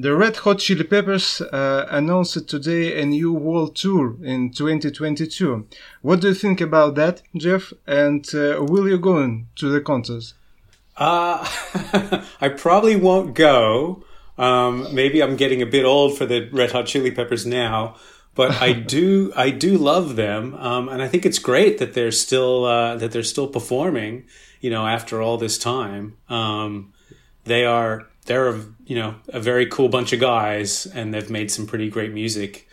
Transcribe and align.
the 0.00 0.14
Red 0.14 0.36
Hot 0.36 0.60
Chili 0.60 0.84
Peppers 0.84 1.40
uh, 1.40 1.88
announced 1.90 2.48
today 2.48 3.02
a 3.02 3.04
new 3.04 3.32
world 3.32 3.74
tour 3.74 4.14
in 4.22 4.52
2022. 4.52 5.66
What 6.02 6.20
do 6.20 6.28
you 6.28 6.34
think 6.34 6.60
about 6.60 6.94
that, 6.94 7.22
Jeff? 7.36 7.72
And 7.84 8.24
uh, 8.32 8.62
will 8.62 8.88
you 8.88 8.98
go 8.98 9.18
in 9.18 9.48
to 9.56 9.68
the 9.68 9.80
concert? 9.80 10.34
Uh, 10.96 11.44
I 12.40 12.48
probably 12.48 12.94
won't 12.94 13.34
go. 13.34 14.04
Um, 14.38 14.94
maybe 14.94 15.20
I'm 15.20 15.34
getting 15.34 15.62
a 15.62 15.66
bit 15.66 15.84
old 15.84 16.16
for 16.16 16.26
the 16.26 16.48
Red 16.50 16.70
Hot 16.70 16.86
Chili 16.86 17.10
Peppers 17.10 17.44
now, 17.44 17.96
but 18.36 18.52
I 18.62 18.72
do 18.94 19.32
I 19.34 19.50
do 19.50 19.76
love 19.76 20.14
them, 20.14 20.54
um, 20.54 20.88
and 20.88 21.02
I 21.02 21.08
think 21.08 21.26
it's 21.26 21.40
great 21.40 21.78
that 21.78 21.94
they're 21.94 22.12
still 22.12 22.64
uh, 22.64 22.94
that 22.98 23.10
they're 23.10 23.24
still 23.24 23.48
performing. 23.48 24.26
You 24.60 24.70
know, 24.70 24.86
after 24.86 25.20
all 25.20 25.38
this 25.38 25.58
time, 25.58 26.16
um, 26.28 26.92
they 27.44 27.64
are 27.64 28.06
they're 28.28 28.48
a, 28.48 28.64
you 28.86 28.94
know 28.94 29.16
a 29.28 29.40
very 29.40 29.66
cool 29.66 29.88
bunch 29.88 30.12
of 30.12 30.20
guys, 30.20 30.86
and 30.86 31.12
they've 31.12 31.30
made 31.30 31.50
some 31.50 31.66
pretty 31.66 31.90
great 31.90 32.12
music. 32.12 32.68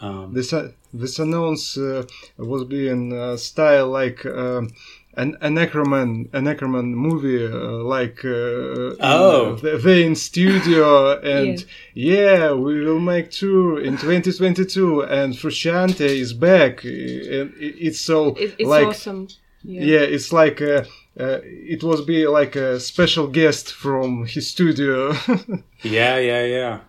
Um, 0.00 0.32
this 0.32 0.52
uh, 0.52 0.72
this 0.94 1.18
announce 1.18 1.76
uh, 1.76 2.04
was 2.38 2.64
being 2.64 3.12
uh, 3.12 3.36
style 3.36 3.88
like 3.88 4.24
um, 4.24 4.70
an, 5.14 5.36
an 5.40 5.56
Necroman, 5.56 6.28
a 6.32 6.40
Necroman 6.40 6.94
movie, 6.94 7.44
uh, 7.44 7.84
like 7.96 8.24
uh, 8.24 8.96
oh, 9.00 9.58
in, 9.62 9.82
they 9.82 10.04
in 10.06 10.14
studio, 10.14 11.20
and 11.38 11.64
yeah. 11.94 12.14
yeah. 12.14 12.52
we 12.52 12.80
will 12.84 13.00
make 13.00 13.30
tour 13.30 13.80
in 13.80 13.96
2022, 13.96 15.02
and 15.02 15.34
Frusciante 15.34 16.00
is 16.00 16.32
back, 16.32 16.84
and 16.84 17.52
it's 17.58 18.00
so 18.00 18.34
it, 18.34 18.54
it's 18.58 18.68
like 18.68 18.88
awesome. 18.88 19.28
Yeah. 19.64 19.82
yeah, 19.82 20.00
it's 20.00 20.32
like 20.32 20.60
uh, 20.60 20.84
uh, 21.18 21.40
it 21.42 21.82
was 21.82 22.00
be 22.02 22.26
like 22.26 22.56
a 22.56 22.80
special 22.80 23.26
guest 23.26 23.72
from 23.72 24.26
his 24.26 24.48
studio. 24.48 25.12
yeah, 25.82 26.16
yeah, 26.18 26.44
yeah, 26.44 26.80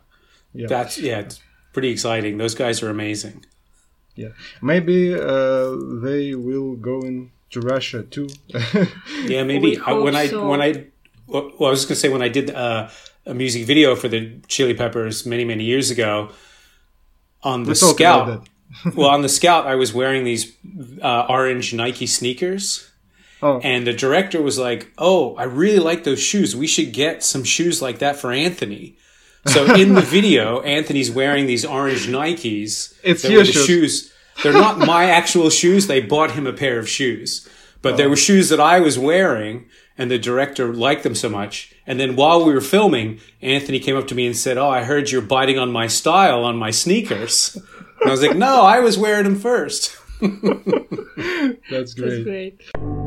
yeah. 0.54 0.68
That's 0.68 0.98
yeah, 0.98 1.20
it's 1.20 1.40
pretty 1.74 1.90
exciting. 1.90 2.38
Those 2.38 2.56
guys 2.56 2.82
are 2.82 2.90
amazing. 2.90 3.46
Yeah, 4.16 4.30
maybe 4.62 5.14
uh, 5.14 5.76
they 6.02 6.36
will 6.36 6.76
go 6.76 7.02
in 7.02 7.32
to 7.52 7.60
Russia 7.60 8.04
too. 8.04 8.30
yeah, 9.26 9.44
maybe 9.44 9.78
I, 9.80 9.94
when 9.94 10.16
I 10.16 10.28
when 10.28 10.62
I 10.62 10.86
well, 11.28 11.52
I 11.60 11.70
was 11.70 11.86
going 11.86 11.96
to 11.96 11.96
say 11.96 12.10
when 12.10 12.22
I 12.22 12.30
did 12.30 12.50
uh, 12.52 12.90
a 13.26 13.34
music 13.34 13.66
video 13.66 13.96
for 13.96 14.08
the 14.08 14.40
Chili 14.48 14.74
Peppers 14.74 15.26
many 15.26 15.44
many 15.44 15.64
years 15.64 15.92
ago 15.92 16.32
on 17.42 17.64
the 17.64 17.70
we 17.70 17.76
Scout. 17.76 18.48
well, 18.96 19.10
on 19.10 19.22
the 19.22 19.30
Scout, 19.40 19.68
I 19.68 19.76
was 19.76 19.94
wearing 19.94 20.24
these 20.24 20.56
uh, 21.02 21.26
orange 21.28 21.74
Nike 21.74 22.08
sneakers. 22.08 22.90
Oh. 23.44 23.60
And 23.64 23.86
the 23.86 23.94
director 23.94 24.42
was 24.42 24.58
like, 24.58 24.92
"Oh, 24.98 25.36
I 25.36 25.44
really 25.44 25.80
like 25.80 26.04
those 26.04 26.22
shoes. 26.22 26.56
We 26.56 26.68
should 26.68 26.94
get 26.94 27.24
some 27.24 27.44
shoes 27.44 27.82
like 27.82 28.00
that 28.00 28.16
for 28.16 28.32
Anthony." 28.32 28.98
So 29.48 29.76
in 29.82 29.94
the 29.94 30.02
video, 30.02 30.62
Anthony's 30.62 31.12
wearing 31.12 31.46
these 31.46 31.66
orange 31.66 32.08
Nikes. 32.08 32.94
It's 33.04 33.24
your 33.24 33.46
shoes. 33.46 33.66
shoes 33.66 34.14
they're 34.42 34.54
not 34.54 34.80
my 34.80 35.06
actual 35.06 35.50
shoes. 35.50 35.88
They 35.88 36.02
bought 36.02 36.32
him 36.32 36.48
a 36.48 36.54
pair 36.54 36.80
of 36.80 36.90
shoes, 36.90 37.48
but 37.82 37.94
oh. 37.94 37.98
they 37.98 38.08
were 38.08 38.16
shoes 38.16 38.50
that 38.50 38.60
I 38.60 38.80
was 38.80 38.98
wearing 38.98 39.66
and 39.98 40.10
the 40.10 40.18
director 40.18 40.74
liked 40.74 41.04
them 41.04 41.16
so 41.16 41.30
much. 41.30 41.74
And 41.86 42.00
then 42.00 42.16
while 42.16 42.44
we 42.44 42.54
were 42.54 42.62
filming, 42.62 43.20
Anthony 43.42 43.80
came 43.80 43.96
up 43.96 44.08
to 44.08 44.16
me 44.16 44.26
and 44.26 44.36
said, 44.36 44.58
Oh, 44.58 44.70
I 44.70 44.84
heard 44.84 45.12
you're 45.12 45.22
biting 45.22 45.60
on 45.60 45.72
my 45.72 45.88
style 45.88 46.44
on 46.44 46.58
my 46.58 46.72
sneakers. 46.72 47.56
And 48.02 48.10
I 48.10 48.12
was 48.12 48.24
like, 48.24 48.36
No, 48.36 48.62
I 48.62 48.80
was 48.80 48.98
wearing 48.98 49.26
them 49.26 49.40
first. 49.40 49.96
That's 51.70 51.94
great. 51.94 52.00
That's 52.00 52.24
great. 52.24 53.03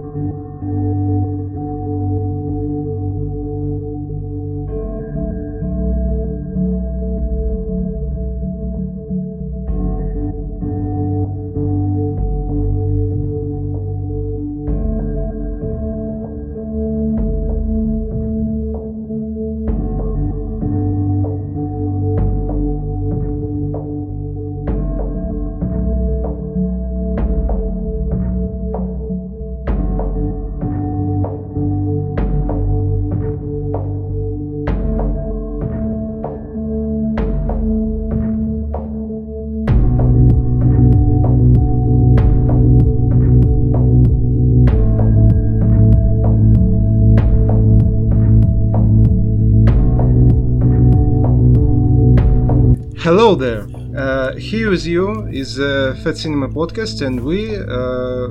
Here 54.46 54.70
with 54.70 54.86
you 54.86 55.26
is 55.26 55.58
uh, 55.58 55.98
Fat 56.04 56.16
Cinema 56.16 56.48
Podcast, 56.48 57.04
and 57.04 57.18
we, 57.24 57.56
uh, 57.56 58.28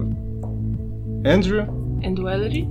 Andrew 1.30 1.64
and 2.04 2.18
Valerie. 2.18 2.70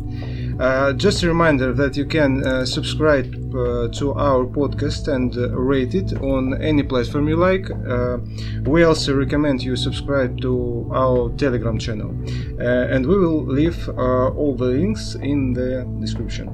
Uh, 0.58 0.94
just 0.94 1.22
a 1.22 1.28
reminder 1.28 1.74
that 1.74 1.94
you 1.94 2.06
can 2.06 2.42
uh, 2.46 2.64
subscribe 2.64 3.26
uh, 3.54 3.88
to 3.88 4.14
our 4.14 4.46
podcast 4.46 5.08
and 5.08 5.36
uh, 5.36 5.50
rate 5.50 5.94
it 5.94 6.14
on 6.22 6.58
any 6.62 6.82
platform 6.82 7.28
you 7.28 7.36
like. 7.36 7.70
Uh, 7.70 8.16
we 8.62 8.82
also 8.82 9.14
recommend 9.14 9.62
you 9.62 9.76
subscribe 9.76 10.40
to 10.40 10.90
our 10.94 11.28
Telegram 11.36 11.78
channel, 11.78 12.16
uh, 12.58 12.94
and 12.94 13.04
we 13.04 13.18
will 13.18 13.44
leave 13.44 13.90
all 13.90 14.56
the 14.56 14.64
links 14.64 15.16
in 15.16 15.52
the 15.52 15.84
description. 16.00 16.48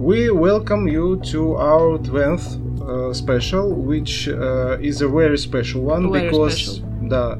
we 0.00 0.30
welcome 0.30 0.88
you 0.88 1.20
to 1.24 1.56
our 1.56 1.98
12th 1.98 2.67
uh, 2.88 3.12
special, 3.12 3.74
which 3.74 4.28
uh, 4.28 4.78
is 4.80 5.02
a 5.02 5.08
very 5.08 5.38
special 5.38 5.82
one 5.82 6.10
very 6.10 6.30
because. 6.30 6.54
Special. 6.54 6.88
the, 7.08 7.38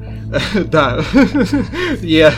yeah, 2.01 2.33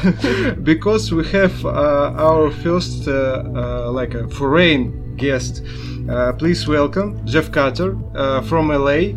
because 0.64 1.12
we 1.14 1.26
have 1.30 1.66
uh, 1.66 2.14
our 2.18 2.52
first 2.52 3.08
uh, 3.08 3.44
uh, 3.56 3.92
like 3.92 4.14
a 4.14 4.28
foreign 4.28 5.16
guest. 5.16 5.64
Uh, 6.10 6.34
please 6.34 6.68
welcome 6.68 7.26
Jeff 7.26 7.52
Cutter 7.52 7.96
from 8.44 8.70
LA. 8.70 9.14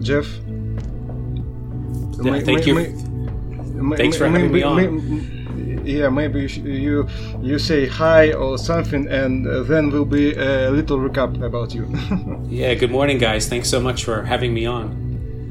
Jeff. 0.00 0.26
Yeah, 2.22 2.30
my, 2.30 2.40
thank 2.40 2.60
my, 2.60 2.66
you. 2.66 2.74
My, 3.74 3.96
Thanks 3.96 4.16
for 4.16 4.26
having 4.26 4.52
me 4.52 4.62
on 4.62 5.35
yeah 5.86 6.08
maybe 6.08 6.46
you 6.46 7.08
you 7.40 7.58
say 7.58 7.86
hi 7.86 8.32
or 8.32 8.58
something 8.58 9.08
and 9.08 9.46
uh, 9.46 9.62
then 9.62 9.90
will 9.90 10.04
be 10.04 10.34
a 10.34 10.70
little 10.70 10.98
recap 10.98 11.42
about 11.42 11.74
you. 11.74 11.86
Yeah 12.48 12.74
good 12.74 12.90
morning 12.90 13.18
guys. 13.18 13.48
Thanks 13.48 13.68
so 13.68 13.80
much 13.80 14.04
for 14.04 14.22
having 14.22 14.52
me 14.54 14.66
on 14.66 15.05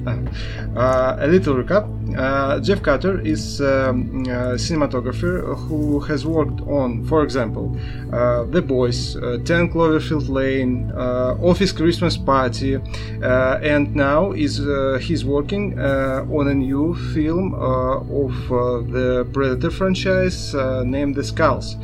uh, 0.08 1.18
a 1.20 1.28
little 1.28 1.56
recap. 1.56 1.86
Uh, 2.18 2.60
Jeff 2.60 2.82
Cutter 2.82 3.20
is 3.22 3.62
um, 3.62 4.26
a 4.28 4.56
cinematographer 4.56 5.58
who 5.68 6.00
has 6.02 6.26
worked 6.26 6.62
on, 6.62 7.06
for 7.06 7.24
example, 7.24 7.78
uh, 8.14 8.44
The 8.46 8.62
Boys, 8.62 9.16
uh, 9.16 9.40
10 9.44 9.70
Cloverfield 9.70 10.30
Lane, 10.30 10.92
uh, 10.96 11.38
Office 11.42 11.72
Christmas 11.72 12.18
Party, 12.18 12.76
uh, 12.76 13.60
and 13.62 13.96
now 13.96 14.32
is 14.32 14.62
he's 15.02 15.26
working 15.26 15.80
on 15.80 16.48
a 16.48 16.54
new 16.54 16.96
film 17.14 17.54
of 17.56 18.32
the 18.92 19.28
Predator 19.34 19.72
franchise 19.72 20.54
named 20.86 21.16
The 21.16 21.24
Skulls. 21.24 21.76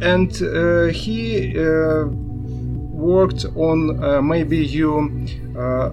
and 0.00 0.32
he 0.94 1.52
worked 2.96 3.44
on 3.56 4.02
uh, 4.02 4.22
maybe 4.22 4.56
you 4.56 5.26
uh, 5.56 5.90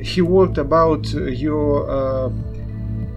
he 0.00 0.20
worked 0.20 0.58
about 0.58 1.06
your 1.12 1.90
uh, 1.90 2.30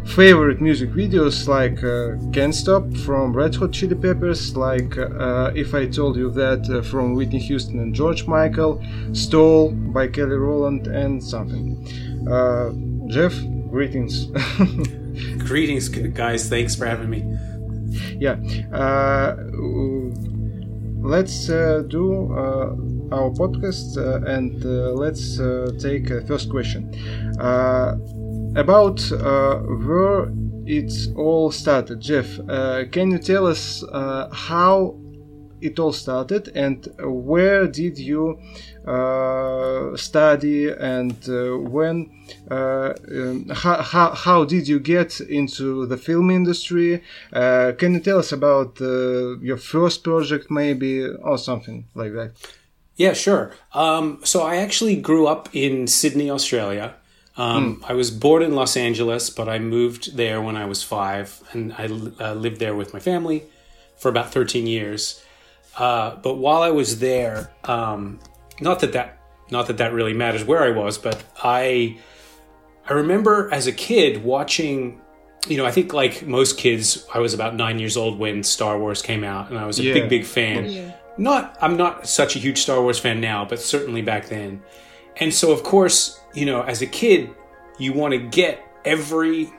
favorite 0.06 0.62
music 0.62 0.90
videos 0.92 1.48
like 1.48 1.84
uh, 1.84 2.16
Can't 2.32 2.56
Stop 2.56 2.92
from 2.98 3.34
Red 3.34 3.56
Hot 3.56 3.72
Chili 3.74 3.96
Peppers, 3.96 4.56
like 4.56 4.98
uh, 4.98 5.52
If 5.54 5.76
I 5.76 5.86
Told 5.88 6.16
You 6.16 6.32
That 6.32 6.68
uh, 6.70 6.82
from 6.82 7.14
Whitney 7.14 7.40
Houston 7.40 7.80
and 7.80 7.94
George 7.94 8.26
Michael, 8.26 8.82
Stole 9.14 9.72
by 9.72 10.08
Kelly 10.08 10.38
Rowland, 10.38 10.88
and 10.88 11.22
something. 11.24 11.86
Jeff, 13.08 13.34
greetings. 13.70 14.26
greetings, 15.48 15.90
guys. 15.90 16.50
Thanks 16.50 16.76
for 16.76 16.86
having 16.86 17.10
me. 17.10 17.24
Yeah. 18.18 18.38
let's 21.02 21.48
do 21.48 22.99
our 23.12 23.30
podcast 23.32 23.98
uh, 23.98 24.26
and 24.26 24.64
uh, 24.66 24.92
let's 24.94 25.40
uh, 25.40 25.72
take 25.80 26.10
a 26.10 26.22
first 26.26 26.50
question. 26.50 26.94
About 28.56 29.00
where 29.12 30.32
it 30.66 30.92
all 31.16 31.52
started. 31.52 32.00
Jeff, 32.00 32.38
can 32.92 33.12
you 33.12 33.20
tell 33.20 33.46
us 33.48 33.84
how 34.32 34.96
it 35.62 35.78
all 35.80 35.92
started 35.92 36.50
and 36.56 36.88
where 37.00 37.68
did 37.68 37.98
you 37.98 38.40
uh, 38.88 39.96
study 39.96 40.70
and 40.70 41.18
uh, 41.30 41.58
when 41.58 42.10
uh, 42.50 42.94
um, 43.12 43.48
how, 43.50 43.82
how, 43.82 44.12
how 44.12 44.46
did 44.46 44.68
you 44.68 44.80
get 44.80 45.20
into 45.22 45.86
the 45.86 45.98
film 45.98 46.32
industry? 46.32 47.04
Can 47.32 47.94
you 47.94 48.00
tell 48.00 48.20
us 48.20 48.32
about 48.32 48.80
your 48.80 49.58
first 49.58 50.04
project 50.04 50.50
maybe 50.50 51.06
or 51.06 51.38
something 51.38 51.86
like 51.94 52.14
that 52.14 52.32
yeah 53.00 53.14
sure 53.14 53.52
um, 53.74 54.20
so 54.24 54.44
i 54.44 54.58
actually 54.58 54.96
grew 54.96 55.26
up 55.26 55.50
in 55.54 55.88
sydney 55.88 56.30
australia 56.30 56.94
um, 57.40 57.78
mm. 57.78 57.90
I 57.90 57.94
was 57.94 58.12
born 58.12 58.44
in 58.44 58.54
Los 58.54 58.76
Angeles, 58.76 59.30
but 59.30 59.48
I 59.48 59.60
moved 59.60 60.18
there 60.18 60.42
when 60.42 60.58
I 60.58 60.66
was 60.66 60.84
five, 60.84 61.42
and 61.54 61.74
I 61.78 61.86
uh, 61.86 62.34
lived 62.34 62.60
there 62.60 62.76
with 62.76 62.94
my 62.94 63.00
family 63.00 63.44
for 63.98 64.10
about 64.10 64.34
13 64.34 64.68
years. 64.68 65.24
Uh, 65.78 66.18
but 66.18 66.36
while 66.36 66.62
I 66.62 66.72
was 66.72 67.00
there, 67.00 67.50
um, 67.64 68.20
not 68.60 68.82
that 68.82 68.92
that 68.92 69.20
not 69.50 69.68
that 69.68 69.78
that 69.78 69.94
really 69.94 70.14
matters 70.14 70.44
where 70.44 70.62
I 70.62 70.72
was, 70.72 70.98
but 70.98 71.24
I 71.42 71.98
I 72.90 72.94
remember 72.94 73.50
as 73.54 73.68
a 73.68 73.72
kid 73.72 74.24
watching. 74.24 75.02
You 75.48 75.56
know, 75.56 75.66
I 75.66 75.72
think 75.72 75.94
like 75.94 76.28
most 76.28 76.58
kids, 76.58 77.08
I 77.14 77.20
was 77.20 77.34
about 77.34 77.56
nine 77.56 77.80
years 77.80 77.96
old 77.96 78.20
when 78.20 78.44
Star 78.44 78.78
Wars 78.78 79.02
came 79.02 79.24
out, 79.24 79.50
and 79.50 79.58
I 79.58 79.66
was 79.66 79.80
a 79.80 79.84
yeah. 79.84 79.94
big, 79.94 80.10
big 80.10 80.26
fan. 80.26 80.66
Yeah. 80.66 80.92
Not, 81.20 81.58
I'm 81.62 81.76
not 81.76 82.08
such 82.08 82.38
a 82.38 82.40
huge 82.40 82.60
Star 82.60 82.82
Wars 82.82 82.98
fan 82.98 83.20
now, 83.20 83.44
but 83.44 83.60
certainly 83.60 84.02
back 84.02 84.28
then. 84.30 84.64
And 85.18 85.34
so, 85.34 85.52
of 85.52 85.64
course, 85.64 86.22
you 86.34 86.46
know, 86.46 86.62
as 86.62 86.82
a 86.82 86.88
kid, 86.88 87.30
you 87.78 87.92
want 87.92 88.14
to 88.14 88.20
get 88.20 88.66
every 88.86 89.52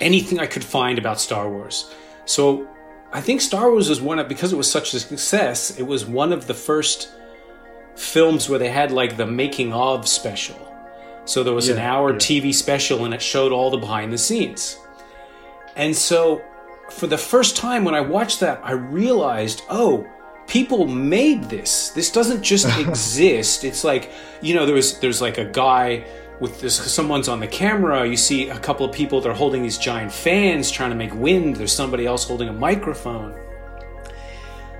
anything 0.00 0.40
I 0.40 0.46
could 0.46 0.64
find 0.64 0.98
about 0.98 1.20
Star 1.20 1.48
Wars. 1.48 1.94
So 2.24 2.66
I 3.12 3.20
think 3.20 3.40
Star 3.40 3.70
Wars 3.70 3.88
was 3.88 4.00
one 4.00 4.18
of 4.18 4.28
because 4.28 4.52
it 4.52 4.56
was 4.56 4.70
such 4.70 4.92
a 4.94 4.98
success. 4.98 5.78
It 5.78 5.84
was 5.84 6.04
one 6.04 6.32
of 6.32 6.48
the 6.48 6.54
first 6.54 7.10
films 7.94 8.48
where 8.48 8.58
they 8.58 8.70
had 8.70 8.90
like 8.90 9.16
the 9.16 9.26
making 9.26 9.72
of 9.72 10.08
special. 10.08 10.56
So 11.24 11.44
there 11.44 11.54
was 11.54 11.68
yeah, 11.68 11.74
an 11.74 11.80
hour 11.80 12.12
yeah. 12.12 12.18
TV 12.18 12.52
special 12.52 13.04
and 13.04 13.14
it 13.14 13.22
showed 13.22 13.52
all 13.52 13.70
the 13.70 13.76
behind 13.76 14.12
the 14.12 14.18
scenes. 14.18 14.76
And 15.76 15.94
so 15.94 16.42
for 16.88 17.06
the 17.06 17.18
first 17.18 17.56
time 17.56 17.84
when 17.84 17.94
I 17.94 18.00
watched 18.00 18.40
that, 18.40 18.60
I 18.64 18.72
realized, 18.72 19.62
oh, 19.68 20.06
people 20.50 20.86
made 20.86 21.44
this. 21.44 21.90
This 21.90 22.10
doesn't 22.10 22.42
just 22.42 22.66
exist. 22.86 23.64
It's 23.64 23.84
like, 23.84 24.10
you 24.42 24.54
know, 24.54 24.66
there 24.66 24.74
was 24.74 24.98
there's 24.98 25.22
like 25.22 25.38
a 25.38 25.44
guy 25.46 26.04
with 26.40 26.60
this 26.60 26.74
someone's 26.74 27.28
on 27.28 27.38
the 27.38 27.46
camera 27.46 28.08
you 28.08 28.16
see 28.16 28.48
a 28.48 28.58
couple 28.58 28.86
of 28.86 28.92
people 28.94 29.20
they're 29.20 29.34
holding 29.34 29.62
these 29.62 29.76
giant 29.76 30.10
fans 30.10 30.70
trying 30.70 30.88
to 30.88 30.96
make 30.96 31.14
wind 31.14 31.54
there's 31.54 31.70
somebody 31.70 32.06
else 32.06 32.24
holding 32.24 32.48
a 32.48 32.52
microphone 32.52 33.38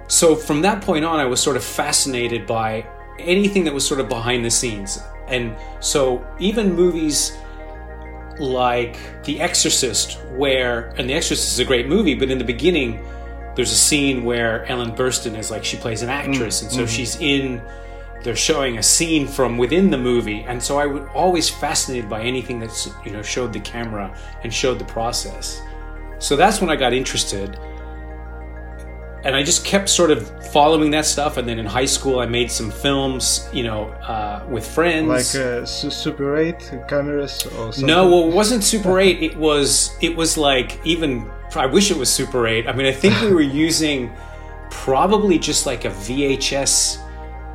so 0.09 0.35
from 0.35 0.63
that 0.63 0.81
point 0.81 1.05
on 1.05 1.21
i 1.21 1.25
was 1.27 1.39
sort 1.39 1.59
of 1.59 1.63
fascinated 1.63 2.47
by 2.47 2.83
anything 3.19 3.63
that 3.63 3.75
was 3.75 3.87
sort 3.87 4.01
of 4.01 4.09
behind 4.09 4.43
the 4.43 4.51
scenes 4.51 5.01
and 5.29 5.55
so 5.81 6.27
even 6.39 6.73
movies 6.73 7.37
like 8.39 8.97
the 9.25 9.39
exorcist 9.39 10.19
where 10.31 10.95
and 10.97 11.11
the 11.11 11.13
exorcist 11.13 11.53
is 11.53 11.59
a 11.59 11.65
great 11.65 11.87
movie 11.87 12.15
but 12.15 12.31
in 12.31 12.39
the 12.39 12.45
beginning 12.45 13.05
there's 13.57 13.73
a 13.73 13.77
scene 13.77 14.25
where 14.25 14.65
ellen 14.67 14.93
burstyn 14.93 15.37
is 15.37 15.51
like 15.51 15.65
she 15.65 15.77
plays 15.77 16.03
an 16.03 16.09
actress 16.09 16.61
mm, 16.61 16.63
and 16.63 16.73
so 16.73 16.85
mm. 16.85 16.89
she's 16.89 17.21
in 17.21 17.61
they're 18.23 18.37
showing 18.37 18.79
a 18.79 18.83
scene 18.83 19.27
from 19.27 19.57
within 19.57 19.91
the 19.91 19.99
movie 19.99 20.43
and 20.43 20.63
so 20.63 20.79
i 20.79 20.87
was 20.87 21.03
always 21.15 21.49
fascinated 21.49 22.09
by 22.09 22.23
anything 22.23 22.59
that's 22.59 22.89
you 23.05 23.11
know 23.13 23.23
showed 23.23 23.53
the 23.53 23.61
camera 23.61 24.15
and 24.43 24.53
showed 24.53 24.79
the 24.79 24.85
process. 24.85 25.63
So 26.19 26.37
that's 26.37 26.61
when 26.61 26.69
i 26.69 26.77
got 26.77 26.93
interested 26.93 27.59
and 29.25 29.37
i 29.37 29.43
just 29.43 29.65
kept 29.65 29.89
sort 29.89 30.11
of 30.11 30.19
following 30.53 30.91
that 30.91 31.07
stuff 31.07 31.37
and 31.37 31.49
then 31.49 31.59
in 31.59 31.67
high 31.67 31.87
school 31.87 32.21
i 32.21 32.27
made 32.27 32.51
some 32.51 32.71
films 32.71 33.49
you 33.53 33.63
know 33.63 33.89
uh, 34.07 34.45
with 34.49 34.67
friends. 34.67 35.09
Like 35.09 35.43
uh, 35.43 35.65
super 35.65 36.37
8 36.37 36.89
cameras 36.89 37.47
or 37.47 37.73
something? 37.73 37.87
no 37.87 38.09
well 38.09 38.29
it 38.29 38.35
wasn't 38.35 38.65
super 38.65 38.99
8 38.99 39.23
it 39.23 39.37
was 39.37 39.97
it 40.01 40.15
was 40.17 40.37
like 40.37 40.79
even 40.85 41.31
i 41.57 41.67
wish 41.67 41.91
it 41.91 41.97
was 41.97 42.13
super 42.13 42.47
8 42.47 42.69
i 42.69 42.73
mean 42.73 42.87
i 42.87 42.93
think 42.93 43.21
we 43.21 43.33
were 43.33 43.41
using 43.67 44.13
probably 44.71 45.39
just 45.39 45.67
like 45.67 45.85
a 45.85 45.91
vhs 45.91 47.01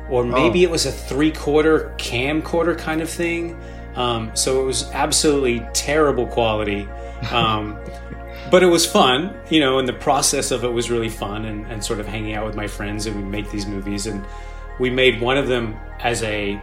or 0.08 0.24
maybe 0.24 0.64
oh. 0.64 0.68
it 0.68 0.70
was 0.70 0.86
a 0.86 0.92
three 0.92 1.32
quarter 1.32 1.94
camcorder 1.98 2.78
kind 2.78 3.00
of 3.00 3.10
thing. 3.10 3.60
Um, 3.94 4.30
so 4.34 4.60
it 4.60 4.64
was 4.64 4.90
absolutely 4.92 5.66
terrible 5.72 6.26
quality. 6.26 6.88
Um, 7.30 7.78
but 8.50 8.62
it 8.62 8.66
was 8.66 8.86
fun, 8.86 9.36
you 9.50 9.60
know, 9.60 9.78
and 9.78 9.88
the 9.88 9.94
process 9.94 10.50
of 10.50 10.64
it 10.64 10.68
was 10.68 10.90
really 10.90 11.08
fun 11.08 11.46
and, 11.46 11.66
and 11.66 11.82
sort 11.82 11.98
of 11.98 12.06
hanging 12.06 12.34
out 12.34 12.46
with 12.46 12.54
my 12.54 12.66
friends 12.66 13.06
and 13.06 13.16
we 13.16 13.22
make 13.22 13.50
these 13.50 13.66
movies. 13.66 14.06
And 14.06 14.24
we 14.78 14.90
made 14.90 15.20
one 15.20 15.36
of 15.36 15.48
them 15.48 15.76
as 16.00 16.22
a 16.22 16.60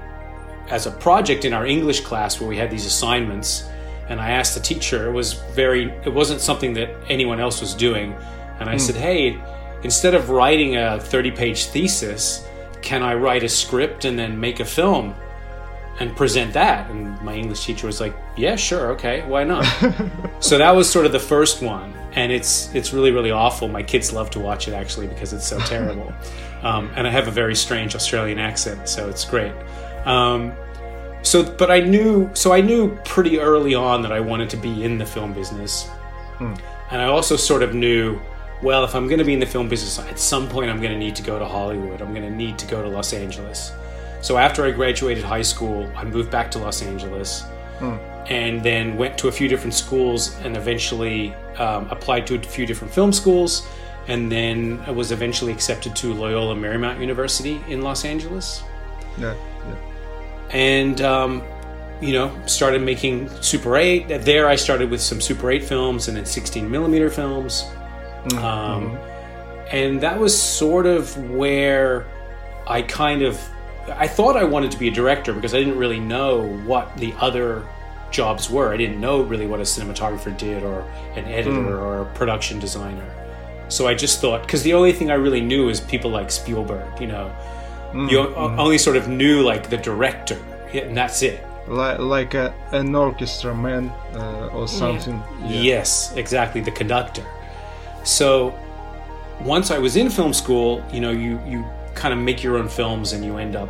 as 0.69 0.85
a 0.85 0.91
project 0.91 1.43
in 1.43 1.51
our 1.51 1.65
English 1.65 2.01
class 2.01 2.39
where 2.39 2.47
we 2.47 2.55
had 2.55 2.71
these 2.71 2.85
assignments. 2.85 3.69
And 4.09 4.19
I 4.19 4.31
asked 4.31 4.55
the 4.55 4.59
teacher, 4.59 5.07
it 5.07 5.13
was 5.13 5.33
very, 5.33 5.91
it 6.05 6.13
wasn't 6.13 6.41
something 6.41 6.73
that 6.73 6.89
anyone 7.09 7.39
else 7.39 7.61
was 7.61 7.73
doing. 7.73 8.13
And 8.59 8.69
I 8.69 8.75
mm. 8.75 8.81
said, 8.81 8.95
hey, 8.95 9.41
instead 9.83 10.13
of 10.13 10.29
writing 10.29 10.77
a 10.77 10.99
30 10.99 11.31
page 11.31 11.65
thesis, 11.65 12.45
can 12.83 13.01
I 13.01 13.15
write 13.15 13.43
a 13.43 13.49
script 13.49 14.05
and 14.05 14.19
then 14.19 14.39
make 14.39 14.59
a 14.59 14.65
film 14.65 15.15
and 15.99 16.15
present 16.15 16.53
that? 16.53 16.89
And 16.91 17.19
my 17.21 17.33
English 17.33 17.65
teacher 17.65 17.87
was 17.87 17.99
like, 17.99 18.13
yeah, 18.35 18.55
sure, 18.55 18.91
okay, 18.91 19.25
why 19.27 19.43
not? 19.43 19.63
so 20.39 20.57
that 20.57 20.71
was 20.71 20.89
sort 20.89 21.05
of 21.05 21.11
the 21.11 21.19
first 21.19 21.61
one, 21.61 21.93
and 22.11 22.31
it's 22.31 22.73
it's 22.75 22.93
really 22.93 23.11
really 23.11 23.31
awful. 23.31 23.67
My 23.67 23.83
kids 23.83 24.11
love 24.11 24.29
to 24.31 24.39
watch 24.39 24.67
it 24.67 24.73
actually 24.73 25.07
because 25.07 25.33
it's 25.33 25.47
so 25.47 25.59
terrible, 25.59 26.13
um, 26.63 26.91
and 26.95 27.07
I 27.07 27.11
have 27.11 27.27
a 27.27 27.31
very 27.31 27.55
strange 27.55 27.95
Australian 27.95 28.39
accent, 28.39 28.89
so 28.89 29.09
it's 29.09 29.25
great. 29.25 29.53
Um, 30.05 30.53
so, 31.23 31.43
but 31.43 31.71
I 31.71 31.79
knew 31.79 32.29
so 32.33 32.53
I 32.53 32.61
knew 32.61 32.95
pretty 33.05 33.39
early 33.39 33.73
on 33.73 34.01
that 34.03 34.11
I 34.11 34.19
wanted 34.19 34.49
to 34.51 34.57
be 34.57 34.83
in 34.83 34.97
the 34.97 35.05
film 35.05 35.33
business, 35.33 35.87
hmm. 36.37 36.53
and 36.91 37.01
I 37.01 37.05
also 37.05 37.35
sort 37.35 37.63
of 37.63 37.73
knew 37.73 38.19
well, 38.63 38.85
if 38.85 38.95
I'm 38.95 39.07
going 39.07 39.19
to 39.19 39.25
be 39.25 39.33
in 39.33 39.41
the 39.41 39.45
film 39.45 39.67
business, 39.67 39.99
at 39.99 40.17
some 40.17 40.47
point 40.47 40.69
I'm 40.69 40.79
going 40.79 40.93
to 40.93 40.97
need 40.97 41.17
to 41.17 41.23
go 41.23 41.37
to 41.37 41.45
Hollywood. 41.45 42.01
I'm 42.01 42.13
going 42.13 42.23
to 42.23 42.35
need 42.35 42.57
to 42.59 42.65
go 42.65 42.81
to 42.81 42.87
Los 42.87 43.11
Angeles. 43.11 43.73
So 44.21 44.37
after 44.37 44.63
I 44.63 44.71
graduated 44.71 45.25
high 45.25 45.41
school, 45.41 45.91
I 45.97 46.05
moved 46.05 46.31
back 46.31 46.49
to 46.51 46.59
Los 46.59 46.81
Angeles 46.81 47.41
hmm. 47.79 47.97
and 48.29 48.63
then 48.63 48.95
went 48.95 49.17
to 49.17 49.27
a 49.27 49.31
few 49.31 49.49
different 49.49 49.73
schools 49.73 50.33
and 50.43 50.55
eventually 50.55 51.33
um, 51.57 51.89
applied 51.91 52.25
to 52.27 52.35
a 52.35 52.39
few 52.41 52.65
different 52.65 52.93
film 52.93 53.11
schools. 53.11 53.67
And 54.07 54.31
then 54.31 54.81
I 54.87 54.91
was 54.91 55.11
eventually 55.11 55.51
accepted 55.51 55.93
to 55.97 56.13
Loyola 56.13 56.55
Marymount 56.55 57.01
University 57.01 57.61
in 57.67 57.81
Los 57.81 58.05
Angeles. 58.05 58.63
Yeah. 59.17 59.35
And, 60.49 61.01
um, 61.01 61.43
you 62.01 62.13
know, 62.13 62.35
started 62.45 62.81
making 62.81 63.29
Super 63.41 63.77
8. 63.77 64.07
There 64.21 64.47
I 64.47 64.55
started 64.55 64.89
with 64.89 65.01
some 65.01 65.21
Super 65.21 65.51
8 65.51 65.63
films 65.63 66.07
and 66.07 66.17
then 66.17 66.25
16 66.25 66.69
millimeter 66.69 67.09
films. 67.09 67.63
Mm-hmm. 68.25 68.37
Um, 68.37 68.97
and 69.71 70.01
that 70.01 70.19
was 70.19 70.39
sort 70.39 70.85
of 70.85 71.17
where 71.31 72.05
I 72.67 72.81
kind 72.81 73.21
of 73.21 73.39
I 73.89 74.07
thought 74.07 74.37
I 74.37 74.45
wanted 74.45 74.71
to 74.71 74.79
be 74.79 74.87
a 74.87 74.91
director 74.91 75.33
because 75.33 75.53
I 75.53 75.59
didn't 75.59 75.77
really 75.77 75.99
know 75.99 76.47
what 76.65 76.95
the 76.97 77.13
other 77.19 77.67
jobs 78.11 78.49
were. 78.49 78.71
I 78.71 78.77
didn't 78.77 79.01
know 79.01 79.21
really 79.21 79.47
what 79.47 79.59
a 79.59 79.63
cinematographer 79.63 80.37
did 80.37 80.63
or 80.63 80.81
an 81.15 81.25
editor 81.25 81.51
mm. 81.51 81.81
or 81.81 82.01
a 82.01 82.05
production 82.13 82.59
designer. 82.59 83.09
So 83.67 83.87
I 83.87 83.93
just 83.93 84.21
thought 84.21 84.43
because 84.43 84.63
the 84.63 84.73
only 84.73 84.93
thing 84.93 85.11
I 85.11 85.15
really 85.15 85.41
knew 85.41 85.67
is 85.69 85.81
people 85.81 86.11
like 86.11 86.31
Spielberg, 86.31 87.01
you 87.01 87.07
know. 87.07 87.35
Mm. 87.93 88.09
You 88.09 88.17
mm. 88.17 88.57
only 88.57 88.77
sort 88.77 88.97
of 88.97 89.07
knew 89.07 89.41
like 89.41 89.69
the 89.69 89.77
director, 89.77 90.37
and 90.73 90.97
that's 90.97 91.21
it. 91.21 91.45
Like, 91.67 91.99
like 91.99 92.33
a, 92.33 92.53
an 92.71 92.93
orchestra 92.93 93.55
man 93.55 93.89
uh, 94.13 94.49
or 94.51 94.67
something. 94.67 95.15
Yeah. 95.39 95.47
Yeah. 95.47 95.61
Yes, 95.61 96.13
exactly. 96.15 96.59
The 96.59 96.71
conductor. 96.71 97.25
So 98.03 98.53
once 99.39 99.71
I 99.71 99.77
was 99.77 99.95
in 99.95 100.09
film 100.09 100.33
school, 100.33 100.83
you 100.91 100.99
know, 100.99 101.11
you 101.11 101.39
you 101.45 101.65
kind 101.95 102.13
of 102.13 102.19
make 102.19 102.43
your 102.43 102.57
own 102.57 102.67
films 102.67 103.13
and 103.13 103.23
you 103.23 103.37
end 103.37 103.55
up 103.55 103.69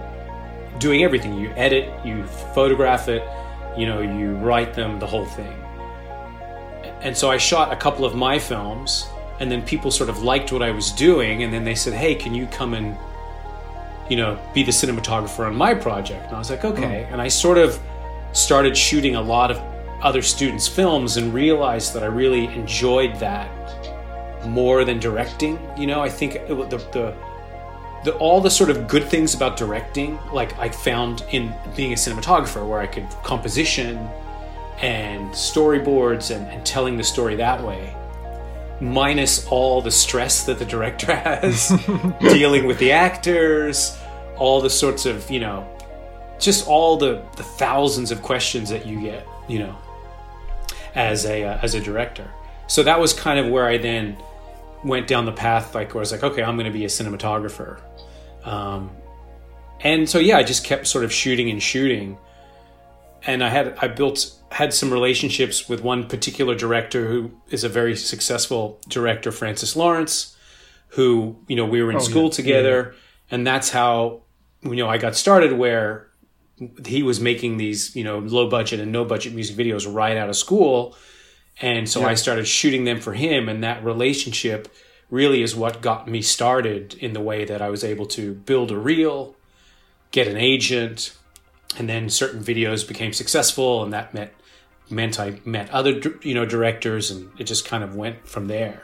doing 0.80 1.04
everything. 1.04 1.38
You 1.38 1.52
edit, 1.56 1.90
you 2.06 2.26
photograph 2.56 3.10
it, 3.10 3.24
you 3.78 3.86
know, 3.86 4.02
you 4.02 4.36
write 4.36 4.74
them, 4.74 5.00
the 5.00 5.08
whole 5.08 5.26
thing. 5.26 5.54
And 7.02 7.16
so 7.16 7.30
I 7.30 7.38
shot 7.38 7.74
a 7.74 7.76
couple 7.76 8.06
of 8.06 8.16
my 8.16 8.40
films 8.40 9.08
and 9.40 9.52
then 9.52 9.62
people 9.64 9.92
sort 9.92 10.10
of 10.10 10.24
liked 10.24 10.52
what 10.52 10.62
I 10.62 10.72
was 10.72 10.92
doing 10.92 11.44
and 11.44 11.54
then 11.54 11.66
they 11.66 11.76
said, 11.76 11.94
"Hey, 11.94 12.16
can 12.16 12.34
you 12.34 12.48
come 12.48 12.74
and 12.74 12.98
you 14.10 14.18
know, 14.18 14.38
be 14.54 14.64
the 14.64 14.72
cinematographer 14.72 15.48
on 15.48 15.56
my 15.56 15.74
project?" 15.74 16.28
And 16.28 16.36
I 16.36 16.40
was 16.40 16.50
like, 16.50 16.66
"Okay." 16.66 17.06
Mm. 17.08 17.14
And 17.14 17.22
I 17.22 17.28
sort 17.28 17.58
of 17.58 17.80
started 18.32 18.76
shooting 18.76 19.16
a 19.16 19.22
lot 19.22 19.52
of 19.52 19.62
other 20.02 20.22
students' 20.22 20.68
films 20.68 21.18
and 21.18 21.34
realized 21.34 21.94
that 21.94 22.04
I 22.04 22.08
really 22.08 22.46
enjoyed 22.48 23.16
that 23.20 23.50
more 24.46 24.84
than 24.84 25.00
directing. 25.00 25.60
You 25.78 25.88
know, 25.88 26.02
I 26.02 26.10
think 26.10 26.36
it, 26.36 26.48
the, 26.48 26.78
the 26.78 27.16
the, 28.04 28.14
all 28.18 28.42
the 28.42 28.50
sort 28.50 28.70
of 28.70 28.88
good 28.88 29.06
things 29.06 29.34
about 29.34 29.56
directing, 29.56 30.20
like 30.34 30.58
I 30.60 30.70
found 30.70 31.24
in 31.32 31.54
being 31.76 31.94
a 31.94 31.96
cinematographer, 31.96 32.68
where 32.68 32.80
I 32.80 32.88
could 32.88 33.10
composition 33.24 33.98
and 34.82 35.32
storyboards 35.32 36.36
and, 36.36 36.46
and 36.48 36.66
telling 36.66 36.98
the 36.98 37.04
story 37.04 37.36
that 37.38 37.64
way. 37.64 37.96
Minus 38.84 39.48
all 39.48 39.82
the 39.82 39.92
stress 39.92 40.46
that 40.46 40.60
the 40.60 40.66
director 40.66 41.16
has 41.16 41.70
dealing 42.20 42.66
with 42.66 42.78
the 42.80 42.92
actors, 42.92 43.98
all 44.38 44.62
the 44.62 44.70
sorts 44.70 45.06
of, 45.06 45.30
you 45.32 45.40
know, 45.40 45.68
just 46.40 46.68
all 46.68 46.98
the, 46.98 47.24
the 47.38 47.44
thousands 47.44 48.12
of 48.12 48.22
questions 48.22 48.70
that 48.70 48.86
you 48.86 49.02
get, 49.02 49.26
you 49.48 49.60
know, 49.60 49.78
as 50.96 51.26
a 51.26 51.44
uh, 51.44 51.60
as 51.62 51.76
a 51.76 51.80
director. 51.80 52.30
So 52.68 52.84
that 52.84 53.00
was 53.00 53.14
kind 53.14 53.40
of 53.40 53.52
where 53.52 53.66
I 53.66 53.78
then 53.78 54.18
went 54.84 55.08
down 55.08 55.26
the 55.26 55.32
path 55.32 55.74
like 55.74 55.94
where 55.94 56.02
I 56.02 56.04
was 56.04 56.12
like, 56.12 56.24
okay, 56.24 56.44
I'm 56.44 56.56
going 56.56 56.72
to 56.72 56.78
be 56.78 56.86
a 56.86 56.90
cinematographer. 56.90 57.80
Um, 58.44 58.92
and 59.80 60.10
so 60.10 60.20
yeah, 60.20 60.38
I 60.38 60.44
just 60.44 60.66
kept 60.66 60.88
sort 60.88 61.06
of 61.06 61.14
shooting 61.14 61.50
and 61.50 61.62
shooting. 61.62 62.18
And 63.26 63.44
I 63.44 63.50
had 63.50 63.78
I 63.82 63.88
built 63.88 64.34
had 64.52 64.74
some 64.74 64.92
relationships 64.92 65.68
with 65.68 65.82
one 65.82 66.08
particular 66.08 66.56
director 66.56 67.08
who 67.08 67.32
is 67.50 67.64
a 67.64 67.70
very 67.70 67.96
successful 67.96 68.80
director, 68.88 69.32
Francis 69.32 69.76
Lawrence, 69.76 70.36
who 70.90 71.38
you 71.48 71.56
know 71.56 71.66
we 71.66 71.82
were 71.82 71.92
in 71.92 71.98
oh, 71.98 72.02
school 72.02 72.26
yeah. 72.26 72.32
together, 72.32 72.92
yeah. 72.94 73.36
and 73.36 73.48
that's 73.48 73.70
how 73.70 74.22
you 74.62 74.76
know 74.76 74.90
I 74.90 74.98
got 74.98 75.16
started. 75.16 75.54
Where 75.54 76.10
he 76.86 77.02
was 77.04 77.20
making 77.20 77.58
these 77.58 77.96
you 77.96 78.04
know 78.04 78.20
low 78.20 78.50
budget 78.50 78.80
and 78.80 78.92
no 78.92 79.06
budget 79.06 79.34
music 79.34 79.56
videos 79.56 79.92
right 79.92 80.18
out 80.18 80.30
of 80.30 80.36
school, 80.36 80.96
and 81.62 81.90
so 81.90 82.02
yeah. 82.02 82.08
I 82.08 82.14
started 82.16 82.48
shooting 82.48 82.84
them 82.84 83.00
for 83.00 83.14
him, 83.14 83.50
and 83.50 83.64
that 83.64 83.84
relationship 83.84 84.68
really 85.10 85.44
is 85.44 85.56
what 85.56 85.82
got 85.82 86.08
me 86.08 86.22
started 86.22 86.96
in 86.96 87.14
the 87.14 87.22
way 87.22 87.46
that 87.46 87.62
I 87.62 87.70
was 87.70 87.84
able 87.84 88.08
to 88.08 88.34
build 88.34 88.72
a 88.72 88.78
reel, 88.78 89.36
get 90.12 90.28
an 90.28 90.38
agent, 90.38 91.16
and 91.78 91.90
then 91.90 92.10
certain 92.10 92.44
videos 92.44 92.88
became 92.88 93.14
successful, 93.14 93.84
and 93.84 93.94
that 93.94 94.14
meant 94.14 94.32
meant 94.90 95.20
I 95.20 95.40
met 95.46 95.70
other 95.72 96.00
you 96.22 96.34
know 96.34 96.46
directors, 96.46 97.12
and 97.12 97.32
it 97.40 97.46
just 97.46 97.66
kind 97.66 97.84
of 97.84 97.96
went 97.96 98.28
from 98.28 98.48
there. 98.48 98.84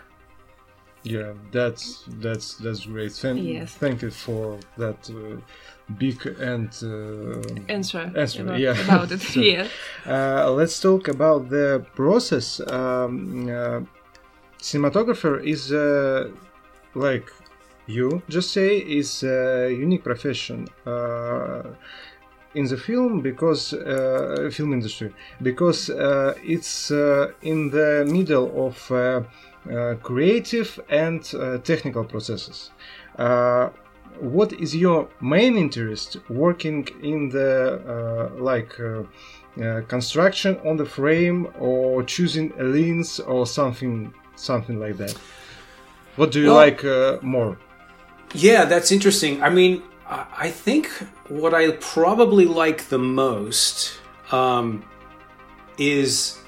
Yeah, 1.04 1.34
that's 1.52 2.04
that's 2.08 2.56
that's 2.56 2.86
great. 2.86 3.14
Thank, 3.14 3.42
yes. 3.44 3.74
thank 3.74 4.02
you 4.02 4.12
for 4.12 4.60
that 4.78 5.10
uh, 5.10 5.40
big 5.98 6.26
and 6.26 6.70
uh, 6.84 7.72
answer, 7.72 8.12
answer 8.16 8.42
about, 8.44 8.60
yeah. 8.60 8.84
about 8.84 9.12
it. 9.12 9.22
so, 9.34 9.40
yeah. 9.40 9.68
Uh, 10.06 10.52
let's 10.52 10.80
talk 10.80 11.08
about 11.08 11.50
the 11.50 11.86
process. 11.96 12.60
Um, 12.70 13.48
uh, 13.48 13.82
cinematographer 14.60 15.42
is 15.42 15.72
uh, 15.72 16.30
like 16.96 17.32
you 17.88 18.22
just 18.28 18.52
say 18.52 18.78
is 18.78 19.24
a 19.24 19.72
unique 19.72 20.04
profession 20.04 20.68
uh, 20.86 21.64
in 22.56 22.66
the 22.66 22.78
film 22.78 23.22
because 23.22 23.74
uh, 23.74 24.50
film 24.52 24.74
industry. 24.74 25.14
Because 25.42 25.90
uh, 25.90 26.34
it's 26.44 26.92
uh, 26.92 27.32
in 27.42 27.70
the 27.70 28.06
middle 28.08 28.68
of 28.68 28.92
uh, 28.92 29.22
uh, 29.72 29.96
creative 30.02 30.80
and 30.90 31.24
technical 31.64 32.04
processes. 32.04 32.72
What 34.20 34.52
is 34.52 34.76
your 34.76 35.08
main 35.22 35.56
interest 35.56 36.18
working 36.30 36.88
in 37.02 37.30
the 37.30 38.30
like 38.38 38.76
construction 39.88 40.58
on 40.66 40.76
the 40.78 40.86
frame 40.86 41.48
or 41.58 42.04
choosing 42.04 42.52
a 42.60 42.64
lens 42.64 43.20
or 43.22 43.46
something 43.46 44.14
something 44.36 44.80
like 44.80 44.98
that? 44.98 45.16
What 46.18 46.32
do 46.32 46.42
you 46.42 46.48
well, 46.48 46.56
like 46.56 46.84
more? 47.24 47.58
yeah 48.34 48.66
that's 48.66 48.92
interesting. 48.92 49.42
I 49.42 49.50
mean 49.50 49.82
I 50.10 50.50
think 50.50 50.88
what 51.28 51.54
I 51.54 51.72
probably 51.74 52.46
like 52.46 52.86
the 52.90 52.98
most 52.98 54.00
um, 54.32 54.84
is 55.78 56.40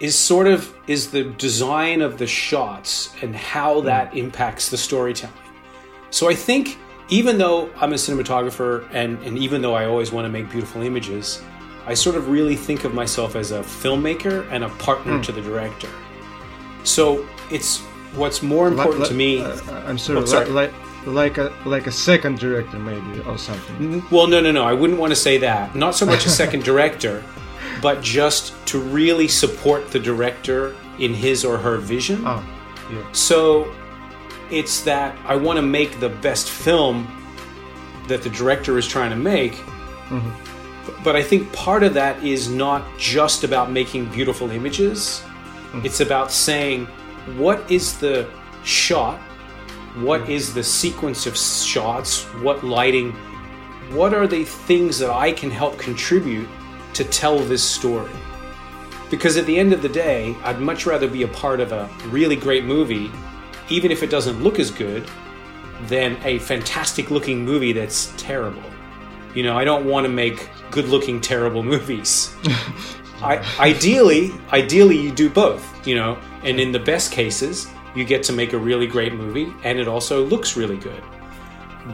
is 0.00 0.18
sort 0.18 0.46
of 0.46 0.74
is 0.86 1.10
the 1.10 1.24
design 1.24 2.02
of 2.02 2.18
the 2.18 2.26
shots 2.26 3.14
and 3.22 3.34
how 3.34 3.80
hmm. 3.80 3.86
that 3.86 4.14
impacts 4.16 4.68
the 4.68 4.76
storytelling. 4.76 5.34
So 6.10 6.28
I 6.28 6.34
think 6.34 6.78
even 7.08 7.38
though 7.38 7.70
I'm 7.76 7.92
a 7.92 7.96
cinematographer 7.96 8.88
and, 8.92 9.18
and 9.22 9.38
even 9.38 9.62
though 9.62 9.74
I 9.74 9.86
always 9.86 10.12
want 10.12 10.24
to 10.26 10.28
make 10.28 10.50
beautiful 10.50 10.82
images, 10.82 11.42
I 11.86 11.94
sort 11.94 12.16
of 12.16 12.28
really 12.28 12.56
think 12.56 12.84
of 12.84 12.94
myself 12.94 13.36
as 13.36 13.50
a 13.50 13.60
filmmaker 13.60 14.46
and 14.50 14.64
a 14.64 14.68
partner 14.70 15.18
mm. 15.18 15.22
to 15.24 15.32
the 15.32 15.42
director. 15.42 15.88
So 16.82 17.26
it's 17.50 17.80
what's 18.14 18.42
more 18.42 18.68
important 18.68 19.06
to 19.06 19.14
me. 19.14 19.42
Uh, 19.42 19.58
I'm 19.86 19.98
sorry, 19.98 20.18
oh, 20.18 20.24
sorry. 20.24 20.48
Like, 20.48 20.72
like 21.06 21.38
a 21.38 21.52
like 21.64 21.86
a 21.86 21.92
second 21.92 22.38
director 22.38 22.78
maybe 22.78 23.20
or 23.22 23.38
something. 23.38 24.02
Well, 24.10 24.26
no, 24.26 24.40
no, 24.40 24.52
no. 24.52 24.64
I 24.64 24.72
wouldn't 24.72 24.98
want 24.98 25.10
to 25.10 25.16
say 25.16 25.38
that. 25.38 25.74
Not 25.74 25.94
so 25.94 26.06
much 26.06 26.26
a 26.26 26.30
second 26.30 26.64
director, 26.70 27.22
but 27.82 28.02
just 28.02 28.54
to 28.66 28.78
really 28.78 29.28
support 29.28 29.90
the 29.90 29.98
director 29.98 30.74
in 30.98 31.12
his 31.12 31.44
or 31.44 31.58
her 31.58 31.78
vision. 31.78 32.22
Oh, 32.24 32.44
yeah. 32.90 33.12
So 33.12 33.74
it's 34.50 34.82
that 34.82 35.16
I 35.26 35.36
want 35.36 35.56
to 35.56 35.62
make 35.62 36.00
the 36.00 36.08
best 36.08 36.50
film 36.50 37.08
that 38.08 38.22
the 38.22 38.30
director 38.30 38.78
is 38.78 38.86
trying 38.86 39.10
to 39.10 39.16
make. 39.16 39.52
Mm-hmm. 39.52 41.02
But 41.02 41.16
I 41.16 41.22
think 41.22 41.50
part 41.52 41.82
of 41.82 41.94
that 41.94 42.22
is 42.22 42.48
not 42.48 42.84
just 42.98 43.42
about 43.42 43.70
making 43.70 44.06
beautiful 44.06 44.50
images. 44.50 45.22
Mm-hmm. 45.24 45.86
It's 45.86 46.00
about 46.00 46.30
saying 46.30 46.86
what 47.36 47.70
is 47.70 47.98
the 47.98 48.28
shot 48.64 49.18
what 49.94 50.22
hmm. 50.22 50.30
is 50.30 50.52
the 50.52 50.64
sequence 50.64 51.26
of 51.26 51.36
shots? 51.36 52.24
What 52.42 52.64
lighting? 52.64 53.12
What 53.90 54.14
are 54.14 54.26
the 54.26 54.44
things 54.44 54.98
that 54.98 55.10
I 55.10 55.32
can 55.32 55.50
help 55.50 55.78
contribute 55.78 56.48
to 56.94 57.04
tell 57.04 57.38
this 57.38 57.62
story? 57.62 58.10
Because 59.10 59.36
at 59.36 59.46
the 59.46 59.56
end 59.56 59.72
of 59.72 59.82
the 59.82 59.88
day, 59.88 60.34
I'd 60.42 60.60
much 60.60 60.86
rather 60.86 61.06
be 61.06 61.22
a 61.22 61.28
part 61.28 61.60
of 61.60 61.72
a 61.72 61.88
really 62.06 62.36
great 62.36 62.64
movie, 62.64 63.10
even 63.68 63.92
if 63.92 64.02
it 64.02 64.10
doesn't 64.10 64.42
look 64.42 64.58
as 64.58 64.70
good, 64.70 65.08
than 65.82 66.16
a 66.24 66.38
fantastic 66.40 67.10
looking 67.10 67.44
movie 67.44 67.72
that's 67.72 68.12
terrible. 68.16 68.62
You 69.34 69.42
know, 69.42 69.56
I 69.56 69.64
don't 69.64 69.84
want 69.84 70.04
to 70.04 70.08
make 70.08 70.48
good 70.70 70.88
looking 70.88 71.20
terrible 71.20 71.62
movies. 71.74 72.34
I, 73.22 73.44
ideally, 73.60 74.32
ideally 74.52 74.98
you 74.98 75.12
do 75.12 75.30
both, 75.30 75.86
you 75.86 75.94
know, 75.94 76.18
and 76.42 76.58
in 76.58 76.72
the 76.72 76.78
best 76.78 77.12
cases, 77.12 77.68
you 77.94 78.04
get 78.04 78.22
to 78.24 78.32
make 78.32 78.52
a 78.52 78.58
really 78.58 78.86
great 78.86 79.14
movie 79.14 79.52
and 79.62 79.78
it 79.78 79.88
also 79.88 80.24
looks 80.24 80.56
really 80.56 80.76
good. 80.76 81.02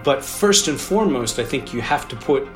But 0.04 0.24
first 0.24 0.68
and 0.68 0.80
foremost, 0.80 1.38
I 1.38 1.44
think 1.44 1.74
you 1.74 1.80
have 1.80 2.08
to 2.08 2.16
put 2.16 2.48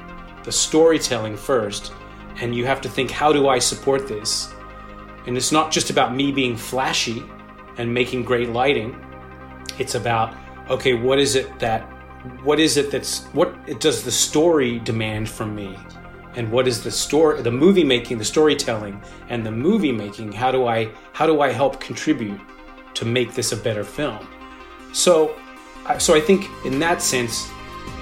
the 0.44 0.52
storytelling 0.52 1.36
first 1.36 1.92
and 2.40 2.54
you 2.54 2.64
have 2.66 2.80
to 2.82 2.88
think, 2.88 3.10
how 3.10 3.32
do 3.32 3.48
I 3.48 3.58
support 3.58 4.08
this? 4.08 4.52
And 5.26 5.36
it's 5.36 5.52
not 5.52 5.70
just 5.70 5.90
about 5.90 6.14
me 6.14 6.32
being 6.32 6.56
flashy 6.56 7.22
and 7.76 7.92
making 7.92 8.24
great 8.24 8.50
lighting. 8.50 8.96
It's 9.78 9.94
about, 9.94 10.34
okay, 10.70 10.94
what 10.94 11.18
is 11.18 11.34
it 11.34 11.58
that, 11.58 11.82
what 12.42 12.60
is 12.60 12.76
it 12.76 12.90
that's, 12.90 13.24
what 13.26 13.54
it 13.66 13.80
does 13.80 14.04
the 14.04 14.10
story 14.10 14.78
demand 14.78 15.28
from 15.28 15.54
me? 15.54 15.76
And 16.36 16.50
what 16.50 16.66
is 16.66 16.82
the 16.82 16.90
story, 16.90 17.42
the 17.42 17.50
movie 17.50 17.84
making, 17.84 18.18
the 18.18 18.24
storytelling, 18.24 19.00
and 19.28 19.46
the 19.46 19.52
movie 19.52 19.92
making? 19.92 20.32
How 20.32 20.50
do 20.50 20.66
I, 20.66 20.90
how 21.12 21.26
do 21.26 21.40
I 21.40 21.52
help 21.52 21.80
contribute 21.80 22.40
to 22.94 23.04
make 23.04 23.34
this 23.34 23.52
a 23.52 23.56
better 23.56 23.84
film. 23.84 24.26
So, 24.92 25.36
so 25.98 26.14
I 26.14 26.20
think 26.20 26.48
in 26.64 26.78
that 26.80 27.02
sense, 27.02 27.50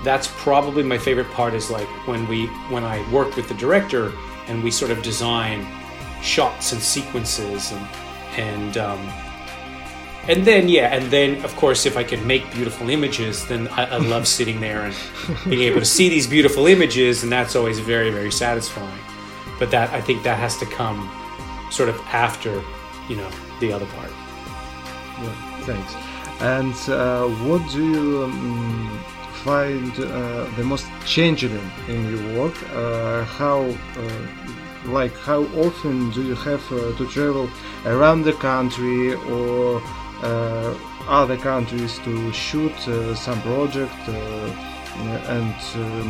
that's 0.04 0.28
probably 0.36 0.82
my 0.82 0.98
favorite 0.98 1.30
part. 1.30 1.54
Is 1.54 1.70
like 1.70 1.88
when 2.06 2.26
we 2.28 2.46
when 2.70 2.84
I 2.84 3.08
work 3.10 3.36
with 3.36 3.48
the 3.48 3.54
director 3.54 4.12
and 4.48 4.62
we 4.62 4.70
sort 4.70 4.90
of 4.90 5.02
design 5.02 5.66
shots 6.22 6.72
and 6.72 6.80
sequences 6.80 7.72
and 7.72 7.88
and 8.36 8.76
um, 8.76 9.12
and 10.28 10.44
then 10.44 10.68
yeah, 10.68 10.94
and 10.94 11.10
then 11.10 11.44
of 11.44 11.54
course 11.56 11.86
if 11.86 11.96
I 11.96 12.04
can 12.04 12.24
make 12.26 12.50
beautiful 12.52 12.90
images, 12.90 13.46
then 13.46 13.68
I, 13.68 13.84
I 13.84 13.96
love 13.96 14.26
sitting 14.38 14.60
there 14.60 14.82
and 14.82 14.94
being 15.48 15.62
able 15.62 15.80
to 15.80 15.86
see 15.86 16.08
these 16.08 16.26
beautiful 16.26 16.66
images, 16.66 17.22
and 17.22 17.32
that's 17.32 17.56
always 17.56 17.78
very 17.78 18.10
very 18.10 18.30
satisfying. 18.30 18.98
But 19.58 19.70
that 19.70 19.90
I 19.90 20.00
think 20.00 20.22
that 20.24 20.38
has 20.38 20.56
to 20.58 20.66
come 20.66 21.10
sort 21.70 21.88
of 21.88 21.98
after 22.12 22.62
you 23.08 23.16
know 23.16 23.30
the 23.60 23.72
other 23.72 23.86
part. 23.86 24.11
Thanks. 25.62 25.94
And 26.40 26.74
uh, 26.88 27.28
what 27.46 27.62
do 27.70 27.84
you 27.84 28.24
um, 28.24 29.04
find 29.44 29.92
uh, 29.98 30.50
the 30.56 30.64
most 30.64 30.86
challenging 31.06 31.58
in 31.88 32.00
your 32.10 32.40
work? 32.40 32.56
Uh, 32.72 33.24
how, 33.24 33.60
uh, 33.62 34.90
like, 34.90 35.16
how 35.18 35.44
often 35.66 36.10
do 36.10 36.22
you 36.22 36.34
have 36.34 36.62
uh, 36.72 36.96
to 36.98 37.06
travel 37.08 37.48
around 37.86 38.22
the 38.22 38.32
country 38.34 39.14
or 39.14 39.80
uh, 40.22 40.74
other 41.06 41.36
countries 41.36 41.98
to 42.00 42.32
shoot 42.32 42.76
some 43.14 43.40
project? 43.42 44.71
And 45.28 45.54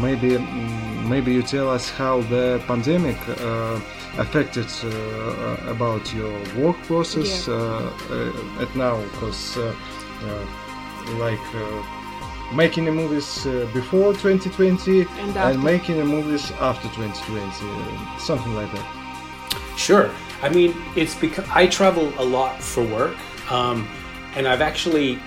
maybe 0.03 0.31
mm, 0.31 1.09
maybe 1.09 1.33
you 1.33 1.43
tell 1.43 1.71
us 1.71 1.91
how 1.91 2.21
the 2.23 2.63
pandemic 2.67 3.17
affected 4.19 4.67
uh, 4.85 5.57
about 5.69 6.13
your 6.13 6.33
work 6.57 6.77
process 6.85 7.49
yeah. 7.49 7.55
Uh, 7.55 8.63
at 8.63 8.75
now 8.77 9.01
because 9.13 9.57
uh, 9.57 9.75
like 11.19 11.41
making 12.55 12.85
the 12.85 12.93
movies 12.93 13.47
uh, 13.47 13.69
before 13.73 14.13
2020 14.13 15.01
and, 15.01 15.37
and, 15.37 15.63
making 15.63 15.97
the 15.97 16.05
movies 16.05 16.51
after 16.61 16.89
2020 16.89 17.49
uh, 17.49 18.19
something 18.19 18.55
like 18.55 18.71
that. 18.73 19.75
Sure. 19.77 20.11
I 20.43 20.49
mean 20.49 20.75
it's 20.97 21.15
because 21.15 21.47
i 21.51 21.67
travel 21.67 22.13
a 22.19 22.25
lot 22.25 22.61
for 22.61 22.85
work 22.85 23.17
um, 23.51 23.89
and 24.35 24.47
I've 24.47 24.61
actually 24.61 25.19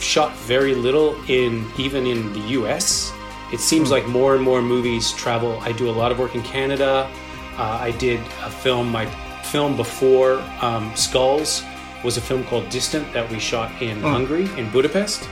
shot 0.00 0.34
very 0.36 0.74
little 0.74 1.16
in 1.28 1.66
even 1.78 2.06
in 2.06 2.32
the 2.32 2.40
U.S. 2.58 3.12
It 3.52 3.60
seems 3.60 3.88
mm. 3.88 3.92
like 3.92 4.06
more 4.06 4.34
and 4.34 4.42
more 4.42 4.62
movies 4.62 5.12
travel. 5.12 5.58
I 5.60 5.72
do 5.72 5.88
a 5.88 5.92
lot 5.92 6.12
of 6.12 6.18
work 6.18 6.34
in 6.34 6.42
Canada. 6.42 7.10
Uh, 7.56 7.78
I 7.80 7.90
did 7.92 8.20
a 8.42 8.50
film. 8.50 8.90
My 8.90 9.06
film 9.44 9.76
before 9.76 10.40
um, 10.60 10.94
Skulls 10.94 11.62
was 12.04 12.16
a 12.16 12.20
film 12.20 12.44
called 12.44 12.68
Distant 12.68 13.12
that 13.12 13.28
we 13.30 13.38
shot 13.38 13.70
in 13.82 14.04
oh. 14.04 14.10
Hungary, 14.10 14.44
in 14.56 14.70
Budapest, 14.70 15.28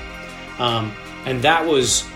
um, 0.58 0.92
and 1.24 1.40
that 1.42 1.64
was 1.64 2.08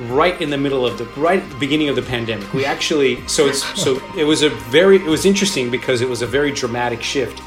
right 0.00 0.40
in 0.40 0.50
the 0.50 0.56
middle 0.56 0.86
of 0.86 0.96
the 0.96 1.04
right 1.20 1.42
at 1.42 1.50
the 1.50 1.56
beginning 1.56 1.88
of 1.88 1.96
the 1.96 2.02
pandemic. 2.02 2.52
We 2.52 2.64
actually 2.64 3.26
so 3.26 3.46
it's 3.46 3.64
so 3.80 4.00
it 4.16 4.24
was 4.24 4.42
a 4.42 4.50
very 4.50 4.96
it 4.96 5.06
was 5.06 5.24
interesting 5.24 5.70
because 5.70 6.00
it 6.00 6.08
was 6.08 6.22
a 6.22 6.26
very 6.26 6.52
dramatic 6.52 7.02
shift. 7.02 7.40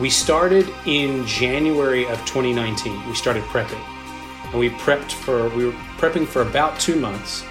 We 0.00 0.08
started 0.08 0.72
in 0.86 1.26
January 1.26 2.06
of 2.06 2.18
2019. 2.24 3.06
We 3.06 3.14
started 3.14 3.42
prepping, 3.44 3.82
and 4.46 4.58
we 4.58 4.70
prepped 4.70 5.12
for 5.12 5.50
we 5.50 5.66
were 5.66 5.72
prepping 5.98 6.26
for 6.26 6.42
about 6.42 6.80
two 6.80 6.98
months, 6.98 7.44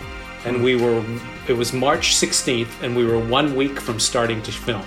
and 0.43 0.63
we 0.63 0.75
were 0.75 1.05
it 1.47 1.53
was 1.53 1.71
March 1.71 2.15
16th, 2.15 2.81
and 2.81 2.95
we 2.95 3.05
were 3.05 3.19
one 3.19 3.55
week 3.55 3.79
from 3.79 3.99
starting 3.99 4.41
to 4.41 4.51
film. 4.51 4.83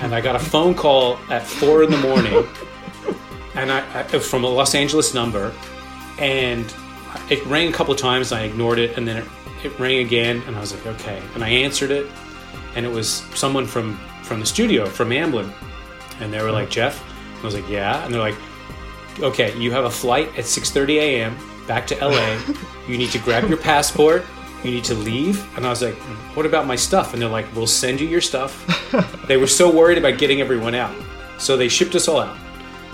And 0.00 0.14
I 0.14 0.22
got 0.22 0.36
a 0.36 0.38
phone 0.38 0.74
call 0.74 1.18
at 1.28 1.46
four 1.46 1.82
in 1.82 1.90
the 1.90 1.98
morning, 1.98 2.46
and 3.54 3.70
I, 3.70 3.84
I 3.98 4.02
from 4.04 4.44
a 4.44 4.48
Los 4.48 4.74
Angeles 4.74 5.12
number, 5.12 5.52
and 6.18 6.64
it 7.28 7.44
rang 7.46 7.68
a 7.68 7.72
couple 7.72 7.92
of 7.92 8.00
times. 8.00 8.32
I 8.32 8.44
ignored 8.44 8.78
it, 8.78 8.96
and 8.96 9.06
then 9.06 9.18
it, 9.18 9.28
it 9.64 9.78
rang 9.78 9.98
again, 9.98 10.42
and 10.46 10.56
I 10.56 10.60
was 10.60 10.74
like, 10.74 10.86
okay. 10.86 11.22
And 11.34 11.44
I 11.44 11.50
answered 11.50 11.90
it, 11.90 12.06
and 12.74 12.86
it 12.86 12.90
was 12.90 13.22
someone 13.34 13.66
from 13.66 13.98
from 14.22 14.40
the 14.40 14.46
studio 14.46 14.86
from 14.86 15.10
Amblin, 15.10 15.52
and 16.20 16.32
they 16.32 16.42
were 16.42 16.52
like, 16.52 16.70
Jeff. 16.70 17.04
I 17.38 17.44
was 17.44 17.54
like, 17.54 17.68
yeah, 17.68 18.04
and 18.04 18.12
they're 18.12 18.20
like, 18.20 18.34
okay, 19.20 19.56
you 19.58 19.70
have 19.70 19.84
a 19.84 19.90
flight 19.90 20.28
at 20.36 20.44
6:30 20.44 20.96
a.m. 20.96 21.36
back 21.66 21.86
to 21.88 21.94
LA. 21.96 22.38
you 22.88 22.98
need 22.98 23.10
to 23.10 23.18
grab 23.18 23.48
your 23.48 23.58
passport. 23.58 24.24
You 24.64 24.72
need 24.72 24.84
to 24.84 24.94
leave. 24.94 25.46
And 25.56 25.64
I 25.64 25.70
was 25.70 25.82
like, 25.82 25.94
what 26.34 26.44
about 26.44 26.66
my 26.66 26.74
stuff? 26.74 27.12
And 27.12 27.22
they're 27.22 27.28
like, 27.28 27.46
we'll 27.54 27.68
send 27.68 28.00
you 28.00 28.08
your 28.08 28.20
stuff. 28.20 28.52
they 29.28 29.36
were 29.36 29.46
so 29.46 29.70
worried 29.70 29.98
about 29.98 30.18
getting 30.18 30.40
everyone 30.40 30.74
out, 30.74 30.94
so 31.38 31.56
they 31.56 31.68
shipped 31.68 31.94
us 31.94 32.08
all 32.08 32.20
out. 32.20 32.36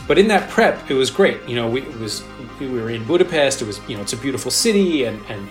But 0.07 0.19
in 0.19 0.28
that 0.28 0.50
prep, 0.50 0.90
it 0.90 0.95
was 0.95 1.11
great. 1.11 1.43
You 1.49 1.57
know, 1.57 1.69
we 1.69 1.83
it 1.83 1.99
was 1.99 2.23
we 2.61 2.69
were 2.69 2.90
in 2.90 3.04
Budapest. 3.04 3.62
It 3.62 3.66
was 3.66 3.81
you 3.88 3.97
know 3.97 4.02
it's 4.02 4.12
a 4.12 4.19
beautiful 4.19 4.50
city 4.50 5.04
and 5.04 5.25
and 5.28 5.49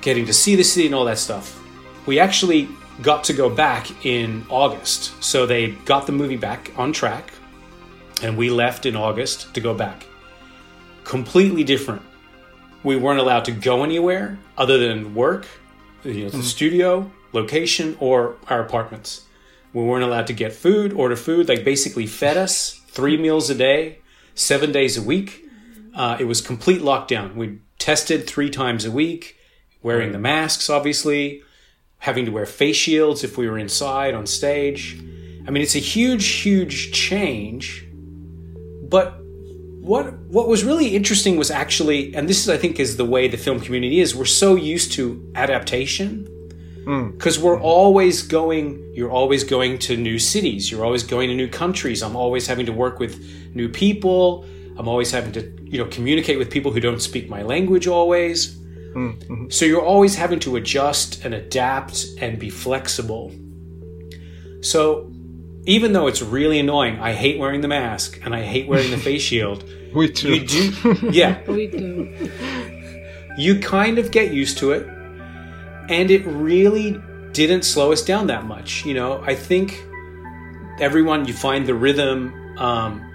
getting 0.00 0.26
to 0.26 0.32
see 0.32 0.56
the 0.56 0.64
city 0.64 0.86
and 0.86 0.94
all 0.94 1.04
that 1.04 1.18
stuff. 1.18 1.60
We 2.06 2.18
actually 2.18 2.68
got 3.02 3.24
to 3.24 3.32
go 3.32 3.50
back 3.50 4.04
in 4.04 4.44
August, 4.48 5.22
so 5.22 5.46
they 5.46 5.72
got 5.84 6.06
the 6.06 6.12
movie 6.12 6.36
back 6.36 6.72
on 6.76 6.92
track, 6.92 7.32
and 8.22 8.36
we 8.36 8.50
left 8.50 8.86
in 8.86 8.96
August 8.96 9.52
to 9.54 9.60
go 9.60 9.74
back. 9.74 10.06
Completely 11.04 11.64
different. 11.64 12.02
We 12.82 12.96
weren't 12.96 13.20
allowed 13.20 13.44
to 13.46 13.52
go 13.52 13.82
anywhere 13.82 14.38
other 14.56 14.78
than 14.78 15.14
work, 15.14 15.46
you 16.04 16.12
know, 16.12 16.30
the 16.30 16.36
mm-hmm. 16.38 16.40
studio, 16.42 17.10
location, 17.32 17.96
or 18.00 18.36
our 18.48 18.60
apartments. 18.60 19.22
We 19.72 19.82
weren't 19.82 20.04
allowed 20.04 20.28
to 20.28 20.32
get 20.32 20.52
food, 20.52 20.92
order 20.92 21.16
food. 21.16 21.48
Like 21.48 21.64
basically 21.64 22.06
fed 22.06 22.36
us 22.36 22.80
three 22.88 23.16
meals 23.16 23.50
a 23.50 23.54
day, 23.54 23.98
seven 24.34 24.70
days 24.70 24.96
a 24.96 25.02
week. 25.02 25.44
Uh, 25.94 26.16
it 26.20 26.24
was 26.24 26.40
complete 26.40 26.80
lockdown. 26.80 27.34
We 27.34 27.58
tested 27.78 28.26
three 28.26 28.50
times 28.50 28.84
a 28.84 28.90
week, 28.90 29.36
wearing 29.82 30.12
the 30.12 30.18
masks, 30.18 30.70
obviously, 30.70 31.42
having 32.04 32.26
to 32.26 32.30
wear 32.30 32.44
face 32.44 32.76
shields 32.76 33.24
if 33.24 33.38
we 33.38 33.48
were 33.48 33.58
inside 33.58 34.12
on 34.12 34.26
stage. 34.26 35.02
I 35.46 35.50
mean, 35.50 35.62
it's 35.62 35.74
a 35.74 35.86
huge, 35.94 36.26
huge 36.26 36.92
change. 36.92 37.88
But 38.82 39.18
what 39.80 40.18
what 40.28 40.46
was 40.46 40.64
really 40.64 40.94
interesting 40.94 41.38
was 41.38 41.50
actually, 41.50 42.14
and 42.14 42.28
this 42.28 42.40
is, 42.42 42.50
I 42.50 42.58
think, 42.58 42.78
is 42.78 42.98
the 42.98 43.06
way 43.06 43.26
the 43.26 43.38
film 43.38 43.58
community 43.58 44.00
is. 44.00 44.14
We're 44.14 44.26
so 44.26 44.54
used 44.54 44.92
to 44.92 45.02
adaptation 45.34 46.28
because 47.14 47.38
mm. 47.38 47.42
we're 47.42 47.60
always 47.60 48.22
going 48.22 48.92
you're 48.94 49.10
always 49.10 49.42
going 49.42 49.78
to 49.78 49.96
new 49.96 50.18
cities 50.18 50.70
you're 50.70 50.84
always 50.84 51.02
going 51.02 51.30
to 51.30 51.34
new 51.34 51.48
countries 51.48 52.02
i'm 52.02 52.14
always 52.14 52.46
having 52.46 52.66
to 52.66 52.74
work 52.74 52.98
with 52.98 53.14
new 53.54 53.70
people 53.70 54.44
i'm 54.76 54.86
always 54.86 55.10
having 55.10 55.32
to 55.32 55.40
you 55.74 55.78
know 55.78 55.86
communicate 55.86 56.38
with 56.38 56.50
people 56.50 56.70
who 56.70 56.78
don't 56.78 57.00
speak 57.00 57.28
my 57.28 57.42
language 57.42 57.88
always. 57.88 58.56
Mm-hmm. 58.94 59.50
so 59.50 59.64
you're 59.64 59.84
always 59.84 60.14
having 60.14 60.38
to 60.40 60.56
adjust 60.56 61.24
and 61.24 61.34
adapt 61.34 62.06
and 62.20 62.38
be 62.38 62.50
flexible 62.50 63.32
so 64.60 65.10
even 65.66 65.92
though 65.92 66.06
it's 66.06 66.22
really 66.22 66.58
annoying 66.58 66.98
i 67.00 67.12
hate 67.12 67.38
wearing 67.38 67.60
the 67.60 67.68
mask 67.68 68.20
and 68.24 68.34
i 68.34 68.42
hate 68.42 68.66
wearing 68.68 68.90
the 68.90 68.96
face 69.08 69.22
shield 69.22 69.64
we 69.94 70.10
too 70.10 70.34
you 70.34 70.46
do 70.46 71.10
yeah 71.12 71.40
we 71.50 71.66
do 71.66 72.30
you 73.36 73.58
kind 73.58 73.98
of 73.98 74.10
get 74.10 74.32
used 74.32 74.58
to 74.58 74.72
it 74.72 74.86
and 75.88 76.10
it 76.10 76.24
really 76.26 77.00
didn't 77.34 77.62
slow 77.62 77.92
us 77.92 78.02
down 78.02 78.28
that 78.28 78.44
much. 78.46 78.86
You 78.86 78.94
know, 78.94 79.22
I 79.22 79.34
think 79.34 79.84
everyone 80.80 81.26
you 81.26 81.34
find 81.34 81.66
the 81.66 81.74
rhythm. 81.74 82.32
Um, 82.58 83.10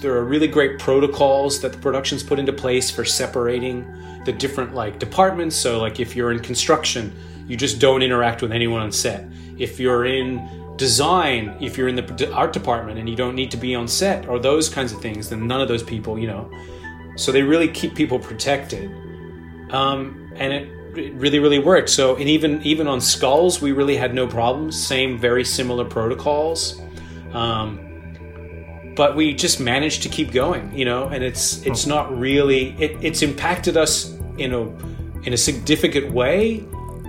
there 0.00 0.14
are 0.14 0.24
really 0.24 0.46
great 0.46 0.78
protocols 0.78 1.60
that 1.62 1.72
the 1.72 1.78
productions 1.78 2.22
put 2.22 2.38
into 2.38 2.52
place 2.52 2.90
for 2.90 3.04
separating 3.04 3.84
the 4.24 4.32
different 4.32 4.74
like 4.74 4.98
departments. 4.98 5.56
So, 5.56 5.80
like 5.80 6.00
if 6.00 6.16
you're 6.16 6.32
in 6.32 6.40
construction, 6.40 7.12
you 7.46 7.56
just 7.56 7.80
don't 7.80 8.02
interact 8.02 8.42
with 8.42 8.52
anyone 8.52 8.80
on 8.80 8.92
set. 8.92 9.26
If 9.58 9.78
you're 9.80 10.06
in 10.06 10.74
design, 10.76 11.56
if 11.60 11.76
you're 11.76 11.88
in 11.88 11.96
the 11.96 12.32
art 12.32 12.52
department 12.52 12.98
and 12.98 13.08
you 13.08 13.16
don't 13.16 13.34
need 13.34 13.50
to 13.50 13.56
be 13.56 13.74
on 13.74 13.86
set 13.86 14.28
or 14.28 14.38
those 14.38 14.68
kinds 14.68 14.92
of 14.92 15.00
things, 15.00 15.28
then 15.30 15.46
none 15.46 15.60
of 15.60 15.68
those 15.68 15.82
people, 15.82 16.18
you 16.18 16.26
know. 16.26 16.50
So 17.16 17.30
they 17.30 17.42
really 17.42 17.68
keep 17.68 17.94
people 17.94 18.18
protected. 18.18 18.90
Um, 19.70 20.32
and 20.36 20.52
it 20.52 20.68
it 20.96 21.14
really 21.14 21.38
really 21.38 21.58
worked 21.58 21.88
so 21.88 22.16
and 22.16 22.28
even 22.28 22.60
even 22.62 22.86
on 22.86 23.00
skulls 23.00 23.62
we 23.62 23.72
really 23.72 23.96
had 23.96 24.14
no 24.14 24.26
problems 24.26 24.78
same 24.78 25.18
very 25.18 25.44
similar 25.44 25.84
protocols 25.84 26.80
um, 27.32 27.91
but 28.94 29.16
we 29.16 29.34
just 29.34 29.60
managed 29.60 30.02
to 30.02 30.08
keep 30.08 30.32
going 30.32 30.76
you 30.76 30.84
know 30.84 31.08
and 31.08 31.22
it's 31.22 31.64
it's 31.66 31.86
not 31.86 32.16
really 32.18 32.70
it, 32.80 32.96
it's 33.02 33.22
impacted 33.22 33.76
us 33.76 34.18
in 34.38 34.52
a 34.52 34.62
in 35.26 35.32
a 35.32 35.36
significant 35.36 36.12
way 36.12 36.64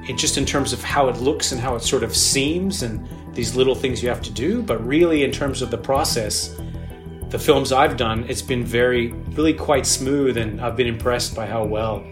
it 0.07 0.17
just 0.17 0.37
in 0.37 0.45
terms 0.45 0.73
of 0.73 0.83
how 0.83 1.07
it 1.07 1.17
looks 1.17 1.51
and 1.51 1.61
how 1.61 1.75
it 1.75 1.81
sort 1.81 2.03
of 2.03 2.15
seems 2.15 2.83
and 2.83 3.07
these 3.33 3.55
little 3.55 3.75
things 3.75 4.03
you 4.03 4.09
have 4.09 4.21
to 4.21 4.31
do 4.31 4.61
but 4.61 4.85
really 4.85 5.23
in 5.23 5.31
terms 5.31 5.61
of 5.61 5.71
the 5.71 5.77
process 5.77 6.55
the 7.29 7.39
films 7.39 7.71
i've 7.71 7.97
done 7.97 8.23
it's 8.29 8.41
been 8.41 8.63
very 8.63 9.11
really 9.31 9.53
quite 9.53 9.85
smooth 9.85 10.37
and 10.37 10.61
i've 10.61 10.75
been 10.75 10.87
impressed 10.87 11.35
by 11.35 11.45
how 11.45 11.63
well 11.65 12.03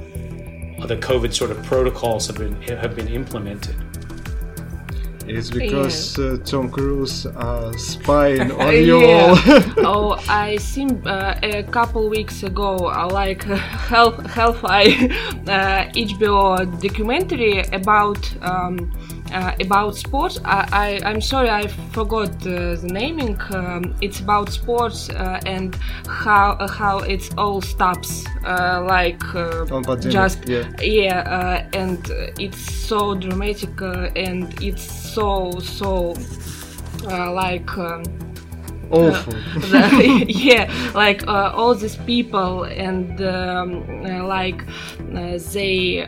the 0.88 0.98
COVID 0.98 1.34
sort 1.34 1.52
of 1.52 1.62
protocols 1.64 2.28
have 2.28 2.38
been 2.38 2.60
have 2.64 2.96
been 2.96 3.08
implemented. 3.08 3.76
It's 5.28 5.50
because 5.50 6.18
yeah. 6.18 6.26
uh, 6.26 6.38
Tom 6.38 6.70
Cruise 6.70 7.26
uh, 7.26 7.72
spying 7.74 8.52
on 8.52 8.74
you 8.74 9.06
all. 9.06 9.38
oh, 9.86 10.24
I 10.28 10.58
seen 10.58 11.06
uh, 11.08 11.40
a 11.42 11.64
couple 11.64 12.10
weeks 12.10 12.44
ago, 12.44 12.90
uh, 12.90 13.10
like 13.12 13.44
Hell 13.90 14.14
Hellfly 14.14 15.12
uh, 15.48 15.90
HBO 15.94 16.82
documentary 16.82 17.60
about. 17.72 18.22
Um, 18.42 18.92
uh, 19.32 19.54
about 19.60 19.96
sports. 19.96 20.40
I, 20.46 21.00
I 21.04 21.10
am 21.10 21.22
sorry 21.22 21.50
I 21.50 21.68
forgot 21.68 22.30
uh, 22.46 22.76
the 22.76 22.90
naming. 22.92 23.40
Um, 23.52 23.96
it's 24.02 24.20
about 24.20 24.50
sports 24.52 25.10
uh, 25.10 25.40
and 25.46 25.76
how 26.08 26.52
uh, 26.60 26.68
how 26.68 27.00
it 27.00 27.30
all 27.38 27.62
stops. 27.62 28.26
Uh, 28.46 28.84
like 28.88 29.24
uh, 29.36 29.66
just 30.10 30.48
yeah, 30.48 30.70
yeah 30.82 31.68
and 31.74 32.10
it's 32.40 32.60
so 32.60 33.16
dramatic 33.16 33.82
and 33.82 34.62
it's 34.62 34.84
so 35.14 35.52
so 35.60 36.16
like. 37.04 37.78
Um, 37.78 38.31
awful. 38.92 39.34
the, 39.72 40.26
yeah, 40.28 40.72
like 40.94 41.28
uh, 41.28 41.52
all 41.56 41.76
these 41.76 41.96
people 41.96 42.64
and 42.64 43.22
um, 43.22 43.84
uh, 44.06 44.24
like 44.26 44.64
uh, 45.16 45.38
they 45.54 46.06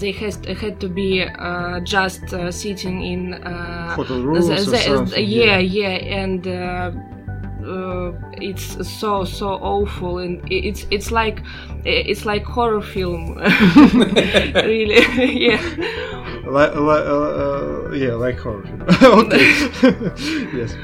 they 0.00 0.12
has, 0.12 0.36
had 0.60 0.80
to 0.80 0.88
be 0.88 1.26
just 1.84 2.22
sitting 2.50 3.02
in 3.02 3.32
hotel 3.42 4.22
rooms 4.22 4.48
the, 4.48 4.54
the, 4.54 5.04
the, 5.04 5.22
yeah, 5.22 5.58
yeah, 5.58 5.88
and. 5.88 6.46
Uh, 6.46 6.92
it's 8.40 8.88
so 8.88 9.24
so 9.24 9.50
awful 9.50 10.18
and 10.18 10.42
it's 10.50 10.84
it's 10.90 11.12
like 11.12 11.40
it's 11.84 12.24
like 12.24 12.42
horror 12.42 12.80
film 12.82 13.38
really 14.54 15.46
yeah 15.46 16.31
like, 16.44 16.74
like 16.74 17.04
uh, 17.04 17.90
yeah 17.92 18.14
like 18.14 18.38
horror. 18.38 18.64
Okay. 19.02 19.46
Yes. 20.56 20.74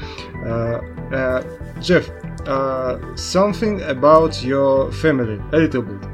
Uh, 0.45 0.81
uh, 1.13 1.43
Jeff, 1.81 2.09
uh, 2.47 2.97
something 3.15 3.81
about 3.83 4.43
your 4.43 4.91
family, 4.91 5.41
a 5.51 5.57
little 5.57 5.81
bit. 5.81 6.05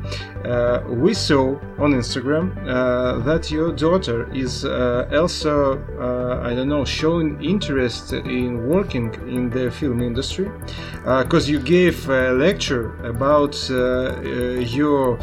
Uh, 0.46 0.84
we 0.88 1.14
saw 1.14 1.56
on 1.80 1.94
Instagram 1.94 2.56
uh, 2.68 3.20
that 3.20 3.50
your 3.50 3.72
daughter 3.72 4.32
is 4.32 4.64
uh, 4.64 5.10
also, 5.12 5.80
uh, 6.00 6.48
I 6.48 6.54
don't 6.54 6.70
know, 6.70 6.86
showing 6.86 7.44
interest 7.44 8.14
in 8.14 8.68
working 8.68 9.14
in 9.28 9.50
the 9.50 9.72
film 9.72 10.02
industry. 10.02 10.52
Because 11.04 11.50
you 11.50 11.60
gave 11.60 12.08
a 12.10 12.32
lecture 12.32 12.96
about 13.06 13.58
your 13.70 15.18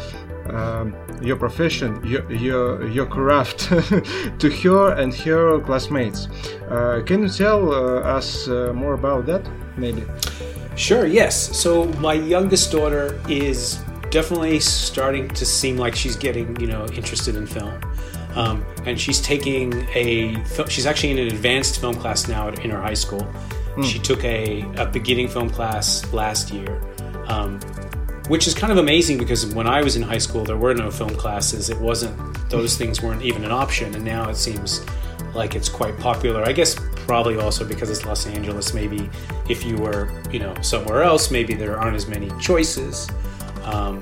um, 0.49 0.95
your 1.21 1.35
profession, 1.37 1.99
your 2.05 2.31
your, 2.31 2.87
your 2.87 3.05
craft 3.05 3.59
to 4.39 4.49
her 4.49 4.93
and 4.93 5.13
her 5.13 5.59
classmates. 5.59 6.27
Uh, 6.69 7.01
can 7.05 7.23
you 7.23 7.29
tell 7.29 7.71
uh, 7.73 8.17
us 8.17 8.47
uh, 8.47 8.71
more 8.73 8.93
about 8.93 9.25
that, 9.25 9.47
maybe? 9.77 10.03
Sure. 10.75 11.05
Yes. 11.05 11.35
So 11.57 11.85
my 11.99 12.13
youngest 12.13 12.71
daughter 12.71 13.19
is 13.29 13.79
definitely 14.09 14.59
starting 14.59 15.27
to 15.29 15.45
seem 15.45 15.77
like 15.77 15.95
she's 15.95 16.15
getting 16.15 16.59
you 16.59 16.67
know 16.67 16.85
interested 16.87 17.35
in 17.35 17.47
film. 17.47 17.73
Um, 18.35 18.65
and 18.85 18.99
she's 18.99 19.21
taking 19.21 19.73
a 19.93 20.35
she's 20.67 20.85
actually 20.85 21.11
in 21.11 21.19
an 21.19 21.27
advanced 21.27 21.79
film 21.79 21.95
class 21.95 22.27
now 22.27 22.47
in 22.49 22.69
her 22.69 22.81
high 22.81 22.95
school. 22.95 23.27
Mm. 23.75 23.85
She 23.85 23.99
took 23.99 24.23
a, 24.23 24.61
a 24.77 24.85
beginning 24.85 25.27
film 25.27 25.49
class 25.49 26.11
last 26.13 26.51
year. 26.51 26.81
Um, 27.27 27.59
which 28.27 28.47
is 28.47 28.53
kind 28.53 28.71
of 28.71 28.77
amazing 28.77 29.17
because 29.17 29.45
when 29.53 29.67
I 29.67 29.81
was 29.81 29.95
in 29.95 30.01
high 30.01 30.17
school, 30.17 30.43
there 30.43 30.57
were 30.57 30.73
no 30.73 30.89
film 30.89 31.15
classes. 31.15 31.69
It 31.69 31.79
wasn't; 31.79 32.15
those 32.49 32.77
things 32.77 33.01
weren't 33.01 33.21
even 33.21 33.43
an 33.43 33.51
option, 33.51 33.93
and 33.95 34.03
now 34.03 34.29
it 34.29 34.35
seems 34.35 34.85
like 35.33 35.55
it's 35.55 35.69
quite 35.69 35.97
popular. 35.97 36.43
I 36.43 36.51
guess 36.51 36.75
probably 37.05 37.37
also 37.37 37.65
because 37.65 37.89
it's 37.89 38.05
Los 38.05 38.25
Angeles. 38.27 38.73
Maybe 38.73 39.09
if 39.49 39.65
you 39.65 39.75
were, 39.77 40.09
you 40.31 40.39
know, 40.39 40.53
somewhere 40.61 41.03
else, 41.03 41.31
maybe 41.31 41.53
there 41.53 41.77
aren't 41.77 41.95
as 41.95 42.07
many 42.07 42.31
choices. 42.39 43.09
Um, 43.63 44.01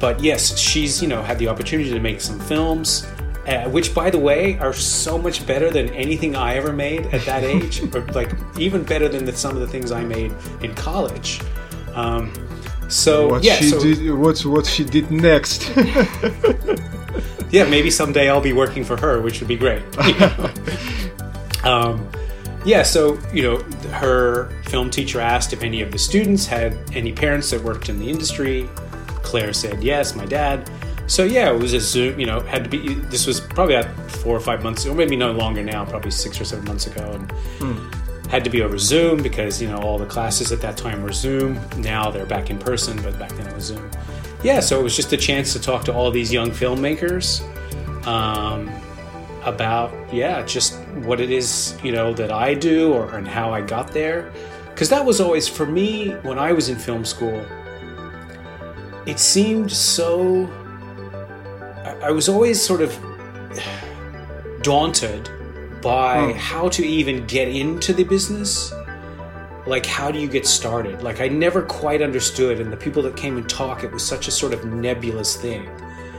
but 0.00 0.22
yes, 0.22 0.56
she's 0.58 1.02
you 1.02 1.08
know 1.08 1.22
had 1.22 1.38
the 1.38 1.48
opportunity 1.48 1.90
to 1.90 2.00
make 2.00 2.20
some 2.20 2.38
films. 2.40 3.06
Uh, 3.46 3.66
which, 3.70 3.94
by 3.94 4.10
the 4.10 4.18
way, 4.18 4.58
are 4.58 4.74
so 4.74 5.16
much 5.16 5.46
better 5.46 5.70
than 5.70 5.88
anything 5.94 6.36
I 6.36 6.56
ever 6.56 6.70
made 6.70 7.06
at 7.06 7.24
that 7.24 7.44
age, 7.44 7.82
or 7.94 8.02
like 8.12 8.30
even 8.58 8.82
better 8.82 9.08
than 9.08 9.24
the, 9.24 9.34
some 9.34 9.54
of 9.54 9.60
the 9.60 9.66
things 9.66 9.90
I 9.90 10.04
made 10.04 10.34
in 10.60 10.74
college. 10.74 11.40
Um, 11.94 12.30
so 12.88 13.28
what 13.28 13.44
yeah, 13.44 13.56
she 13.56 13.68
so, 13.68 13.80
did, 13.80 14.10
what 14.14 14.44
what 14.44 14.66
she 14.66 14.84
did 14.84 15.10
next. 15.10 15.70
yeah, 17.50 17.68
maybe 17.68 17.90
someday 17.90 18.30
I'll 18.30 18.40
be 18.40 18.54
working 18.54 18.84
for 18.84 18.96
her, 18.96 19.20
which 19.20 19.40
would 19.40 19.48
be 19.48 19.56
great. 19.56 19.82
You 20.06 20.18
know? 20.18 20.50
um, 21.64 22.08
yeah, 22.64 22.82
so 22.82 23.18
you 23.32 23.42
know, 23.42 23.58
her 23.90 24.50
film 24.64 24.90
teacher 24.90 25.20
asked 25.20 25.52
if 25.52 25.62
any 25.62 25.82
of 25.82 25.92
the 25.92 25.98
students 25.98 26.46
had 26.46 26.76
any 26.92 27.12
parents 27.12 27.50
that 27.50 27.62
worked 27.62 27.88
in 27.88 27.98
the 27.98 28.08
industry. 28.08 28.68
Claire 29.22 29.52
said 29.52 29.82
yes, 29.82 30.14
my 30.16 30.24
dad. 30.24 30.70
So 31.06 31.24
yeah, 31.24 31.52
it 31.52 31.60
was 31.60 31.74
a 31.74 31.80
Zoom. 31.80 32.18
You 32.18 32.26
know, 32.26 32.40
had 32.40 32.64
to 32.64 32.70
be. 32.70 32.94
This 32.94 33.26
was 33.26 33.40
probably 33.40 33.74
about 33.74 34.10
four 34.10 34.34
or 34.34 34.40
five 34.40 34.62
months, 34.62 34.86
or 34.86 34.94
maybe 34.94 35.16
no 35.16 35.32
longer 35.32 35.62
now, 35.62 35.84
probably 35.84 36.10
six 36.10 36.40
or 36.40 36.44
seven 36.44 36.64
months 36.64 36.86
ago, 36.86 37.10
and. 37.12 37.32
Hmm 37.58 37.97
had 38.28 38.44
to 38.44 38.50
be 38.50 38.62
over 38.62 38.78
Zoom 38.78 39.22
because 39.22 39.60
you 39.60 39.68
know 39.68 39.78
all 39.78 39.98
the 39.98 40.06
classes 40.06 40.52
at 40.52 40.60
that 40.60 40.76
time 40.76 41.02
were 41.02 41.12
Zoom. 41.12 41.58
Now 41.78 42.10
they're 42.10 42.26
back 42.26 42.50
in 42.50 42.58
person, 42.58 43.00
but 43.02 43.18
back 43.18 43.30
then 43.32 43.46
it 43.46 43.54
was 43.54 43.64
Zoom. 43.64 43.90
Yeah, 44.42 44.60
so 44.60 44.78
it 44.78 44.82
was 44.82 44.94
just 44.94 45.12
a 45.12 45.16
chance 45.16 45.52
to 45.54 45.60
talk 45.60 45.84
to 45.86 45.94
all 45.94 46.10
these 46.10 46.32
young 46.32 46.50
filmmakers 46.50 47.42
um, 48.06 48.70
about 49.44 49.92
yeah, 50.12 50.42
just 50.42 50.78
what 51.06 51.20
it 51.20 51.30
is 51.30 51.76
you 51.82 51.92
know 51.92 52.12
that 52.14 52.30
I 52.30 52.54
do 52.54 52.92
or 52.92 53.16
and 53.16 53.26
how 53.26 53.52
I 53.52 53.62
got 53.62 53.88
there. 53.92 54.30
Because 54.70 54.90
that 54.90 55.04
was 55.04 55.20
always 55.20 55.48
for 55.48 55.66
me 55.66 56.10
when 56.22 56.38
I 56.38 56.52
was 56.52 56.68
in 56.68 56.76
film 56.76 57.04
school. 57.04 57.44
It 59.06 59.18
seemed 59.18 59.72
so. 59.72 60.48
I 62.02 62.10
was 62.10 62.28
always 62.28 62.60
sort 62.60 62.82
of 62.82 62.96
daunted 64.62 65.28
by 65.80 66.32
hmm. 66.32 66.38
how 66.38 66.68
to 66.70 66.86
even 66.86 67.26
get 67.26 67.48
into 67.48 67.92
the 67.92 68.04
business? 68.04 68.72
Like 69.66 69.84
how 69.84 70.10
do 70.10 70.18
you 70.18 70.28
get 70.28 70.46
started? 70.46 71.02
Like 71.02 71.20
i 71.20 71.28
never 71.28 71.62
quite 71.62 72.02
understood 72.02 72.60
and 72.60 72.72
the 72.72 72.76
people 72.76 73.02
that 73.02 73.16
came 73.16 73.36
and 73.36 73.48
talk 73.48 73.84
it 73.84 73.92
was 73.92 74.04
such 74.04 74.28
a 74.28 74.30
sort 74.30 74.52
of 74.52 74.64
nebulous 74.64 75.36
thing. 75.36 75.66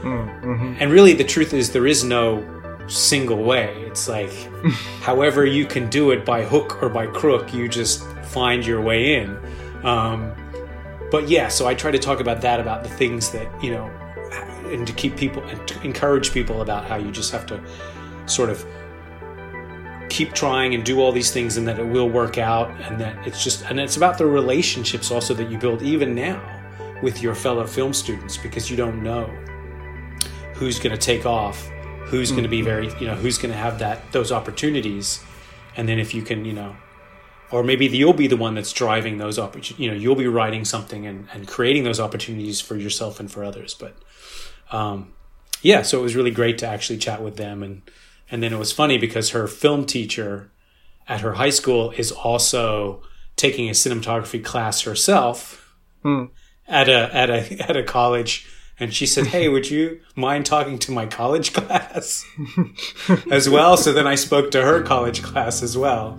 Hmm, 0.00 0.08
mm-hmm. 0.08 0.74
and 0.80 0.90
really 0.90 1.12
the 1.12 1.24
truth 1.24 1.52
is 1.52 1.72
there 1.72 1.86
is 1.86 2.04
no 2.04 2.46
single 2.86 3.42
way. 3.42 3.74
It's 3.86 4.08
like 4.08 4.32
however 5.00 5.44
you 5.44 5.66
can 5.66 5.90
do 5.90 6.10
it 6.10 6.24
by 6.24 6.44
hook 6.44 6.82
or 6.82 6.88
by 6.88 7.06
crook 7.06 7.52
you 7.52 7.68
just 7.68 8.04
find 8.24 8.64
your 8.64 8.80
way 8.80 9.16
in. 9.16 9.38
Um, 9.84 10.34
but 11.10 11.28
yeah 11.28 11.48
so 11.48 11.66
i 11.66 11.74
try 11.74 11.90
to 11.90 11.98
talk 11.98 12.20
about 12.20 12.40
that 12.40 12.60
about 12.60 12.82
the 12.82 12.88
things 12.88 13.30
that 13.30 13.48
you 13.62 13.70
know 13.70 13.86
and 14.72 14.86
to 14.86 14.92
keep 14.92 15.16
people 15.16 15.42
and 15.44 15.66
to 15.66 15.80
encourage 15.82 16.32
people 16.32 16.62
about 16.62 16.84
how 16.84 16.96
you 16.96 17.10
just 17.10 17.32
have 17.32 17.44
to 17.46 17.60
sort 18.26 18.48
of 18.48 18.64
keep 20.20 20.34
trying 20.34 20.74
and 20.74 20.84
do 20.84 21.00
all 21.00 21.12
these 21.12 21.30
things 21.30 21.56
and 21.56 21.66
that 21.66 21.78
it 21.78 21.86
will 21.86 22.10
work 22.10 22.36
out 22.36 22.70
and 22.82 23.00
that 23.00 23.26
it's 23.26 23.42
just 23.42 23.64
and 23.70 23.80
it's 23.80 23.96
about 23.96 24.18
the 24.18 24.26
relationships 24.26 25.10
also 25.10 25.32
that 25.32 25.50
you 25.50 25.56
build 25.56 25.80
even 25.80 26.14
now 26.14 26.38
with 27.02 27.22
your 27.22 27.34
fellow 27.34 27.66
film 27.66 27.94
students 27.94 28.36
because 28.36 28.70
you 28.70 28.76
don't 28.76 29.02
know 29.02 29.24
who's 30.52 30.78
going 30.78 30.94
to 30.94 31.00
take 31.00 31.24
off 31.24 31.66
who's 32.04 32.28
mm-hmm. 32.28 32.36
going 32.36 32.42
to 32.42 32.50
be 32.50 32.60
very 32.60 32.92
you 33.00 33.06
know 33.06 33.14
who's 33.14 33.38
going 33.38 33.50
to 33.50 33.56
have 33.56 33.78
that 33.78 34.12
those 34.12 34.30
opportunities 34.30 35.24
and 35.78 35.88
then 35.88 35.98
if 35.98 36.12
you 36.12 36.20
can 36.20 36.44
you 36.44 36.52
know 36.52 36.76
or 37.50 37.64
maybe 37.64 37.86
you'll 37.86 38.12
be 38.12 38.26
the 38.26 38.36
one 38.36 38.54
that's 38.54 38.74
driving 38.74 39.16
those 39.16 39.38
opportunities 39.38 39.78
you 39.78 39.90
know 39.90 39.96
you'll 39.96 40.14
be 40.14 40.28
writing 40.28 40.66
something 40.66 41.06
and, 41.06 41.28
and 41.32 41.48
creating 41.48 41.82
those 41.82 41.98
opportunities 41.98 42.60
for 42.60 42.76
yourself 42.76 43.20
and 43.20 43.32
for 43.32 43.42
others 43.42 43.72
but 43.72 43.96
um, 44.70 45.12
yeah 45.62 45.80
so 45.80 45.98
it 45.98 46.02
was 46.02 46.14
really 46.14 46.30
great 46.30 46.58
to 46.58 46.66
actually 46.66 46.98
chat 46.98 47.22
with 47.22 47.38
them 47.38 47.62
and 47.62 47.80
and 48.30 48.42
then 48.42 48.52
it 48.52 48.58
was 48.58 48.72
funny 48.72 48.98
because 48.98 49.30
her 49.30 49.46
film 49.46 49.84
teacher 49.84 50.50
at 51.08 51.20
her 51.20 51.34
high 51.34 51.50
school 51.50 51.90
is 51.92 52.12
also 52.12 53.02
taking 53.36 53.68
a 53.68 53.72
cinematography 53.72 54.42
class 54.44 54.82
herself 54.82 55.74
hmm. 56.02 56.26
at 56.68 56.88
a 56.88 57.14
at 57.14 57.30
a 57.30 57.60
at 57.68 57.76
a 57.76 57.82
college 57.82 58.46
and 58.80 58.94
she 58.94 59.06
said, 59.06 59.26
"Hey, 59.26 59.48
would 59.48 59.70
you 59.70 60.00
mind 60.16 60.46
talking 60.46 60.78
to 60.80 60.92
my 60.92 61.06
college 61.06 61.52
class 61.54 62.24
as 63.30 63.48
well?" 63.48 63.76
So 63.76 63.92
then 63.92 64.06
I 64.06 64.14
spoke 64.14 64.50
to 64.52 64.62
her 64.62 64.82
college 64.82 65.22
class 65.22 65.62
as 65.62 65.76
well, 65.76 66.18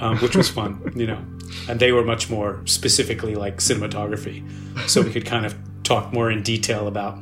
um, 0.00 0.18
which 0.18 0.36
was 0.36 0.50
fun, 0.50 0.92
you 0.96 1.06
know. 1.06 1.24
And 1.68 1.80
they 1.80 1.92
were 1.92 2.04
much 2.04 2.28
more 2.28 2.60
specifically 2.66 3.36
like 3.36 3.58
cinematography, 3.58 4.44
so 4.88 5.02
we 5.02 5.12
could 5.12 5.24
kind 5.24 5.46
of 5.46 5.56
talk 5.84 6.12
more 6.12 6.30
in 6.30 6.42
detail 6.42 6.88
about, 6.88 7.18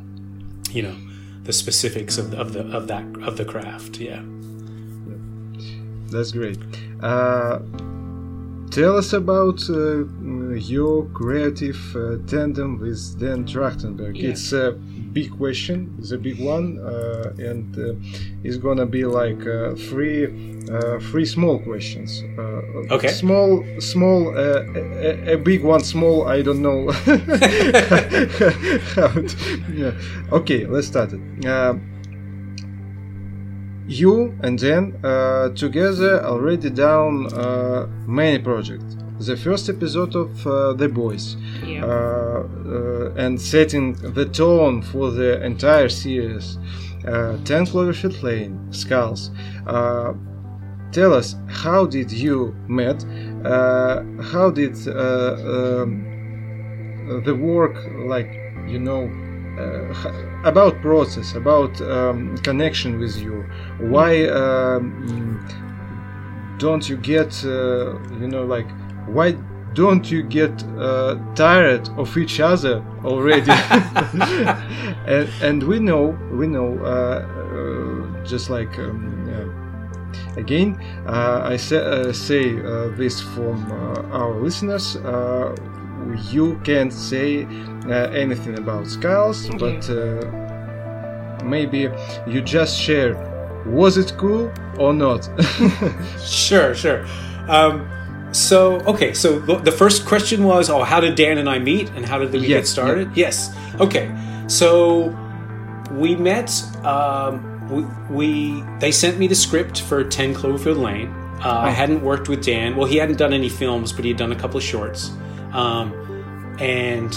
you 0.70 0.83
know, 0.83 0.96
the 1.49 1.53
specifics 1.55 2.19
of, 2.19 2.35
of 2.35 2.53
the 2.53 2.61
of 2.77 2.89
that 2.89 3.07
of 3.23 3.39
the 3.39 3.45
craft. 3.45 3.99
Yeah, 3.99 4.23
that's 6.11 6.31
great. 6.31 6.59
Uh, 7.01 7.61
tell 8.71 8.99
us 8.99 9.15
about 9.15 9.59
uh, 9.71 10.05
your 10.75 11.07
creative 11.07 11.81
uh, 11.97 12.19
tandem 12.27 12.79
with 12.79 13.19
Dan 13.19 13.47
Trachtenberg. 13.47 14.15
Yeah. 14.19 14.29
It's 14.29 14.53
a 14.53 14.79
big 15.12 15.31
question, 15.37 15.97
a 16.12 16.18
big 16.18 16.38
one, 16.38 16.79
uh, 16.79 17.33
and 17.38 17.77
uh, 17.79 17.94
it's 18.42 18.57
gonna 18.57 18.87
be 18.87 19.05
like 19.05 19.47
uh, 19.47 19.75
three 19.75 20.27
uh, 20.71 20.99
three 21.01 21.25
small 21.25 21.59
questions. 21.59 22.23
Uh, 22.37 22.94
okay. 22.94 23.09
Small, 23.09 23.64
small, 23.81 24.29
uh, 24.37 24.64
a, 24.75 25.33
a, 25.35 25.37
big 25.38 25.64
one, 25.64 25.83
small. 25.83 26.29
I 26.29 26.42
don't 26.42 26.61
know. 26.61 26.90
yeah. 29.73 29.92
Okay, 30.33 30.66
let's 30.66 30.87
start 30.87 31.12
it. 31.12 31.21
You 33.88 34.37
and 34.42 34.59
Dan 34.59 35.01
uh, 35.03 35.49
together 35.55 36.23
already 36.23 36.68
down 36.68 37.29
many 38.07 38.38
projects. 38.38 38.97
The 39.21 39.37
first 39.37 39.69
episode 39.69 40.15
of 40.15 40.45
The 40.79 40.89
Boys, 40.89 41.37
yeah. 41.65 42.45
and 43.17 43.41
setting 43.41 43.95
the 43.95 44.27
tone 44.27 44.83
for 44.83 45.11
the 45.11 45.43
entire 45.45 45.89
series. 45.89 46.59
Uh, 47.07 47.39
10 47.45 47.67
Cloverfield 47.67 48.23
Lane, 48.23 48.73
Skulls, 48.73 49.31
uh, 49.67 50.13
tell 50.93 51.13
us 51.13 51.37
how 51.49 51.87
did 51.87 52.11
you 52.11 52.55
met 52.67 53.05
uh, 53.45 54.03
how 54.23 54.51
did 54.51 54.75
uh, 54.89 55.83
um, 55.83 57.23
the 57.25 57.35
work 57.35 57.77
like 58.07 58.31
you 58.67 58.79
know 58.79 59.05
uh, 59.59 60.49
about 60.49 60.81
process 60.81 61.35
about 61.35 61.81
um, 61.83 62.37
connection 62.39 62.99
with 62.99 63.17
you 63.19 63.45
why 63.79 64.27
um, 64.29 65.45
don't 66.59 66.89
you 66.89 66.97
get 66.97 67.45
uh, 67.45 67.99
you 68.21 68.29
know 68.29 68.45
like 68.45 68.69
why 69.12 69.33
don't 69.75 70.11
you 70.11 70.23
get 70.23 70.51
uh, 70.79 71.16
tired 71.35 71.88
of 71.97 72.16
each 72.16 72.40
other 72.40 72.83
already 73.05 73.51
and, 75.07 75.29
and, 75.42 75.62
we 75.62 75.79
know 75.79 76.18
we 76.33 76.47
know 76.47 76.79
uh, 76.79 78.25
just 78.25 78.51
like 78.51 78.79
um, 78.79 79.16
again, 80.37 80.81
I 81.07 81.57
sa- 81.57 82.12
say 82.12 82.57
this 82.97 83.21
from 83.21 83.71
our 84.12 84.35
listeners. 84.40 84.97
you 86.33 86.59
can't 86.64 86.92
say 86.92 87.47
anything 88.23 88.59
about 88.59 88.87
skulls, 88.87 89.49
but 89.59 89.88
maybe 91.44 91.90
you 92.27 92.40
just 92.40 92.79
share 92.79 93.14
was 93.66 93.99
it 93.99 94.14
cool 94.16 94.51
or 94.79 94.94
not? 94.94 95.29
sure, 96.21 96.75
sure. 96.75 97.07
Um, 97.49 97.88
so, 98.33 98.81
okay, 98.81 99.14
so 99.14 99.38
the 99.38 99.73
first 99.73 100.05
question 100.05 100.45
was, 100.45 100.69
oh, 100.69 100.83
how 100.83 101.01
did 101.01 101.14
Dan 101.14 101.38
and 101.38 101.49
I 101.49 101.59
meet 101.59 101.91
and 101.91 102.05
how 102.05 102.19
did 102.19 102.33
we 102.33 102.47
get 102.47 102.67
started? 102.67 103.09
Yeah. 103.09 103.27
Yes. 103.27 103.55
Okay. 103.81 104.14
So 104.49 105.17
we 105.93 106.14
met, 106.14 106.51
um, 106.85 107.69
we, 107.71 107.83
we, 108.14 108.64
they 108.81 108.93
sent 108.93 109.19
me 109.19 109.27
the 109.27 109.35
script 109.35 109.81
for 109.83 110.05
10 110.05 110.35
Cloverfield 110.35 110.79
Lane. 110.79 111.09
Uh, 111.41 111.45
oh. 111.45 111.51
I 111.51 111.71
hadn't 111.71 112.03
worked 112.03 112.29
with 112.29 112.45
Dan. 112.45 112.77
Well, 112.77 112.87
he 112.87 112.97
hadn't 112.97 113.17
done 113.17 113.33
any 113.33 113.49
films, 113.49 113.93
but 113.93 114.05
he 114.05 114.11
had 114.11 114.19
done 114.19 114.33
a 114.33 114.37
couple 114.37 114.57
of 114.59 114.62
shorts. 114.62 115.11
Um, 115.53 115.93
and, 116.59 117.14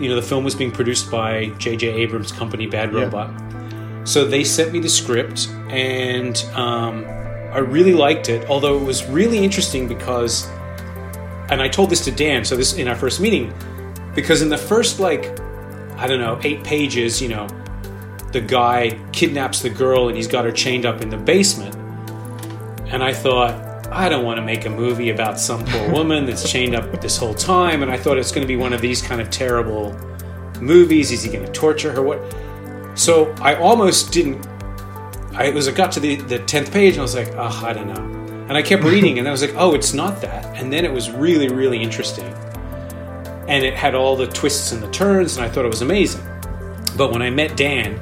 you 0.00 0.08
know, 0.08 0.16
the 0.16 0.22
film 0.22 0.44
was 0.44 0.54
being 0.54 0.70
produced 0.70 1.10
by 1.10 1.46
J.J. 1.58 1.88
Abrams' 1.88 2.30
company, 2.30 2.66
Bad 2.66 2.92
Robot. 2.92 3.30
Yeah. 3.30 4.04
So 4.04 4.24
they 4.24 4.44
sent 4.44 4.72
me 4.72 4.80
the 4.80 4.88
script, 4.88 5.48
and 5.70 6.36
um, 6.54 7.04
I 7.52 7.58
really 7.58 7.92
liked 7.92 8.30
it, 8.30 8.48
although 8.48 8.78
it 8.78 8.84
was 8.84 9.04
really 9.06 9.38
interesting 9.38 9.86
because, 9.86 10.48
and 11.50 11.60
I 11.60 11.68
told 11.68 11.90
this 11.90 12.02
to 12.06 12.10
Dan, 12.10 12.44
so 12.46 12.56
this 12.56 12.74
in 12.74 12.88
our 12.88 12.96
first 12.96 13.20
meeting, 13.20 13.52
because 14.14 14.40
in 14.40 14.48
the 14.48 14.56
first, 14.56 15.00
like, 15.00 15.38
I 15.96 16.06
don't 16.06 16.18
know, 16.18 16.40
eight 16.44 16.64
pages, 16.64 17.20
you 17.20 17.28
know, 17.28 17.46
the 18.32 18.40
guy 18.40 18.98
kidnaps 19.12 19.60
the 19.60 19.68
girl 19.68 20.08
and 20.08 20.16
he's 20.16 20.26
got 20.26 20.46
her 20.46 20.52
chained 20.52 20.86
up 20.86 21.02
in 21.02 21.10
the 21.10 21.18
basement. 21.18 21.74
And 22.90 23.02
I 23.02 23.12
thought, 23.12 23.86
I 23.88 24.08
don't 24.08 24.24
want 24.24 24.38
to 24.38 24.42
make 24.42 24.64
a 24.64 24.70
movie 24.70 25.10
about 25.10 25.38
some 25.38 25.64
poor 25.66 25.92
woman 25.92 26.24
that's 26.24 26.50
chained 26.50 26.74
up 26.74 27.00
this 27.02 27.18
whole 27.18 27.34
time. 27.34 27.82
And 27.82 27.92
I 27.92 27.98
thought 27.98 28.16
it's 28.16 28.32
going 28.32 28.42
to 28.42 28.48
be 28.48 28.56
one 28.56 28.72
of 28.72 28.80
these 28.80 29.02
kind 29.02 29.20
of 29.20 29.30
terrible 29.30 29.94
movies. 30.60 31.12
Is 31.12 31.22
he 31.22 31.30
going 31.30 31.44
to 31.44 31.52
torture 31.52 31.92
her? 31.92 32.02
What? 32.02 32.20
So 32.94 33.30
I 33.40 33.56
almost 33.56 34.12
didn't 34.12 34.46
I 35.34 35.50
was 35.50 35.66
I 35.66 35.72
got 35.72 35.92
to 35.92 36.00
the 36.00 36.16
the 36.16 36.38
tenth 36.40 36.72
page 36.72 36.94
and 36.94 37.00
I 37.00 37.02
was 37.02 37.14
like, 37.14 37.32
oh, 37.34 37.62
I 37.64 37.72
don't 37.72 37.88
know. 37.88 38.44
And 38.48 38.52
I 38.52 38.62
kept 38.62 38.82
reading 38.82 39.18
and 39.18 39.26
I 39.26 39.30
was 39.30 39.40
like, 39.40 39.54
oh, 39.56 39.74
it's 39.74 39.94
not 39.94 40.20
that. 40.20 40.44
And 40.56 40.72
then 40.72 40.84
it 40.84 40.92
was 40.92 41.10
really 41.10 41.48
really 41.48 41.82
interesting, 41.82 42.32
and 43.48 43.64
it 43.64 43.74
had 43.74 43.94
all 43.94 44.14
the 44.14 44.26
twists 44.26 44.72
and 44.72 44.82
the 44.82 44.90
turns, 44.90 45.36
and 45.36 45.44
I 45.44 45.48
thought 45.48 45.64
it 45.64 45.68
was 45.68 45.82
amazing. 45.82 46.22
But 46.96 47.12
when 47.12 47.22
I 47.22 47.30
met 47.30 47.56
Dan, 47.56 47.98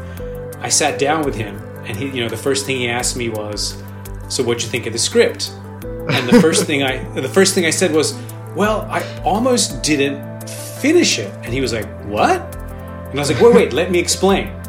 I 0.61 0.69
sat 0.69 0.99
down 0.99 1.25
with 1.25 1.37
him, 1.37 1.57
and 1.85 1.97
he, 1.97 2.07
you 2.09 2.23
know, 2.23 2.29
the 2.29 2.37
first 2.37 2.67
thing 2.67 2.79
he 2.79 2.89
asked 2.89 3.17
me 3.17 3.29
was, 3.29 3.81
"So 4.29 4.43
what'd 4.43 4.63
you 4.63 4.69
think 4.69 4.87
of 4.87 4.93
the 4.93 4.99
script?" 4.99 5.53
And 5.85 6.29
the 6.29 6.41
first 6.41 6.65
thing 6.67 6.83
I 6.83 7.05
the 7.21 7.29
first 7.29 7.55
thing 7.55 7.65
I 7.65 7.71
said 7.71 7.93
was, 7.93 8.19
"Well, 8.57 8.89
I 8.91 9.03
almost 9.23 9.83
didn't 9.83 10.51
finish 10.51 11.21
it." 11.21 11.33
And 11.45 11.53
he 11.55 11.61
was 11.61 11.73
like, 11.73 11.87
"What?" 12.07 12.41
And 13.11 13.19
I 13.19 13.23
was 13.23 13.31
like, 13.31 13.41
"Wait, 13.41 13.55
wait, 13.55 13.73
let 13.73 13.93
me 13.93 14.01
explain." 14.01 14.60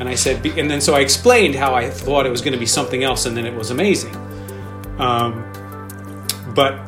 And 0.00 0.08
I 0.08 0.14
said, 0.14 0.44
and 0.46 0.70
then 0.70 0.80
so 0.80 0.94
I 0.94 1.00
explained 1.00 1.54
how 1.54 1.74
I 1.74 1.90
thought 1.90 2.24
it 2.24 2.30
was 2.30 2.40
going 2.40 2.54
to 2.54 2.58
be 2.58 2.64
something 2.64 3.04
else, 3.04 3.26
and 3.26 3.36
then 3.36 3.44
it 3.44 3.54
was 3.54 3.70
amazing. 3.70 4.16
Um, 4.98 5.44
but 6.54 6.80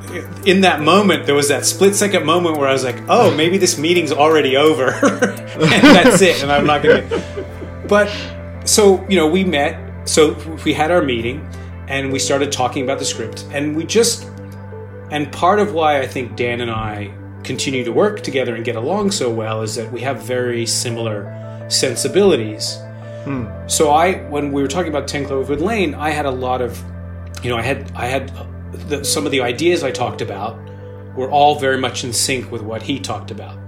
in 0.46 0.62
that 0.62 0.80
moment, 0.80 1.26
there 1.26 1.34
was 1.34 1.48
that 1.48 1.66
split 1.66 1.94
second 1.94 2.24
moment 2.24 2.56
where 2.56 2.66
I 2.66 2.72
was 2.72 2.84
like, 2.84 2.96
oh, 3.10 3.34
maybe 3.36 3.58
this 3.58 3.76
meeting's 3.78 4.12
already 4.12 4.56
over, 4.56 4.92
and 4.92 5.82
that's 5.84 6.22
it, 6.22 6.42
and 6.42 6.50
I'm 6.50 6.66
not 6.66 6.82
going 6.82 7.06
to. 7.06 7.84
But 7.86 8.10
so, 8.64 9.06
you 9.10 9.16
know, 9.16 9.28
we 9.28 9.44
met, 9.44 10.08
so 10.08 10.32
we 10.64 10.72
had 10.72 10.90
our 10.90 11.02
meeting, 11.02 11.46
and 11.88 12.10
we 12.10 12.18
started 12.18 12.50
talking 12.50 12.82
about 12.82 12.98
the 12.98 13.04
script, 13.04 13.46
and 13.52 13.76
we 13.76 13.84
just, 13.84 14.24
and 15.10 15.30
part 15.30 15.58
of 15.58 15.74
why 15.74 16.00
I 16.00 16.06
think 16.06 16.34
Dan 16.34 16.62
and 16.62 16.70
I 16.70 17.12
continue 17.44 17.84
to 17.84 17.92
work 17.92 18.22
together 18.22 18.54
and 18.54 18.64
get 18.64 18.76
along 18.76 19.10
so 19.10 19.28
well 19.28 19.60
is 19.60 19.74
that 19.74 19.92
we 19.92 20.00
have 20.00 20.22
very 20.22 20.64
similar 20.64 21.66
sensibilities 21.68 22.78
Hmm. 23.24 23.46
So 23.68 23.90
I, 23.90 24.22
when 24.28 24.52
we 24.52 24.62
were 24.62 24.68
talking 24.68 24.90
about 24.90 25.06
Ten 25.06 25.24
Cloverfield 25.24 25.60
Lane, 25.60 25.94
I 25.94 26.10
had 26.10 26.26
a 26.26 26.30
lot 26.30 26.60
of, 26.60 26.82
you 27.42 27.50
know, 27.50 27.56
I 27.56 27.62
had 27.62 27.90
I 27.94 28.06
had 28.06 28.32
the, 28.72 29.04
some 29.04 29.26
of 29.26 29.32
the 29.32 29.40
ideas 29.40 29.82
I 29.82 29.90
talked 29.90 30.20
about 30.20 30.58
were 31.16 31.30
all 31.30 31.58
very 31.58 31.78
much 31.78 32.04
in 32.04 32.12
sync 32.12 32.50
with 32.50 32.62
what 32.62 32.82
he 32.82 32.98
talked 32.98 33.30
about 33.30 33.58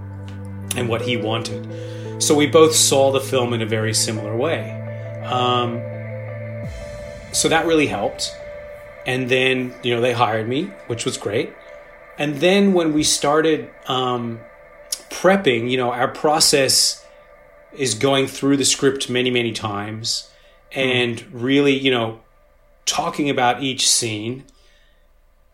and 0.77 0.89
what 0.89 1.03
he 1.03 1.17
wanted. 1.17 2.23
So 2.23 2.35
we 2.35 2.47
both 2.47 2.75
saw 2.75 3.13
the 3.13 3.21
film 3.21 3.53
in 3.53 3.63
a 3.63 3.67
very 3.67 3.95
similar 3.95 4.37
way. 4.37 4.81
Um, 5.25 5.81
so 7.33 7.49
that 7.49 7.67
really 7.67 7.87
helped. 7.87 8.35
And 9.07 9.29
then, 9.29 9.75
you 9.83 9.95
know, 9.95 10.01
they 10.01 10.13
hired 10.13 10.49
me, 10.49 10.65
which 10.87 11.05
was 11.05 11.19
great. 11.19 11.53
And 12.19 12.37
then 12.37 12.73
when 12.73 12.93
we 12.93 13.03
started 13.03 13.69
um, 13.87 14.41
prepping, 15.11 15.71
you 15.71 15.77
know, 15.77 15.91
our 15.91 16.09
process 16.09 17.04
is 17.77 17.95
going 17.95 18.27
through 18.27 18.57
the 18.57 18.65
script 18.65 19.09
many, 19.11 19.31
many 19.31 19.53
times 19.53 20.31
and 20.73 21.19
mm. 21.19 21.29
really, 21.33 21.79
you 21.79 21.91
know, 21.91 22.21
talking 22.87 23.31
about 23.31 23.63
each 23.63 23.89
scene, 23.89 24.45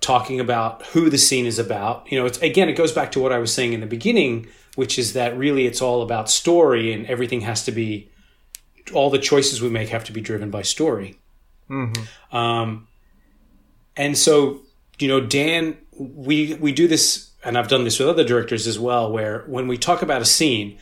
talking 0.01 0.41
about 0.41 0.85
who 0.87 1.11
the 1.11 1.19
scene 1.19 1.47
is 1.47 1.59
about. 1.59 2.11
You 2.11 2.19
know, 2.19 2.27
it's 2.27 2.39
again, 2.39 2.69
it 2.69 2.75
goes 2.75 2.93
back 2.93 3.13
to 3.13 3.21
what 3.21 3.33
I 3.33 3.39
was 3.39 3.53
saying 3.53 3.73
in 3.73 3.81
the 3.81 3.87
beginning, 3.87 4.49
which 4.75 4.99
is 4.99 5.13
that 5.13 5.37
really 5.37 5.67
it's 5.67 5.83
all 5.83 6.03
about 6.03 6.31
story 6.31 6.93
and 6.93 7.07
everything 7.07 7.43
has 7.43 7.65
to 7.65 7.73
be, 7.73 8.11
all 8.93 9.11
the 9.11 9.19
choices 9.19 9.63
we 9.63 9.69
make 9.69 9.89
have 9.91 10.05
to 10.05 10.13
be 10.13 10.21
driven 10.21 10.51
by 10.51 10.63
story. 10.63 11.19
Mm-hmm. 11.69 12.37
Um, 12.37 12.89
and 13.97 14.17
so, 14.17 14.63
you 14.99 15.09
know, 15.09 15.21
Dan, 15.21 15.77
we 15.93 16.55
we 16.55 16.73
do 16.73 16.89
this, 16.89 17.31
and 17.45 17.57
I've 17.57 17.69
done 17.69 17.85
this 17.85 17.99
with 17.99 18.09
other 18.09 18.25
directors 18.25 18.67
as 18.67 18.79
well, 18.79 19.13
where 19.13 19.45
when 19.47 19.69
we 19.69 19.77
talk 19.77 20.03
about 20.03 20.23
a 20.23 20.25
scene, 20.25 20.79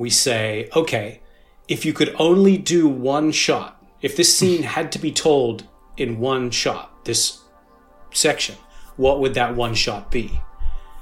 we 0.00 0.08
say, 0.08 0.66
okay, 0.74 1.20
if 1.68 1.84
you 1.84 1.92
could 1.92 2.16
only 2.18 2.56
do 2.56 2.88
one 2.88 3.30
shot, 3.30 3.84
if 4.00 4.16
this 4.16 4.34
scene 4.34 4.62
had 4.62 4.90
to 4.92 4.98
be 4.98 5.12
told 5.12 5.68
in 5.98 6.18
one 6.18 6.50
shot, 6.50 7.04
this 7.04 7.40
section, 8.10 8.56
what 8.96 9.20
would 9.20 9.34
that 9.34 9.54
one 9.54 9.74
shot 9.74 10.10
be? 10.10 10.40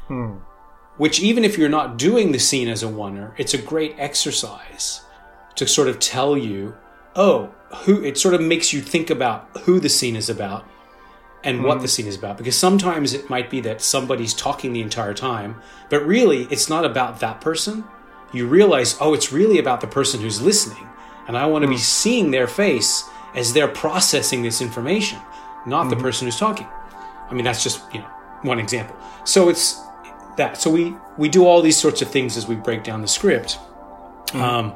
Hmm. 0.09 0.39
Which, 0.97 1.21
even 1.21 1.45
if 1.45 1.57
you're 1.57 1.69
not 1.69 1.97
doing 1.97 2.33
the 2.33 2.41
scene 2.41 2.67
as 2.67 2.83
a 2.83 2.87
oneer, 2.87 3.35
it's 3.39 3.55
a 3.55 3.63
great 3.63 3.95
exercise 3.99 5.03
to 5.55 5.69
sort 5.69 5.87
of 5.87 6.01
tell 6.01 6.37
you, 6.37 6.75
oh, 7.15 7.55
who, 7.85 8.03
it 8.03 8.19
sort 8.19 8.35
of 8.35 8.41
makes 8.41 8.73
you 8.73 8.81
think 8.81 9.11
about 9.11 9.49
who 9.59 9.79
the 9.79 9.89
scene 9.89 10.17
is 10.17 10.29
about 10.29 10.67
and 11.45 11.63
what 11.63 11.77
hmm. 11.77 11.83
the 11.83 11.89
scene 11.89 12.09
is 12.09 12.17
about. 12.17 12.37
Because 12.37 12.59
sometimes 12.59 13.13
it 13.13 13.31
might 13.31 13.49
be 13.49 13.61
that 13.61 13.81
somebody's 13.81 14.35
talking 14.35 14.73
the 14.73 14.83
entire 14.83 15.15
time, 15.15 15.63
but 15.89 16.05
really 16.05 16.49
it's 16.51 16.69
not 16.69 16.85
about 16.85 17.21
that 17.21 17.41
person 17.41 17.85
you 18.33 18.47
realize, 18.47 18.97
oh, 19.01 19.15
it's 19.15 19.33
really 19.33 19.59
about 19.59 19.81
the 19.81 19.87
person 19.87 20.21
who's 20.21 20.41
listening. 20.41 20.89
And 21.27 21.37
I 21.37 21.47
want 21.47 21.63
to 21.63 21.67
mm. 21.67 21.73
be 21.73 21.77
hmm. 21.77 21.83
seeing 21.83 22.31
their 22.31 22.47
face 22.47 23.09
as 23.35 23.53
they're 23.53 23.69
processing 23.69 24.43
this 24.43 24.61
information, 24.61 25.19
not 25.67 25.87
mm. 25.87 25.91
the 25.91 25.97
hmm. 25.97 26.03
person 26.03 26.27
who's 26.27 26.39
talking. 26.39 26.67
I 27.31 27.35
mean, 27.35 27.45
that's 27.45 27.63
just, 27.63 27.83
you 27.93 28.01
know, 28.01 28.09
one 28.43 28.59
example. 28.59 28.97
So 29.25 29.49
it's 29.49 29.81
that. 30.37 30.57
So 30.57 30.71
we, 30.71 30.95
we 31.17 31.29
do 31.29 31.47
all 31.47 31.61
these 31.61 31.77
sorts 31.77 32.01
of 32.01 32.11
things 32.11 32.37
as 32.37 32.47
we 32.47 32.55
break 32.55 32.85
down 32.85 33.03
the 33.03 33.09
script. 33.09 33.59
Mm. 34.29 34.41
Um, 34.41 34.75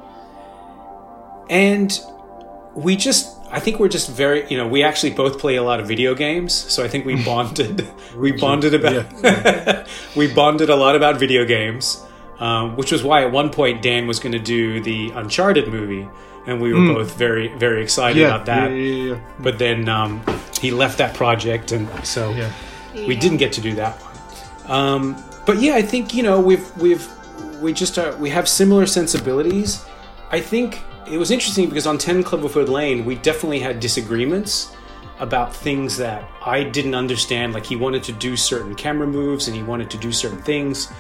and 1.48 1.98
we 2.74 2.96
just, 2.96 3.38
I 3.50 3.60
think 3.60 3.78
we're 3.78 3.88
just 3.88 4.10
very, 4.10 4.48
you 4.48 4.56
know, 4.56 4.66
we 4.66 4.82
actually 4.82 5.12
both 5.12 5.38
play 5.38 5.56
a 5.56 5.62
lot 5.62 5.80
of 5.80 5.88
video 5.88 6.14
games. 6.14 6.54
So 6.54 6.84
I 6.84 6.88
think 6.88 7.06
we 7.06 7.22
bonded, 7.24 7.88
we 8.16 8.32
bonded 8.32 8.74
about, 8.74 9.06
yeah. 9.22 9.86
we 10.16 10.32
bonded 10.32 10.68
a 10.68 10.76
lot 10.76 10.96
about 10.96 11.18
video 11.18 11.44
games. 11.44 12.02
Um, 12.38 12.76
which 12.76 12.90
was 12.90 13.04
why 13.04 13.22
at 13.22 13.30
one 13.30 13.50
point 13.50 13.82
Dan 13.82 14.08
was 14.08 14.18
going 14.18 14.32
to 14.32 14.38
do 14.38 14.80
the 14.80 15.10
Uncharted 15.10 15.68
movie, 15.68 16.08
and 16.46 16.60
we 16.60 16.72
were 16.72 16.80
mm. 16.80 16.94
both 16.94 17.16
very 17.16 17.48
very 17.56 17.82
excited 17.82 18.18
yeah, 18.18 18.34
about 18.34 18.46
that. 18.46 18.70
Yeah, 18.70 18.76
yeah, 18.76 19.20
but 19.38 19.58
then 19.58 19.88
um, 19.88 20.22
he 20.60 20.70
left 20.70 20.98
that 20.98 21.14
project, 21.14 21.70
and 21.72 21.88
so 22.04 22.32
we 22.94 23.14
didn't 23.14 23.38
get 23.38 23.52
to 23.54 23.60
do 23.60 23.74
that 23.76 23.96
one. 24.00 24.12
Um, 24.70 25.24
but 25.46 25.60
yeah, 25.60 25.74
I 25.74 25.82
think 25.82 26.14
you 26.14 26.22
know 26.22 26.40
we've 26.40 26.76
we've 26.76 27.08
we 27.60 27.72
just 27.72 27.98
are, 27.98 28.16
we 28.16 28.30
have 28.30 28.48
similar 28.48 28.86
sensibilities. 28.86 29.84
I 30.30 30.40
think 30.40 30.82
it 31.08 31.18
was 31.18 31.30
interesting 31.30 31.68
because 31.68 31.86
on 31.86 31.98
Ten 31.98 32.24
Cloverfield 32.24 32.68
Lane 32.68 33.04
we 33.04 33.16
definitely 33.16 33.60
had 33.60 33.80
disagreements 33.80 34.74
about 35.18 35.54
things 35.54 35.96
that 35.98 36.28
I 36.44 36.64
didn't 36.64 36.94
understand. 36.94 37.52
Like 37.52 37.66
he 37.66 37.76
wanted 37.76 38.02
to 38.04 38.12
do 38.12 38.36
certain 38.36 38.74
camera 38.74 39.06
moves 39.06 39.46
and 39.46 39.56
he 39.56 39.62
wanted 39.62 39.90
to 39.90 39.98
do 39.98 40.10
certain 40.10 40.42
things 40.42 40.92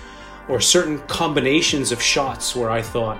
or 0.48 0.60
certain 0.60 0.98
combinations 1.06 1.92
of 1.92 2.02
shots 2.02 2.54
where 2.56 2.70
I 2.70 2.82
thought, 2.82 3.18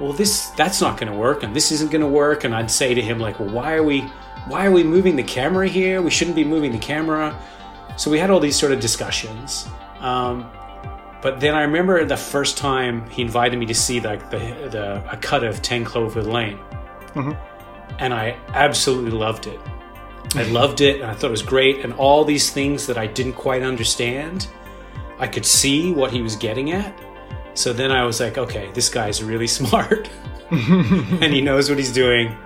well, 0.00 0.12
this 0.12 0.50
that's 0.50 0.80
not 0.80 0.98
going 0.98 1.12
to 1.12 1.18
work, 1.18 1.42
and 1.42 1.54
this 1.54 1.70
isn't 1.70 1.90
going 1.90 2.00
to 2.00 2.08
work, 2.08 2.44
and 2.44 2.54
I'd 2.54 2.70
say 2.70 2.94
to 2.94 3.02
him 3.02 3.18
like, 3.18 3.38
well, 3.38 3.50
why 3.50 3.74
are 3.74 3.82
we 3.82 4.00
why 4.46 4.66
are 4.66 4.70
we 4.70 4.82
moving 4.82 5.16
the 5.16 5.22
camera 5.22 5.68
here? 5.68 6.02
We 6.02 6.10
shouldn't 6.10 6.36
be 6.36 6.44
moving 6.44 6.72
the 6.72 6.78
camera. 6.78 7.38
So 7.96 8.10
we 8.10 8.18
had 8.18 8.30
all 8.30 8.40
these 8.40 8.56
sort 8.56 8.72
of 8.72 8.80
discussions. 8.80 9.66
Um, 10.00 10.50
but 11.22 11.40
then 11.40 11.54
I 11.54 11.62
remember 11.62 12.04
the 12.04 12.16
first 12.16 12.58
time 12.58 13.08
he 13.08 13.22
invited 13.22 13.58
me 13.58 13.66
to 13.66 13.74
see 13.74 14.00
like 14.00 14.30
the, 14.30 14.38
the 14.70 15.10
a 15.10 15.16
cut 15.16 15.44
of 15.44 15.62
Ten 15.62 15.84
Cloverfield 15.84 16.30
Lane, 16.30 16.58
mm-hmm. 17.14 17.32
and 17.98 18.12
I 18.12 18.36
absolutely 18.48 19.12
loved 19.12 19.46
it. 19.46 19.60
I 20.34 20.42
loved 20.44 20.80
it 20.80 21.00
and 21.00 21.10
I 21.10 21.14
thought 21.14 21.28
it 21.28 21.30
was 21.30 21.42
great. 21.42 21.84
And 21.84 21.92
all 21.94 22.24
these 22.24 22.50
things 22.50 22.86
that 22.86 22.98
I 22.98 23.06
didn't 23.06 23.34
quite 23.34 23.62
understand, 23.62 24.48
I 25.24 25.26
could 25.26 25.46
see 25.46 25.90
what 25.90 26.10
he 26.12 26.20
was 26.20 26.36
getting 26.36 26.72
at. 26.72 26.92
So 27.54 27.72
then 27.72 27.90
I 27.90 28.04
was 28.04 28.20
like, 28.20 28.36
okay, 28.36 28.70
this 28.74 28.90
guy's 28.90 29.22
really 29.22 29.46
smart 29.58 30.10
and 30.50 31.32
he 31.32 31.40
knows 31.40 31.70
what 31.70 31.78
he's 31.78 31.94
doing. 31.94 32.36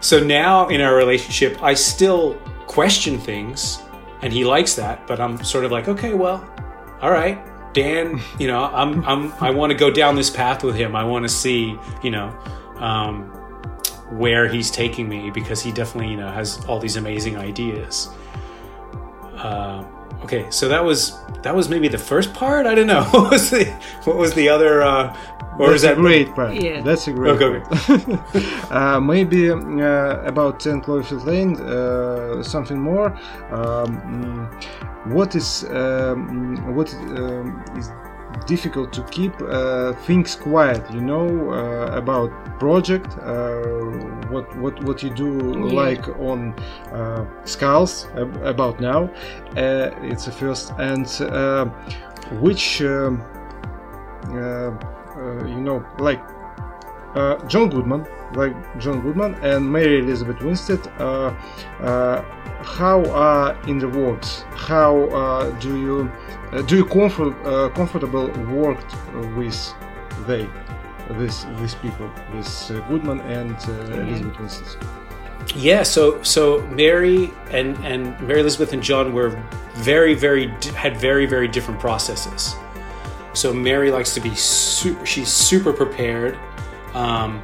So 0.00 0.24
now 0.24 0.68
in 0.68 0.80
our 0.80 0.96
relationship, 0.96 1.62
I 1.62 1.74
still 1.74 2.36
question 2.66 3.18
things 3.18 3.82
and 4.22 4.32
he 4.32 4.46
likes 4.46 4.74
that, 4.76 5.06
but 5.06 5.20
I'm 5.20 5.44
sort 5.44 5.66
of 5.66 5.72
like, 5.72 5.88
okay, 5.88 6.14
well, 6.14 6.38
all 7.02 7.10
right, 7.10 7.38
Dan, 7.74 8.18
you 8.38 8.46
know, 8.46 8.64
I'm, 8.64 9.04
I'm, 9.04 9.30
I 9.38 9.50
want 9.50 9.72
to 9.72 9.76
go 9.76 9.90
down 9.90 10.16
this 10.16 10.30
path 10.30 10.64
with 10.64 10.74
him. 10.74 10.96
I 10.96 11.04
want 11.04 11.24
to 11.24 11.28
see, 11.28 11.76
you 12.02 12.10
know, 12.10 12.28
um, 12.76 13.24
where 14.08 14.48
he's 14.48 14.70
taking 14.70 15.06
me 15.06 15.30
because 15.30 15.60
he 15.60 15.70
definitely, 15.70 16.12
you 16.12 16.16
know, 16.16 16.32
has 16.32 16.64
all 16.64 16.80
these 16.80 16.96
amazing 16.96 17.36
ideas. 17.36 18.08
Uh, 19.34 19.84
okay, 20.24 20.46
so 20.50 20.68
that 20.68 20.84
was 20.84 21.18
that 21.42 21.54
was 21.54 21.68
maybe 21.68 21.88
the 21.88 21.98
first 21.98 22.34
part. 22.34 22.66
I 22.66 22.74
don't 22.74 22.86
know. 22.86 23.04
What 23.12 23.30
was 23.30 23.50
the 23.50 23.64
what 24.04 24.16
was 24.16 24.34
the 24.34 24.48
other? 24.48 24.82
Uh, 24.82 25.16
or 25.58 25.68
That's 25.68 25.76
is 25.76 25.82
that 25.82 25.92
a 25.92 26.00
great 26.00 26.34
part? 26.34 26.54
Yeah. 26.54 26.82
That's 26.82 27.08
a 27.08 27.12
great. 27.12 27.40
Okay. 27.40 27.60
Part. 27.60 28.70
uh, 28.70 29.00
maybe 29.00 29.50
uh, 29.50 29.56
about 30.32 30.60
Ten 30.60 30.82
Cloverfield 30.82 31.24
Lane. 31.24 31.56
Uh, 31.60 32.42
something 32.42 32.78
more. 32.78 33.16
Um, 33.50 34.50
what 35.06 35.34
is 35.34 35.64
um, 35.70 36.74
what 36.74 36.92
um, 36.94 37.64
is 37.76 37.90
difficult 38.46 38.92
to 38.92 39.02
keep 39.04 39.32
uh, 39.42 39.92
things 40.04 40.36
quiet 40.36 40.82
you 40.92 41.00
know 41.00 41.50
uh, 41.50 41.96
about 41.96 42.30
project 42.58 43.06
uh, 43.18 43.62
what 44.30 44.54
what 44.58 44.82
what 44.84 45.02
you 45.02 45.10
do 45.10 45.54
yeah. 45.56 45.72
like 45.72 46.08
on 46.20 46.52
uh, 46.92 47.24
skulls 47.44 48.08
about 48.42 48.80
now 48.80 49.04
uh, 49.56 49.90
it's 50.02 50.26
a 50.26 50.32
first 50.32 50.72
and 50.78 51.06
uh, 51.22 51.64
which 52.40 52.82
um, 52.82 53.22
you 55.46 55.60
know 55.60 55.84
like 55.98 56.22
John 57.48 57.70
Goodman 57.70 58.06
like 58.34 58.54
John 58.78 59.00
Goodman 59.00 59.34
and 59.42 59.70
Mary 59.70 60.00
Elizabeth 60.00 60.42
Winstead 60.42 60.86
how 62.62 63.04
are 63.10 63.56
in 63.68 63.78
the 63.78 63.88
works 63.88 64.44
how 64.54 65.50
do 65.60 65.80
you 65.80 66.10
do 66.66 66.76
you 66.76 66.84
comfort, 66.84 67.34
uh, 67.44 67.68
comfortable 67.70 68.28
worked 68.50 68.94
with 69.36 69.74
they, 70.26 70.48
this 71.10 71.44
these 71.58 71.74
people, 71.74 72.10
this 72.32 72.70
uh, 72.70 72.80
Goodman 72.88 73.20
and 73.20 73.56
Elizabeth 73.92 74.38
Winstead? 74.38 74.82
Yeah, 75.54 75.82
so 75.82 76.22
so 76.22 76.62
Mary 76.68 77.30
and 77.50 77.76
and 77.84 78.18
Mary 78.20 78.40
Elizabeth 78.40 78.72
and 78.72 78.82
John 78.82 79.12
were 79.12 79.30
very 79.74 80.14
very 80.14 80.48
had 80.74 80.96
very 80.96 81.26
very 81.26 81.48
different 81.48 81.80
processes. 81.80 82.54
So 83.32 83.52
Mary 83.52 83.90
likes 83.90 84.14
to 84.14 84.20
be 84.20 84.34
super. 84.34 85.04
She's 85.04 85.28
super 85.28 85.72
prepared. 85.72 86.38
Um, 86.94 87.42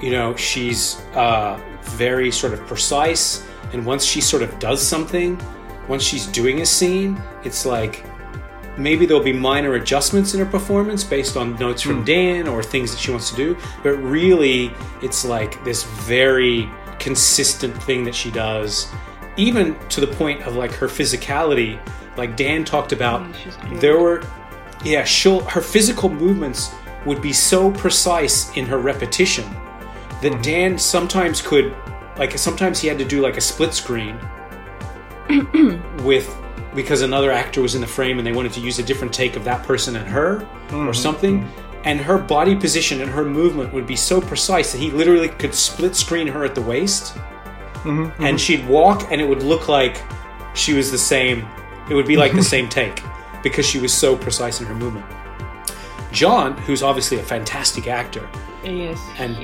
you 0.00 0.10
know, 0.10 0.34
she's 0.36 1.00
uh, 1.14 1.60
very 1.82 2.30
sort 2.30 2.54
of 2.54 2.60
precise. 2.66 3.46
And 3.72 3.86
once 3.86 4.04
she 4.04 4.20
sort 4.20 4.42
of 4.42 4.58
does 4.58 4.82
something, 4.82 5.40
once 5.88 6.02
she's 6.02 6.26
doing 6.26 6.60
a 6.60 6.66
scene, 6.66 7.20
it's 7.44 7.64
like 7.64 8.04
maybe 8.76 9.06
there'll 9.06 9.22
be 9.22 9.32
minor 9.32 9.74
adjustments 9.74 10.34
in 10.34 10.40
her 10.40 10.46
performance 10.46 11.04
based 11.04 11.36
on 11.36 11.56
notes 11.56 11.82
from 11.82 12.02
mm. 12.02 12.06
Dan 12.06 12.48
or 12.48 12.62
things 12.62 12.90
that 12.90 12.98
she 12.98 13.10
wants 13.10 13.30
to 13.30 13.36
do, 13.36 13.56
but 13.82 13.92
really 13.92 14.72
it's 15.02 15.24
like 15.24 15.62
this 15.64 15.84
very 15.84 16.68
consistent 16.98 17.80
thing 17.82 18.04
that 18.04 18.14
she 18.14 18.30
does, 18.30 18.88
even 19.36 19.78
to 19.88 20.00
the 20.00 20.06
point 20.06 20.42
of 20.42 20.56
like 20.56 20.72
her 20.72 20.88
physicality. 20.88 21.80
Like 22.16 22.36
Dan 22.36 22.64
talked 22.64 22.92
about, 22.92 23.22
oh, 23.22 23.76
there 23.76 23.98
were, 23.98 24.22
yeah, 24.84 25.04
she'll 25.04 25.40
her 25.40 25.62
physical 25.62 26.08
movements 26.08 26.70
would 27.06 27.22
be 27.22 27.32
so 27.32 27.70
precise 27.72 28.54
in 28.56 28.66
her 28.66 28.78
repetition 28.78 29.44
that 30.20 30.32
mm. 30.32 30.42
Dan 30.42 30.78
sometimes 30.78 31.42
could, 31.42 31.74
like, 32.16 32.38
sometimes 32.38 32.80
he 32.80 32.88
had 32.88 32.98
to 32.98 33.04
do 33.04 33.20
like 33.20 33.36
a 33.36 33.40
split 33.40 33.74
screen 33.74 34.18
with 36.04 36.36
because 36.74 37.02
another 37.02 37.30
actor 37.30 37.60
was 37.60 37.74
in 37.74 37.80
the 37.80 37.86
frame 37.86 38.18
and 38.18 38.26
they 38.26 38.32
wanted 38.32 38.52
to 38.52 38.60
use 38.60 38.78
a 38.78 38.82
different 38.82 39.12
take 39.12 39.36
of 39.36 39.44
that 39.44 39.64
person 39.66 39.96
and 39.96 40.06
her 40.06 40.40
mm-hmm. 40.40 40.88
or 40.88 40.94
something. 40.94 41.48
And 41.84 42.00
her 42.00 42.16
body 42.16 42.54
position 42.54 43.00
and 43.00 43.10
her 43.10 43.24
movement 43.24 43.72
would 43.72 43.86
be 43.86 43.96
so 43.96 44.20
precise 44.20 44.72
that 44.72 44.78
he 44.78 44.90
literally 44.90 45.28
could 45.28 45.54
split 45.54 45.96
screen 45.96 46.28
her 46.28 46.44
at 46.44 46.54
the 46.54 46.62
waist. 46.62 47.14
Mm-hmm. 47.14 47.88
And 47.90 48.12
mm-hmm. 48.12 48.36
she'd 48.36 48.66
walk 48.68 49.10
and 49.10 49.20
it 49.20 49.28
would 49.28 49.42
look 49.42 49.68
like 49.68 50.02
she 50.54 50.74
was 50.74 50.90
the 50.90 50.98
same. 50.98 51.46
It 51.90 51.94
would 51.94 52.06
be 52.06 52.16
like 52.16 52.32
the 52.32 52.42
same 52.54 52.68
take 52.68 53.02
because 53.42 53.66
she 53.66 53.78
was 53.80 53.92
so 53.92 54.16
precise 54.16 54.60
in 54.60 54.66
her 54.66 54.74
movement. 54.74 55.06
John, 56.12 56.56
who's 56.58 56.82
obviously 56.82 57.18
a 57.18 57.22
fantastic 57.22 57.86
actor, 57.86 58.28
yes, 58.62 59.00
and 59.16 59.34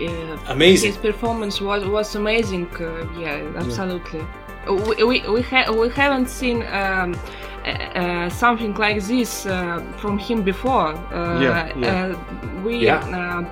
amazing. 0.48 0.92
His 0.92 0.98
performance 1.00 1.62
was 1.62 1.82
was 1.86 2.14
amazing. 2.14 2.66
Uh, 2.76 3.10
yeah, 3.18 3.50
absolutely. 3.56 4.20
Yeah 4.20 4.37
we 4.66 5.04
we 5.04 5.20
we, 5.28 5.42
ha- 5.42 5.70
we 5.70 5.88
haven't 5.90 6.28
seen 6.28 6.62
um, 6.66 7.14
uh, 7.68 8.30
something 8.30 8.74
like 8.74 9.02
this 9.02 9.46
uh, 9.46 9.80
from 9.98 10.18
him 10.18 10.42
before. 10.42 10.94
Uh, 11.12 11.40
yeah, 11.40 11.72
yeah. 11.76 12.06
Uh, 12.06 12.62
we 12.64 12.76
yeah. 12.78 13.44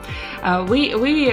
Uh, 0.43 0.47
uh, 0.47 0.65
we 0.65 0.95
we 0.95 1.31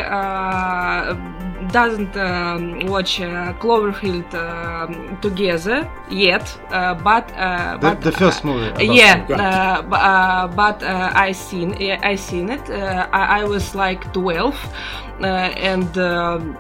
doesn't 1.72 2.16
um, 2.18 2.80
watch 2.88 3.20
Cloverfield 3.60 4.34
um, 4.34 5.18
together 5.22 5.90
yet, 6.10 6.46
but, 6.70 7.28
the, 7.30 7.78
but 7.80 8.02
the 8.02 8.12
first 8.12 8.44
movie. 8.44 8.86
yeah, 8.86 9.26
right. 9.30 10.56
but 10.56 10.84
I 10.84 11.32
seen 11.32 11.74
I 12.04 12.16
seen 12.16 12.50
it. 12.50 12.70
I, 12.70 13.42
I, 13.42 13.44
was 13.46 13.76
like 13.76 14.12
twelve, 14.14 14.58
and. 15.22 16.58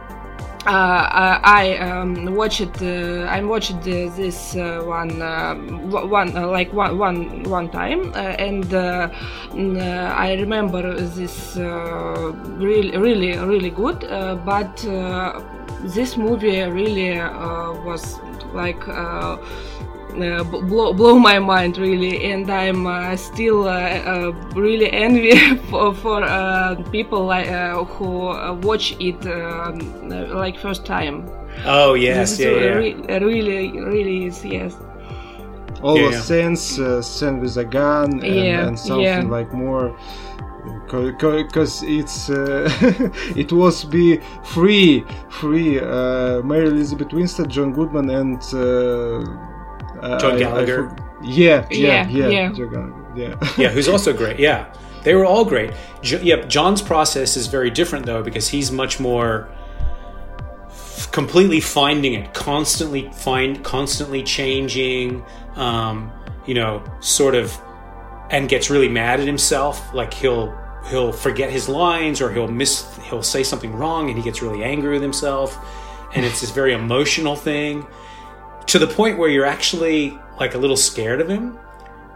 Um, 0.65 0.75
uh, 0.75 1.39
I 1.43 1.75
um, 1.79 2.35
watched 2.35 2.81
uh, 2.81 3.27
I 3.27 3.43
watched 3.43 3.81
this 3.81 4.55
uh, 4.55 4.81
one 4.85 5.21
uh, 5.21 5.55
one 5.55 6.37
uh, 6.37 6.47
like 6.47 6.71
one 6.71 6.97
one 6.97 7.43
one 7.43 7.69
time 7.69 8.13
uh, 8.15 8.39
and 8.39 8.73
I 8.73 10.35
remember 10.35 10.93
this 11.03 11.57
really 11.57 12.95
really 12.95 13.37
really 13.39 13.71
good 13.71 14.07
but 14.45 14.77
this 15.83 16.15
movie 16.15 16.61
really 16.61 17.19
was 17.83 18.19
like 18.53 18.87
uh, 20.21 20.43
blow, 20.43 20.93
blow 20.93 21.17
my 21.17 21.39
mind 21.39 21.77
really 21.77 22.31
and 22.31 22.49
i'm 22.49 22.85
uh, 22.85 23.15
still 23.15 23.67
uh, 23.67 23.71
uh 23.71 24.31
really 24.55 24.91
envy 24.91 25.55
for, 25.69 25.93
for 25.93 26.23
uh, 26.23 26.75
people 26.91 27.25
like, 27.25 27.49
uh, 27.49 27.83
who 27.85 28.27
watch 28.61 28.95
it 28.99 29.25
um, 29.27 30.09
like 30.29 30.57
first 30.57 30.85
time 30.85 31.29
oh 31.65 31.93
yes 31.93 32.39
yeah, 32.39 32.49
yeah. 32.49 32.73
Re- 32.75 33.19
really 33.19 33.71
really 33.79 34.25
is 34.25 34.43
yes 34.43 34.75
all 35.81 35.97
yeah, 35.97 36.11
the 36.11 36.21
scenes 36.21 36.79
uh, 36.79 37.39
with 37.41 37.57
a 37.57 37.65
gun 37.65 38.23
and, 38.23 38.23
yeah, 38.23 38.67
and 38.67 38.79
something 38.79 39.03
yeah. 39.03 39.21
like 39.21 39.51
more 39.53 39.95
because 40.87 41.83
it's 41.83 42.29
uh, 42.29 42.69
it 43.35 43.51
was 43.51 43.83
be 43.83 44.19
free 44.43 45.03
free 45.29 45.79
uh, 45.79 46.41
Mary 46.43 46.67
Elizabeth 46.67 47.11
Winstead, 47.11 47.49
John 47.49 47.73
Goodman, 47.73 48.09
and 48.09 48.41
uh, 48.53 49.52
uh, 50.03 50.19
John 50.19 50.37
Gallagher. 50.37 50.89
I, 50.89 50.93
I 50.93 51.23
yeah, 51.23 51.67
yeah, 51.71 52.07
yeah, 52.09 52.27
yeah, 52.27 52.51
John 52.51 52.71
Gallagher. 52.71 53.05
Yeah, 53.15 53.53
yeah, 53.57 53.69
who's 53.69 53.87
also 53.87 54.13
great. 54.13 54.39
Yeah, 54.39 54.73
they 55.03 55.15
were 55.15 55.25
all 55.25 55.45
great. 55.45 55.71
Jo- 56.01 56.19
yep, 56.21 56.49
John's 56.49 56.81
process 56.81 57.37
is 57.37 57.47
very 57.47 57.69
different 57.69 58.05
though 58.05 58.21
because 58.21 58.47
he's 58.47 58.71
much 58.71 58.99
more 58.99 59.49
f- 60.69 61.11
completely 61.11 61.59
finding 61.59 62.13
it, 62.13 62.33
constantly 62.33 63.09
find, 63.13 63.63
constantly 63.63 64.23
changing. 64.23 65.23
Um, 65.55 66.11
you 66.45 66.55
know, 66.55 66.83
sort 66.99 67.35
of, 67.35 67.57
and 68.29 68.49
gets 68.49 68.69
really 68.69 68.89
mad 68.89 69.21
at 69.21 69.27
himself. 69.27 69.93
Like 69.93 70.13
he'll 70.13 70.53
he'll 70.89 71.13
forget 71.13 71.49
his 71.49 71.69
lines 71.69 72.21
or 72.21 72.31
he'll 72.31 72.47
miss 72.47 72.97
he'll 73.03 73.23
say 73.23 73.43
something 73.43 73.73
wrong 73.73 74.09
and 74.09 74.17
he 74.17 74.23
gets 74.23 74.41
really 74.41 74.63
angry 74.63 74.93
with 74.93 75.01
himself 75.01 75.57
and 76.13 76.25
it's 76.25 76.41
this 76.41 76.51
very 76.51 76.73
emotional 76.73 77.35
thing 77.35 77.85
to 78.67 78.79
the 78.79 78.87
point 78.87 79.17
where 79.17 79.29
you're 79.29 79.45
actually 79.45 80.17
like 80.39 80.53
a 80.55 80.57
little 80.57 80.77
scared 80.77 81.21
of 81.21 81.29
him 81.29 81.57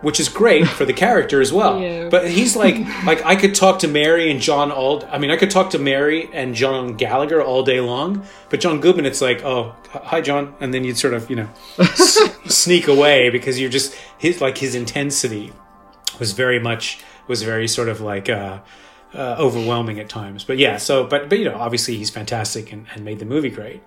which 0.02 0.20
is 0.20 0.30
great 0.30 0.68
for 0.68 0.86
the 0.86 0.94
character 0.94 1.42
as 1.42 1.52
well. 1.52 1.80
Yeah. 1.88 2.10
But 2.10 2.30
he's 2.30 2.56
like, 2.56 2.78
like 3.04 3.26
I 3.26 3.36
could 3.36 3.56
talk 3.56 3.80
to 3.80 3.88
Mary 3.88 4.30
and 4.30 4.40
John 4.40 4.72
all. 4.72 5.04
I 5.12 5.18
mean, 5.18 5.32
I 5.32 5.38
could 5.38 5.50
talk 5.50 5.72
to 5.72 5.80
Mary 5.80 6.30
and 6.32 6.54
John 6.54 6.96
Gallagher 6.96 7.42
all 7.42 7.64
day 7.64 7.82
long. 7.82 8.24
But 8.52 8.60
John 8.60 8.80
Goodman, 8.80 9.08
it's 9.08 9.22
like, 9.22 9.44
oh, 9.44 9.76
hi, 9.90 10.22
John, 10.22 10.54
and 10.60 10.72
then 10.72 10.84
you'd 10.84 11.00
sort 11.00 11.16
of, 11.16 11.30
you 11.32 11.36
know, 11.38 11.50
s- 11.80 12.20
sneak 12.46 12.88
away 12.88 13.32
because 13.32 13.60
you're 13.60 13.72
just 13.72 13.96
his 14.20 14.40
like 14.40 14.60
his 14.60 14.76
intensity 14.76 15.52
was 16.20 16.34
very 16.34 16.60
much 16.60 17.00
was 17.28 17.42
very 17.42 17.68
sort 17.68 17.90
of 17.90 18.00
like 18.00 18.30
uh, 18.30 18.60
uh, 19.16 19.36
overwhelming 19.40 20.00
at 20.00 20.10
times. 20.10 20.44
But 20.44 20.60
yeah, 20.60 20.78
so 20.78 21.06
but 21.08 21.28
but 21.28 21.40
you 21.40 21.46
know, 21.46 21.56
obviously 21.58 21.98
he's 21.98 22.12
fantastic 22.12 22.72
and, 22.72 22.86
and 22.94 23.04
made 23.04 23.18
the 23.18 23.26
movie 23.26 23.50
great. 23.50 23.82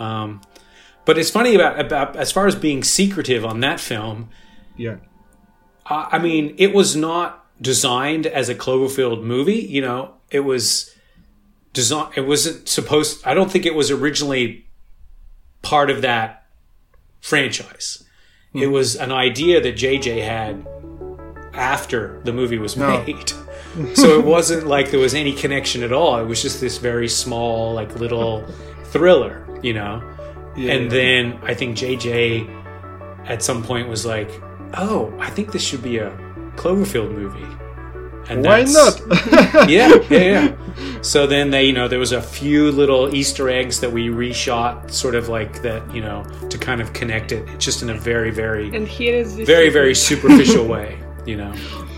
Um, 0.00 0.40
But 1.04 1.18
it's 1.18 1.30
funny 1.30 1.54
about 1.54 1.80
about 1.80 2.16
as 2.16 2.30
far 2.30 2.46
as 2.46 2.54
being 2.54 2.84
secretive 2.84 3.44
on 3.44 3.60
that 3.60 3.80
film. 3.80 4.30
Yeah. 4.76 4.96
Uh, 5.86 6.08
I 6.10 6.18
mean, 6.18 6.54
it 6.58 6.72
was 6.72 6.94
not 6.94 7.44
designed 7.60 8.26
as 8.26 8.48
a 8.48 8.54
Cloverfield 8.54 9.22
movie. 9.22 9.54
You 9.60 9.80
know, 9.80 10.14
it 10.30 10.40
was 10.40 10.94
design. 11.72 12.12
It 12.16 12.26
wasn't 12.26 12.68
supposed. 12.68 13.26
I 13.26 13.34
don't 13.34 13.50
think 13.50 13.66
it 13.66 13.74
was 13.74 13.90
originally 13.90 14.66
part 15.62 15.90
of 15.90 16.02
that 16.02 16.46
franchise. 17.20 18.04
Mm. 18.54 18.62
It 18.62 18.66
hmm. 18.66 18.72
was 18.72 18.96
an 18.96 19.12
idea 19.12 19.60
that 19.60 19.74
JJ 19.74 20.24
had 20.24 20.66
after 21.54 22.20
the 22.24 22.32
movie 22.32 22.58
was 22.58 22.76
no. 22.76 23.02
made. 23.04 23.28
so 23.94 24.18
it 24.18 24.24
wasn't 24.24 24.66
like 24.66 24.90
there 24.90 25.00
was 25.00 25.14
any 25.14 25.32
connection 25.32 25.82
at 25.82 25.92
all. 25.92 26.18
It 26.18 26.26
was 26.26 26.42
just 26.42 26.60
this 26.60 26.78
very 26.78 27.08
small, 27.08 27.74
like 27.74 27.96
little 27.96 28.46
thriller, 28.86 29.46
you 29.62 29.72
know. 29.72 30.02
Yeah. 30.56 30.72
And 30.72 30.90
then 30.90 31.38
I 31.42 31.54
think 31.54 31.76
JJ 31.76 32.48
at 33.26 33.42
some 33.42 33.62
point 33.62 33.88
was 33.88 34.04
like, 34.04 34.30
"Oh, 34.74 35.14
I 35.18 35.30
think 35.30 35.52
this 35.52 35.62
should 35.62 35.82
be 35.82 35.98
a 35.98 36.10
Cloverfield 36.56 37.12
movie." 37.12 37.46
And 38.28 38.44
Why 38.44 38.62
not? 38.62 39.00
yeah, 39.68 39.94
yeah, 40.08 40.18
yeah. 40.18 40.56
So 41.02 41.26
then 41.26 41.50
they, 41.50 41.64
you 41.64 41.72
know, 41.72 41.88
there 41.88 41.98
was 41.98 42.12
a 42.12 42.22
few 42.22 42.70
little 42.70 43.12
Easter 43.12 43.48
eggs 43.50 43.80
that 43.80 43.90
we 43.90 44.08
reshot, 44.08 44.90
sort 44.90 45.16
of 45.16 45.28
like 45.28 45.60
that, 45.62 45.82
you 45.92 46.00
know, 46.00 46.22
to 46.48 46.56
kind 46.56 46.80
of 46.80 46.92
connect 46.92 47.32
it, 47.32 47.58
just 47.58 47.82
in 47.82 47.90
a 47.90 47.94
very, 47.94 48.30
very, 48.30 48.74
and 48.74 48.86
here 48.86 49.14
is 49.14 49.34
very, 49.34 49.68
very 49.68 49.94
superficial 49.94 50.64
way, 50.64 50.98
you 51.26 51.36
know. 51.36 51.52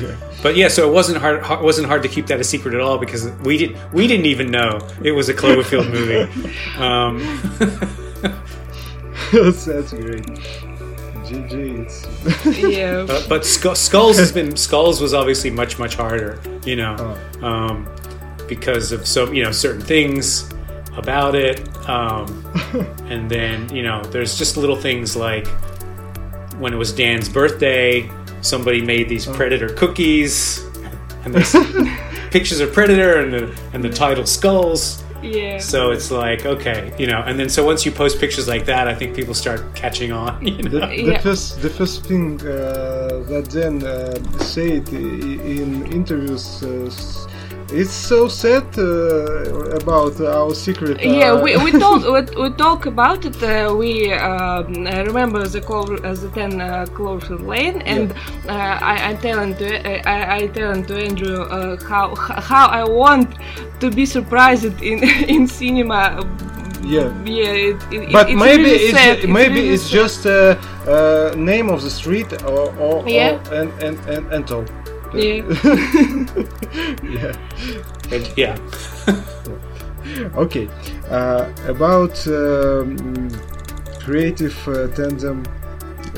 Yeah. 0.00 0.16
But 0.42 0.56
yeah, 0.56 0.68
so 0.68 0.88
it 0.88 0.92
wasn't 0.92 1.18
hard. 1.18 1.44
It 1.44 1.62
wasn't 1.62 1.88
hard 1.88 2.02
to 2.02 2.08
keep 2.08 2.26
that 2.26 2.40
a 2.40 2.44
secret 2.44 2.74
at 2.74 2.80
all 2.80 2.98
because 2.98 3.30
we 3.40 3.56
did. 3.56 3.92
We 3.92 4.06
didn't 4.06 4.26
even 4.26 4.50
know 4.50 4.86
it 5.02 5.12
was 5.12 5.28
a 5.28 5.34
Cloverfield 5.34 5.90
movie. 5.90 6.26
Um, 6.76 7.18
that's, 9.32 9.64
that's 9.64 9.92
great. 9.92 10.24
GG. 11.26 12.70
yeah. 12.70 13.04
But, 13.06 13.28
but 13.28 13.44
Skulls 13.44 14.18
has 14.18 14.32
been 14.32 14.56
Skulls 14.56 15.00
was 15.00 15.14
obviously 15.14 15.50
much 15.50 15.78
much 15.78 15.94
harder, 15.94 16.40
you 16.64 16.76
know, 16.76 16.96
oh. 17.42 17.46
um, 17.46 17.88
because 18.46 18.92
of 18.92 19.06
so 19.06 19.30
you 19.32 19.42
know 19.42 19.52
certain 19.52 19.80
things 19.80 20.50
about 20.96 21.34
it, 21.34 21.66
um, 21.88 22.44
and 23.06 23.30
then 23.30 23.68
you 23.74 23.82
know 23.82 24.02
there's 24.04 24.38
just 24.38 24.56
little 24.56 24.76
things 24.76 25.16
like 25.16 25.46
when 26.58 26.72
it 26.72 26.76
was 26.76 26.92
Dan's 26.92 27.28
birthday, 27.28 28.10
somebody 28.40 28.82
made 28.82 29.08
these 29.08 29.28
oh. 29.28 29.34
Predator 29.34 29.68
cookies, 29.70 30.64
and 31.24 31.34
there's 31.34 31.52
pictures 32.30 32.60
of 32.60 32.72
Predator 32.72 33.20
and 33.20 33.32
the 33.32 33.60
and 33.72 33.82
the 33.82 33.90
title 33.90 34.26
Skulls 34.26 35.02
yeah. 35.22 35.58
So 35.58 35.90
it's 35.90 36.10
like 36.10 36.46
okay, 36.46 36.92
you 36.98 37.06
know, 37.06 37.22
and 37.26 37.38
then 37.38 37.48
so 37.48 37.64
once 37.64 37.84
you 37.84 37.92
post 37.92 38.18
pictures 38.18 38.48
like 38.48 38.64
that, 38.66 38.88
I 38.88 38.94
think 38.94 39.14
people 39.14 39.34
start 39.34 39.74
catching 39.74 40.12
on. 40.12 40.46
You 40.56 40.62
know? 40.62 40.70
the, 40.70 40.86
the 40.86 41.12
yeah. 41.12 41.18
first 41.18 41.60
the 41.60 41.70
first 41.70 42.04
thing 42.06 42.40
uh, 42.40 43.22
that 43.28 43.48
then 43.50 43.82
uh, 43.82 44.14
said 44.38 44.88
in 44.88 45.86
interviews. 45.92 46.62
Uh, 46.62 46.90
it's 47.72 47.92
so 47.92 48.28
sad 48.28 48.78
uh, 48.78 49.76
about 49.80 50.20
our 50.20 50.54
secret. 50.54 50.98
Uh, 50.98 51.08
yeah, 51.08 51.42
we, 51.42 51.56
we 51.56 51.72
talk 51.72 52.02
we, 52.36 52.42
we 52.42 52.50
talk 52.56 52.86
about 52.86 53.24
it. 53.24 53.42
Uh, 53.42 53.74
we 53.74 54.12
um, 54.12 54.84
remember 54.84 55.46
the 55.46 55.60
uh, 55.66 56.14
the 56.14 56.30
ten 56.34 56.60
uh, 56.60 56.86
Lane, 57.40 57.82
and 57.82 58.14
yeah. 58.44 58.78
I, 58.80 59.10
I 59.10 59.14
tell 59.14 59.54
to 59.54 60.08
I, 60.08 60.36
I 60.36 60.46
tell 60.48 60.82
to 60.82 60.94
Andrew 60.96 61.76
how 61.88 62.14
how 62.14 62.66
I 62.66 62.84
want 62.84 63.34
to 63.80 63.90
be 63.90 64.06
surprised 64.06 64.82
in 64.82 65.02
in 65.28 65.46
cinema. 65.46 66.24
Yeah, 66.82 67.10
yeah. 67.24 67.50
It, 67.50 67.92
it, 67.92 68.12
but 68.12 68.30
it's 68.30 68.38
maybe 68.38 68.62
really 68.62 68.76
it's 68.76 68.98
sad. 68.98 69.28
maybe 69.28 69.44
it's, 69.44 69.48
really 69.48 69.68
it's 69.70 69.90
just 69.90 70.26
a, 70.26 70.56
a, 70.86 71.34
name 71.34 71.68
of 71.68 71.82
the 71.82 71.90
street 71.90 72.32
or, 72.44 72.72
or, 72.78 73.08
yeah. 73.08 73.42
or 73.50 73.54
and 73.54 73.72
and 73.82 73.98
and, 74.06 74.32
and 74.32 74.50
all. 74.52 74.85
Yeah. 75.14 75.42
yeah. 77.02 77.36
And, 78.10 78.32
yeah. 78.36 78.56
okay. 80.36 80.68
Uh, 81.10 81.52
about 81.66 82.26
um, 82.26 83.30
creative 84.00 84.56
uh, 84.68 84.88
tandem. 84.94 85.44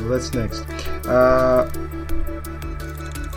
Let's 0.03 0.33
next. 0.35 0.65
Uh, 1.07 1.71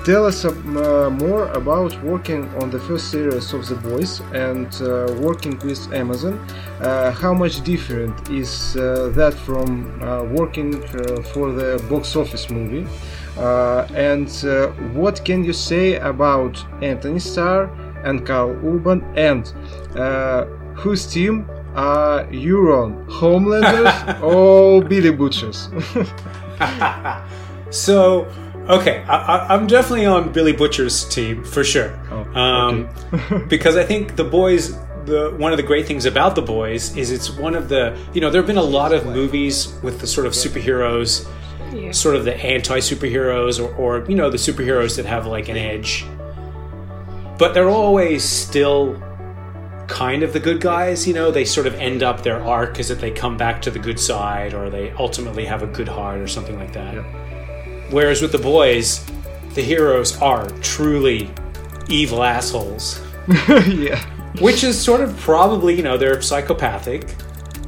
tell 0.05 0.25
us 0.25 0.45
uh, 0.45 1.09
more 1.09 1.47
about 1.51 2.01
working 2.03 2.47
on 2.61 2.69
the 2.69 2.79
first 2.79 3.11
series 3.11 3.53
of 3.53 3.67
The 3.67 3.75
Boys 3.75 4.21
and 4.33 4.67
uh, 4.81 5.13
working 5.19 5.57
with 5.59 5.91
Amazon. 5.93 6.39
Uh, 6.79 7.11
how 7.11 7.33
much 7.33 7.61
different 7.63 8.29
is 8.29 8.75
uh, 8.75 9.11
that 9.15 9.33
from 9.33 10.01
uh, 10.01 10.23
working 10.23 10.83
uh, 10.83 11.21
for 11.33 11.51
the 11.51 11.83
box 11.89 12.15
office 12.15 12.49
movie? 12.49 12.87
Uh, 13.37 13.87
and 13.93 14.29
uh, 14.45 14.67
what 14.93 15.23
can 15.23 15.43
you 15.43 15.53
say 15.53 15.95
about 15.95 16.63
Antony 16.81 17.19
Starr 17.19 17.71
and 18.03 18.25
Karl 18.25 18.51
Urban 18.65 19.03
and 19.15 19.53
uh, 19.95 20.45
whose 20.75 21.05
team 21.05 21.49
are 21.75 22.27
you 22.31 22.73
on? 22.73 23.05
Homelanders 23.07 24.21
or 24.21 24.83
Billy 24.83 25.11
Butchers? 25.11 25.69
so 27.69 28.27
Okay, 28.69 29.03
I, 29.03 29.53
am 29.55 29.65
definitely 29.67 30.05
on 30.05 30.31
Billy 30.31 30.53
Butcher's 30.53 31.03
team 31.09 31.43
for 31.43 31.63
sure. 31.63 31.99
Oh, 32.11 32.39
um, 32.39 32.89
okay. 33.11 33.43
because 33.49 33.75
I 33.75 33.83
think 33.83 34.15
the 34.15 34.23
boys. 34.23 34.77
The 35.03 35.33
one 35.35 35.51
of 35.51 35.57
the 35.57 35.63
great 35.63 35.87
things 35.87 36.05
about 36.05 36.35
the 36.35 36.43
boys 36.43 36.95
is 36.95 37.09
it's 37.09 37.31
one 37.31 37.55
of 37.55 37.69
the 37.69 37.97
you 38.13 38.21
know 38.21 38.29
there 38.29 38.39
have 38.39 38.45
been 38.45 38.57
a 38.57 38.61
lot 38.61 38.93
of 38.93 39.03
movies 39.07 39.73
with 39.81 39.99
the 39.99 40.05
sort 40.05 40.27
of 40.27 40.33
superheroes, 40.33 41.27
yeah. 41.73 41.91
sort 41.91 42.15
of 42.15 42.25
the 42.25 42.35
anti 42.35 42.79
superheroes 42.79 43.59
or, 43.63 43.73
or 43.75 44.09
you 44.09 44.15
know 44.15 44.29
the 44.29 44.37
superheroes 44.37 44.95
that 44.97 45.05
have 45.05 45.25
like 45.25 45.49
an 45.49 45.57
edge, 45.57 46.05
but 47.37 47.53
they're 47.53 47.69
always 47.69 48.23
still 48.23 49.01
kind 49.87 50.23
of 50.23 50.33
the 50.33 50.39
good 50.39 50.61
guys. 50.61 51.07
You 51.07 51.13
know, 51.13 51.31
they 51.31 51.45
sort 51.45 51.67
of 51.67 51.75
end 51.75 52.01
up 52.01 52.23
their 52.23 52.41
arc 52.41 52.79
is 52.79 52.87
that 52.87 52.99
they 52.99 53.11
come 53.11 53.37
back 53.37 53.61
to 53.63 53.71
the 53.71 53.79
good 53.79 53.99
side 53.99 54.53
or 54.53 54.69
they 54.69 54.91
ultimately 54.91 55.45
have 55.45 55.63
a 55.63 55.67
good 55.67 55.87
heart 55.87 56.19
or 56.19 56.27
something 56.27 56.57
like 56.57 56.73
that. 56.73 56.95
Yeah. 56.95 57.87
Whereas 57.91 58.21
with 58.21 58.31
the 58.31 58.37
boys, 58.37 59.05
the 59.53 59.61
heroes 59.61 60.19
are 60.21 60.47
truly 60.61 61.29
evil 61.89 62.23
assholes. 62.23 63.01
yeah. 63.67 64.01
Which 64.39 64.63
is 64.63 64.81
sort 64.81 65.01
of 65.01 65.15
probably, 65.17 65.75
you 65.75 65.83
know, 65.83 65.97
they're 65.97 66.21
psychopathic. 66.21 67.13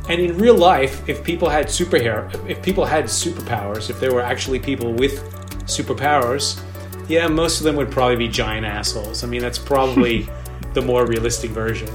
And 0.09 0.19
in 0.19 0.37
real 0.37 0.55
life, 0.57 1.07
if 1.07 1.23
people 1.23 1.47
had 1.49 1.67
superhero, 1.67 2.29
if 2.49 2.61
people 2.61 2.85
had 2.85 3.05
superpowers, 3.05 3.89
if 3.89 3.99
there 3.99 4.13
were 4.13 4.21
actually 4.21 4.59
people 4.59 4.93
with 4.93 5.23
superpowers, 5.65 6.61
yeah, 7.07 7.27
most 7.27 7.59
of 7.59 7.63
them 7.63 7.75
would 7.75 7.91
probably 7.91 8.15
be 8.17 8.27
giant 8.27 8.65
assholes. 8.65 9.23
I 9.23 9.27
mean, 9.27 9.41
that's 9.41 9.59
probably 9.59 10.27
the 10.73 10.81
more 10.81 11.05
realistic 11.05 11.51
version. 11.51 11.89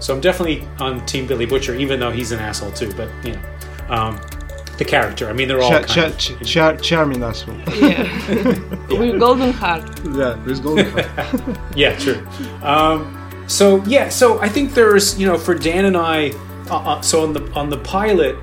So 0.00 0.14
I'm 0.14 0.20
definitely 0.20 0.66
on 0.80 1.04
Team 1.06 1.26
Billy 1.26 1.46
Butcher, 1.46 1.74
even 1.74 2.00
though 2.00 2.10
he's 2.10 2.32
an 2.32 2.38
asshole 2.40 2.72
too. 2.72 2.92
But 2.94 3.08
you 3.24 3.32
know, 3.32 3.40
um, 3.88 4.20
the 4.78 4.84
character. 4.84 5.28
I 5.28 5.32
mean, 5.32 5.48
they're 5.48 5.62
all 5.62 5.70
char- 5.70 6.10
char- 6.10 6.38
char- 6.44 6.76
charming 6.76 7.22
asshole. 7.22 7.56
Yeah. 7.74 8.02
yeah. 8.90 8.98
with 8.98 9.18
golden 9.20 9.52
heart. 9.52 9.84
Yeah, 10.12 10.34
with 10.44 10.62
golden 10.62 10.86
heart. 10.90 11.58
yeah, 11.76 11.96
true. 11.96 12.26
Um, 12.62 13.44
so 13.46 13.82
yeah, 13.84 14.08
so 14.08 14.40
I 14.40 14.48
think 14.48 14.74
there's 14.74 15.18
you 15.18 15.26
know 15.26 15.38
for 15.38 15.54
Dan 15.54 15.84
and 15.84 15.96
I, 15.96 16.32
uh, 16.70 16.76
uh, 16.76 17.00
so 17.00 17.22
on 17.22 17.32
the 17.32 17.50
on 17.52 17.68
the 17.68 17.78
pilot, 17.78 18.36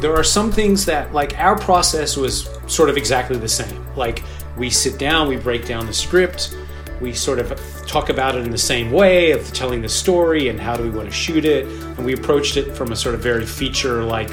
there 0.00 0.14
are 0.14 0.24
some 0.24 0.52
things 0.52 0.84
that 0.86 1.12
like 1.12 1.38
our 1.38 1.58
process 1.58 2.16
was 2.16 2.48
sort 2.66 2.90
of 2.90 2.96
exactly 2.96 3.36
the 3.36 3.48
same. 3.48 3.84
Like 3.96 4.22
we 4.56 4.70
sit 4.70 4.98
down, 4.98 5.28
we 5.28 5.36
break 5.36 5.66
down 5.66 5.86
the 5.86 5.92
script, 5.92 6.56
we 7.00 7.12
sort 7.12 7.38
of 7.38 7.58
talk 7.86 8.08
about 8.08 8.34
it 8.34 8.44
in 8.44 8.50
the 8.50 8.58
same 8.58 8.90
way 8.90 9.32
of 9.32 9.52
telling 9.52 9.82
the 9.82 9.88
story 9.88 10.48
and 10.48 10.60
how 10.60 10.76
do 10.76 10.82
we 10.82 10.90
want 10.90 11.08
to 11.08 11.14
shoot 11.14 11.44
it, 11.44 11.66
and 11.66 12.04
we 12.04 12.14
approached 12.14 12.56
it 12.56 12.76
from 12.76 12.92
a 12.92 12.96
sort 12.96 13.14
of 13.14 13.20
very 13.20 13.46
feature 13.46 14.02
like 14.02 14.30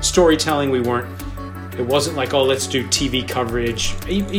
storytelling. 0.00 0.70
We 0.70 0.80
weren't. 0.80 1.08
It 1.78 1.84
wasn't 1.84 2.16
like 2.16 2.32
oh 2.32 2.44
let's 2.44 2.66
do 2.66 2.86
TV 2.88 3.26
coverage. 3.26 3.94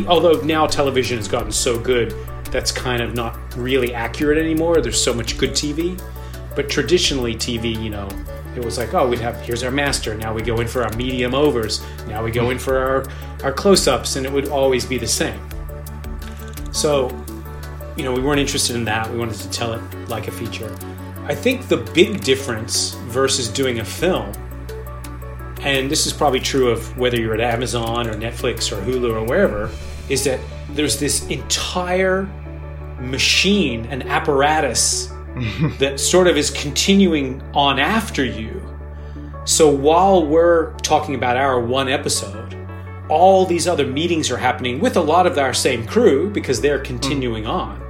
Although 0.08 0.42
now 0.42 0.66
television 0.68 1.18
has 1.18 1.28
gotten 1.28 1.52
so 1.52 1.80
good, 1.80 2.14
that's 2.52 2.72
kind 2.72 3.02
of 3.02 3.14
not 3.14 3.38
really 3.56 3.94
accurate 3.94 4.38
anymore. 4.38 4.82
There's 4.82 5.02
so 5.02 5.14
much 5.14 5.38
good 5.38 5.52
TV, 5.52 6.02
but 6.58 6.70
traditionally 6.70 7.36
TV, 7.36 7.80
you 7.80 7.92
know, 7.92 8.10
it 8.56 8.66
was 8.66 8.80
like 8.80 8.96
oh 8.96 9.08
we'd 9.08 9.20
have 9.20 9.40
here's 9.42 9.62
our 9.62 9.70
master. 9.70 10.16
Now 10.16 10.34
we 10.34 10.42
go 10.42 10.60
in 10.60 10.68
for 10.68 10.84
our 10.84 10.92
medium 10.98 11.36
overs. 11.36 11.82
Now 12.08 12.24
we 12.24 12.32
go 12.32 12.50
in 12.50 12.58
for 12.58 12.78
our 12.80 13.06
our 13.44 13.54
close-ups, 13.54 14.16
and 14.16 14.26
it 14.26 14.32
would 14.32 14.50
always 14.50 14.84
be 14.84 14.98
the 14.98 15.08
same. 15.08 15.40
So, 16.74 17.10
you 17.96 18.04
know, 18.04 18.12
we 18.12 18.22
weren't 18.22 18.40
interested 18.40 18.76
in 18.76 18.84
that. 18.86 19.10
We 19.10 19.20
wanted 19.20 19.38
to 19.38 19.50
tell 19.52 19.74
it 19.74 20.10
like 20.10 20.28
a 20.28 20.32
feature. 20.32 20.76
I 21.26 21.36
think 21.36 21.68
the 21.68 21.78
big 21.78 22.24
difference 22.24 22.96
versus 23.06 23.48
doing 23.48 23.80
a 23.80 23.86
film 23.86 24.34
and 25.62 25.90
this 25.90 26.06
is 26.06 26.14
probably 26.14 26.40
true 26.40 26.70
of 26.70 26.98
whether 26.98 27.20
you're 27.20 27.34
at 27.34 27.42
Amazon 27.42 28.08
or 28.08 28.14
Netflix 28.14 28.72
or 28.72 28.82
Hulu 28.84 29.14
or 29.14 29.24
wherever, 29.26 29.70
is 30.08 30.24
that 30.24 30.40
there's 30.70 31.00
this 31.00 31.28
entire 31.28 32.24
machine, 33.00 33.86
an 33.88 34.04
apparatus 34.04 35.12
that 35.80 36.00
sort 36.00 36.28
of 36.28 36.38
is 36.38 36.50
continuing 36.52 37.42
on 37.54 37.80
after 37.80 38.24
you. 38.24 38.62
So 39.46 39.70
while 39.70 40.26
we're 40.26 40.74
talking 40.80 41.16
about 41.16 41.38
our 41.38 41.60
one 41.60 41.88
episode, 41.88 42.56
all 43.10 43.46
these 43.46 43.68
other 43.68 43.88
meetings 43.88 44.30
are 44.30 44.38
happening 44.38 44.80
with 44.80 44.98
a 44.98 45.02
lot 45.02 45.26
of 45.26 45.38
our 45.38 45.54
same 45.54 45.86
crew 45.86 46.30
because 46.30 46.60
they're 46.60 46.80
continuing 46.80 47.46
mm. 47.46 47.50
on. 47.50 47.84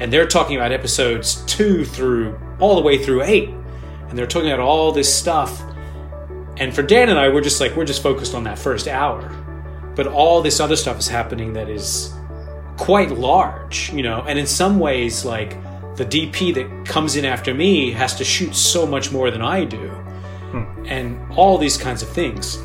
And 0.00 0.12
they're 0.12 0.26
talking 0.26 0.56
about 0.56 0.70
episodes 0.70 1.42
two 1.46 1.84
through 1.84 2.38
all 2.60 2.76
the 2.76 2.82
way 2.82 3.02
through 3.02 3.22
eight. 3.22 3.48
And 4.08 4.18
they're 4.18 4.26
talking 4.26 4.50
about 4.50 4.60
all 4.60 4.92
this 4.92 5.12
stuff. 5.12 5.62
And 6.58 6.74
for 6.74 6.82
Dan 6.82 7.08
and 7.08 7.18
I, 7.18 7.28
we're 7.28 7.40
just 7.40 7.60
like, 7.60 7.74
we're 7.74 7.84
just 7.84 8.02
focused 8.02 8.34
on 8.34 8.44
that 8.44 8.58
first 8.58 8.86
hour. 8.86 9.34
But 9.96 10.06
all 10.06 10.42
this 10.42 10.60
other 10.60 10.76
stuff 10.76 10.98
is 10.98 11.08
happening 11.08 11.54
that 11.54 11.68
is 11.68 12.12
quite 12.76 13.10
large, 13.10 13.92
you 13.92 14.02
know, 14.02 14.22
and 14.28 14.38
in 14.38 14.46
some 14.46 14.78
ways, 14.78 15.24
like 15.24 15.56
the 15.98 16.06
DP 16.06 16.54
that 16.54 16.86
comes 16.86 17.16
in 17.16 17.24
after 17.24 17.52
me 17.52 17.90
has 17.90 18.14
to 18.14 18.24
shoot 18.24 18.54
so 18.54 18.86
much 18.86 19.10
more 19.10 19.30
than 19.30 19.42
I 19.42 19.64
do, 19.64 19.88
hmm. 19.88 20.86
and 20.86 21.20
all 21.32 21.58
these 21.58 21.76
kinds 21.76 22.02
of 22.02 22.08
things. 22.08 22.58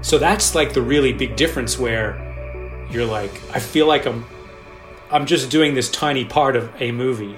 So 0.00 0.16
that's 0.16 0.54
like 0.54 0.72
the 0.72 0.80
really 0.80 1.12
big 1.12 1.34
difference 1.34 1.76
where 1.76 2.16
you're 2.90 3.04
like, 3.04 3.32
I 3.52 3.58
feel 3.58 3.86
like 3.86 4.06
I'm, 4.06 4.24
I'm 5.10 5.26
just 5.26 5.50
doing 5.50 5.74
this 5.74 5.90
tiny 5.90 6.24
part 6.24 6.54
of 6.54 6.70
a 6.80 6.92
movie, 6.92 7.36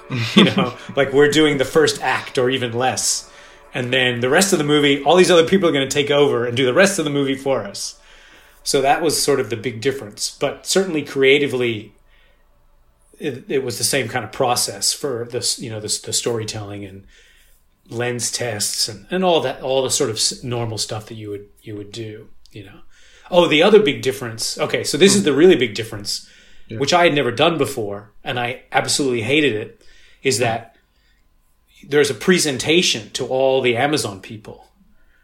you 0.36 0.44
know, 0.44 0.76
like 0.96 1.14
we're 1.14 1.30
doing 1.30 1.56
the 1.56 1.64
first 1.64 2.02
act 2.02 2.36
or 2.36 2.50
even 2.50 2.72
less, 2.74 3.32
and 3.72 3.90
then 3.90 4.20
the 4.20 4.28
rest 4.28 4.52
of 4.52 4.58
the 4.58 4.64
movie, 4.64 5.02
all 5.04 5.16
these 5.16 5.30
other 5.30 5.46
people 5.46 5.70
are 5.70 5.72
going 5.72 5.88
to 5.88 5.94
take 5.94 6.10
over 6.10 6.44
and 6.44 6.54
do 6.54 6.66
the 6.66 6.74
rest 6.74 6.98
of 6.98 7.06
the 7.06 7.10
movie 7.10 7.34
for 7.34 7.64
us. 7.64 7.98
So 8.62 8.82
that 8.82 9.00
was 9.00 9.20
sort 9.20 9.40
of 9.40 9.48
the 9.48 9.56
big 9.56 9.80
difference. 9.80 10.36
But 10.38 10.66
certainly 10.66 11.02
creatively, 11.02 11.92
it, 13.20 13.50
it 13.50 13.62
was 13.62 13.78
the 13.78 13.84
same 13.84 14.08
kind 14.08 14.24
of 14.24 14.32
process 14.32 14.92
for 14.92 15.26
this, 15.30 15.58
you 15.58 15.70
know, 15.70 15.80
the, 15.80 16.00
the 16.04 16.12
storytelling 16.12 16.84
and 16.84 17.06
lens 17.88 18.30
tests 18.30 18.88
and, 18.88 19.06
and 19.10 19.24
all 19.24 19.40
that, 19.40 19.62
all 19.62 19.82
the 19.82 19.90
sort 19.90 20.10
of 20.10 20.20
normal 20.44 20.78
stuff 20.78 21.06
that 21.06 21.14
you 21.14 21.30
would 21.30 21.48
you 21.62 21.76
would 21.76 21.92
do, 21.92 22.28
you 22.50 22.64
know. 22.64 22.80
Oh, 23.30 23.46
the 23.46 23.62
other 23.62 23.80
big 23.80 24.02
difference. 24.02 24.58
Okay, 24.58 24.82
so 24.82 24.98
this 24.98 25.14
is 25.14 25.22
the 25.22 25.32
really 25.32 25.54
big 25.54 25.74
difference, 25.74 26.28
yeah. 26.66 26.78
which 26.78 26.92
I 26.92 27.04
had 27.04 27.14
never 27.14 27.30
done 27.30 27.58
before, 27.58 28.10
and 28.24 28.40
I 28.40 28.62
absolutely 28.72 29.22
hated 29.22 29.54
it. 29.54 29.82
Is 30.22 30.38
that 30.38 30.76
there's 31.86 32.10
a 32.10 32.14
presentation 32.14 33.10
to 33.12 33.26
all 33.26 33.60
the 33.60 33.76
Amazon 33.76 34.20
people 34.20 34.70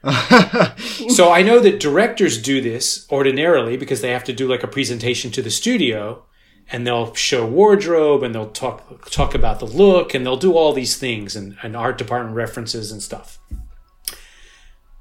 so 1.09 1.33
I 1.33 1.43
know 1.43 1.59
that 1.59 1.81
directors 1.81 2.41
do 2.41 2.61
this 2.61 3.07
ordinarily 3.11 3.77
because 3.77 4.03
they 4.03 4.11
have 4.11 4.25
to 4.25 4.33
do 4.33 4.47
like 4.47 4.63
a 4.63 4.69
presentation 4.69 5.33
to 5.33 5.43
the 5.43 5.51
studio 5.51 6.23
and 6.71 6.87
they'll 6.87 7.15
show 7.15 7.47
wardrobe 7.47 8.23
and 8.23 8.35
they'll 8.35 8.51
talk 8.51 9.11
talk 9.11 9.35
about 9.35 9.61
the 9.61 9.67
look 9.67 10.15
and 10.15 10.27
they'll 10.27 10.37
do 10.37 10.55
all 10.55 10.73
these 10.73 10.97
things 10.97 11.37
and, 11.37 11.57
and 11.63 11.77
art 11.77 11.99
department 11.99 12.35
references 12.35 12.91
and 12.91 13.03
stuff. 13.03 13.39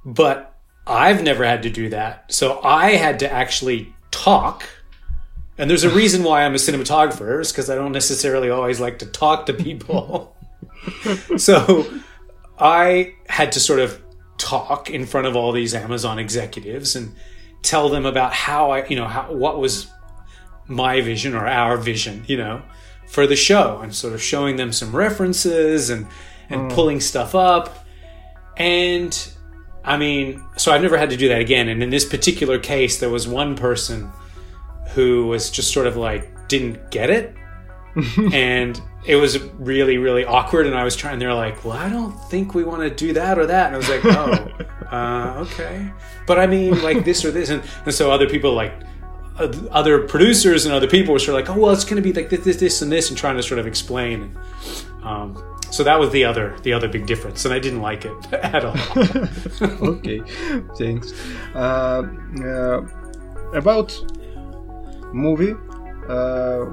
But 0.05 0.55
I've 0.85 1.23
never 1.23 1.43
had 1.43 1.63
to 1.63 1.69
do 1.69 1.89
that. 1.89 2.31
So 2.31 2.61
I 2.63 2.91
had 2.91 3.19
to 3.19 3.31
actually 3.31 3.93
talk. 4.11 4.67
And 5.57 5.69
there's 5.69 5.83
a 5.83 5.89
reason 5.89 6.23
why 6.23 6.43
I'm 6.43 6.53
a 6.53 6.57
cinematographer, 6.57 7.39
is 7.39 7.51
because 7.51 7.69
I 7.69 7.75
don't 7.75 7.93
necessarily 7.93 8.49
always 8.49 8.79
like 8.79 8.99
to 8.99 9.05
talk 9.05 9.45
to 9.47 9.53
people. 9.53 10.35
so 11.37 11.91
I 12.59 13.15
had 13.27 13.53
to 13.53 13.59
sort 13.59 13.79
of 13.79 14.01
talk 14.37 14.89
in 14.89 15.05
front 15.05 15.27
of 15.27 15.35
all 15.35 15.51
these 15.51 15.73
Amazon 15.73 16.19
executives 16.19 16.95
and 16.95 17.15
tell 17.61 17.89
them 17.89 18.05
about 18.05 18.33
how 18.33 18.71
I, 18.71 18.85
you 18.87 18.95
know, 18.95 19.07
how, 19.07 19.31
what 19.33 19.59
was 19.59 19.87
my 20.67 21.01
vision 21.01 21.33
or 21.33 21.47
our 21.47 21.77
vision, 21.77 22.23
you 22.27 22.37
know, 22.37 22.61
for 23.07 23.27
the 23.27 23.35
show 23.35 23.79
and 23.81 23.93
sort 23.93 24.13
of 24.13 24.21
showing 24.21 24.55
them 24.55 24.71
some 24.71 24.95
references 24.95 25.89
and, 25.89 26.07
and 26.49 26.69
mm. 26.69 26.73
pulling 26.73 26.99
stuff 26.99 27.35
up. 27.35 27.85
And 28.57 29.33
I 29.83 29.97
mean, 29.97 30.43
so 30.57 30.71
I've 30.71 30.81
never 30.81 30.97
had 30.97 31.11
to 31.11 31.17
do 31.17 31.27
that 31.29 31.41
again. 31.41 31.67
And 31.69 31.83
in 31.83 31.89
this 31.89 32.05
particular 32.05 32.59
case, 32.59 32.99
there 32.99 33.09
was 33.09 33.27
one 33.27 33.55
person 33.55 34.11
who 34.93 35.27
was 35.27 35.49
just 35.51 35.71
sort 35.71 35.87
of 35.87 35.97
like, 35.97 36.47
didn't 36.47 36.89
get 36.91 37.09
it. 37.09 37.35
and 38.33 38.81
it 39.05 39.15
was 39.15 39.41
really 39.53 39.97
really 39.97 40.25
awkward 40.25 40.65
and 40.65 40.75
i 40.75 40.83
was 40.83 40.95
trying 40.95 41.19
they're 41.19 41.33
like 41.33 41.63
well 41.63 41.77
i 41.77 41.87
don't 41.87 42.13
think 42.29 42.53
we 42.53 42.63
want 42.63 42.81
to 42.81 42.89
do 42.89 43.13
that 43.13 43.37
or 43.37 43.45
that 43.45 43.67
and 43.67 43.75
i 43.75 43.77
was 43.77 43.89
like 43.89 44.03
oh 44.05 44.91
uh, 44.91 45.35
okay 45.37 45.91
but 46.27 46.37
i 46.37 46.45
mean 46.45 46.81
like 46.83 47.05
this 47.05 47.23
or 47.23 47.31
this 47.31 47.49
and, 47.49 47.63
and 47.85 47.93
so 47.93 48.11
other 48.11 48.27
people 48.27 48.53
like 48.53 48.73
other 49.37 50.07
producers 50.07 50.65
and 50.65 50.73
other 50.73 50.87
people 50.87 51.13
were 51.13 51.19
sort 51.19 51.39
of 51.39 51.47
like 51.47 51.57
oh 51.57 51.61
well 51.61 51.71
it's 51.71 51.83
going 51.83 51.97
to 51.97 52.01
be 52.01 52.13
like 52.13 52.29
this, 52.29 52.43
this 52.45 52.57
this 52.57 52.81
and 52.81 52.91
this 52.91 53.09
and 53.09 53.17
trying 53.17 53.35
to 53.35 53.43
sort 53.43 53.59
of 53.59 53.67
explain 53.67 54.21
and, 54.21 54.37
um, 55.03 55.59
so 55.71 55.83
that 55.83 55.99
was 55.99 56.09
the 56.11 56.23
other 56.23 56.57
the 56.63 56.71
other 56.71 56.87
big 56.87 57.05
difference 57.05 57.43
and 57.43 57.53
i 57.53 57.59
didn't 57.59 57.81
like 57.81 58.05
it 58.05 58.33
at 58.33 58.63
all 58.63 58.77
okay 59.89 60.21
thanks 60.77 61.13
uh, 61.53 62.03
uh 62.43 62.81
about 63.53 63.91
movie 65.13 65.55
uh, 66.09 66.65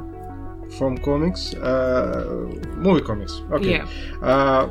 from 0.78 0.98
comics, 0.98 1.54
uh, 1.54 2.24
movie 2.76 3.04
comics. 3.04 3.42
Okay. 3.50 3.72
Yeah. 3.72 3.86
Uh, 4.22 4.68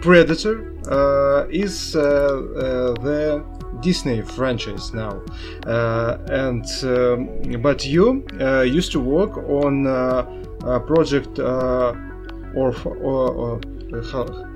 Predator 0.00 0.74
uh, 0.90 1.46
is 1.48 1.92
the 1.92 3.44
Disney 3.80 4.22
franchise 4.22 4.92
now, 4.92 5.22
uh, 5.66 6.18
and 6.28 6.64
um, 6.84 7.60
but 7.62 7.84
you 7.84 8.24
uh, 8.40 8.62
used 8.62 8.92
to 8.92 9.00
work 9.00 9.36
on 9.36 9.86
uh, 9.86 10.26
a 10.64 10.80
project 10.80 11.38
Orpha, 12.56 12.86
or, 13.02 13.30
or 13.30 13.60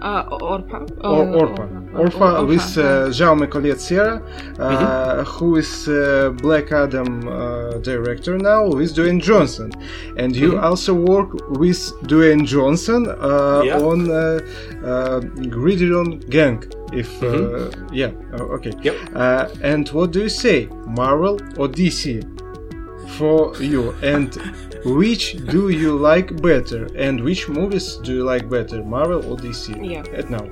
uh, 0.03 0.25
Orpha. 0.31 0.87
Or, 1.03 1.25
Orpha. 1.27 1.81
Orpha 1.93 2.47
with 2.47 2.79
uh, 2.79 3.11
Jaume 3.11 3.49
Collet 3.51 3.81
Serra, 3.81 4.17
uh, 4.17 4.23
mm-hmm. 4.59 5.23
who 5.23 5.57
is 5.57 5.89
uh, 5.89 6.31
Black 6.41 6.73
Adam 6.73 7.27
uh, 7.29 7.79
director 7.79 8.39
now, 8.39 8.67
with 8.67 8.95
Dwayne 8.95 9.23
Johnson. 9.23 9.71
And 10.17 10.35
you 10.35 10.53
mm-hmm. 10.53 10.65
also 10.65 10.95
work 10.95 11.33
with 11.51 11.81
Dwayne 12.03 12.47
Johnson 12.47 13.09
uh, 13.09 13.63
yeah. 13.65 13.79
on 13.79 14.11
uh, 14.11 14.41
uh, 14.85 15.21
Gridiron 15.21 16.21
Gang. 16.31 16.63
If 16.93 17.21
mm-hmm. 17.21 17.95
yeah, 17.95 18.11
okay. 18.57 18.73
Yep. 18.83 18.97
and 19.63 19.89
what 19.91 20.11
do 20.11 20.21
you 20.23 20.29
say, 20.29 20.67
Marvel 20.87 21.35
or 21.57 21.69
DC? 21.69 22.41
For 23.21 23.55
you 23.63 23.91
and 24.03 24.35
which 24.83 25.37
do 25.45 25.69
you 25.69 25.95
like 25.95 26.41
better 26.41 26.89
and 26.97 27.21
which 27.21 27.51
movies 27.51 27.97
do 27.97 28.15
you 28.15 28.25
like 28.25 28.49
better 28.49 28.83
marvel 28.83 29.21
or 29.31 29.37
dc 29.37 29.65
yeah. 29.85 30.19
At 30.19 30.31
now. 30.31 30.49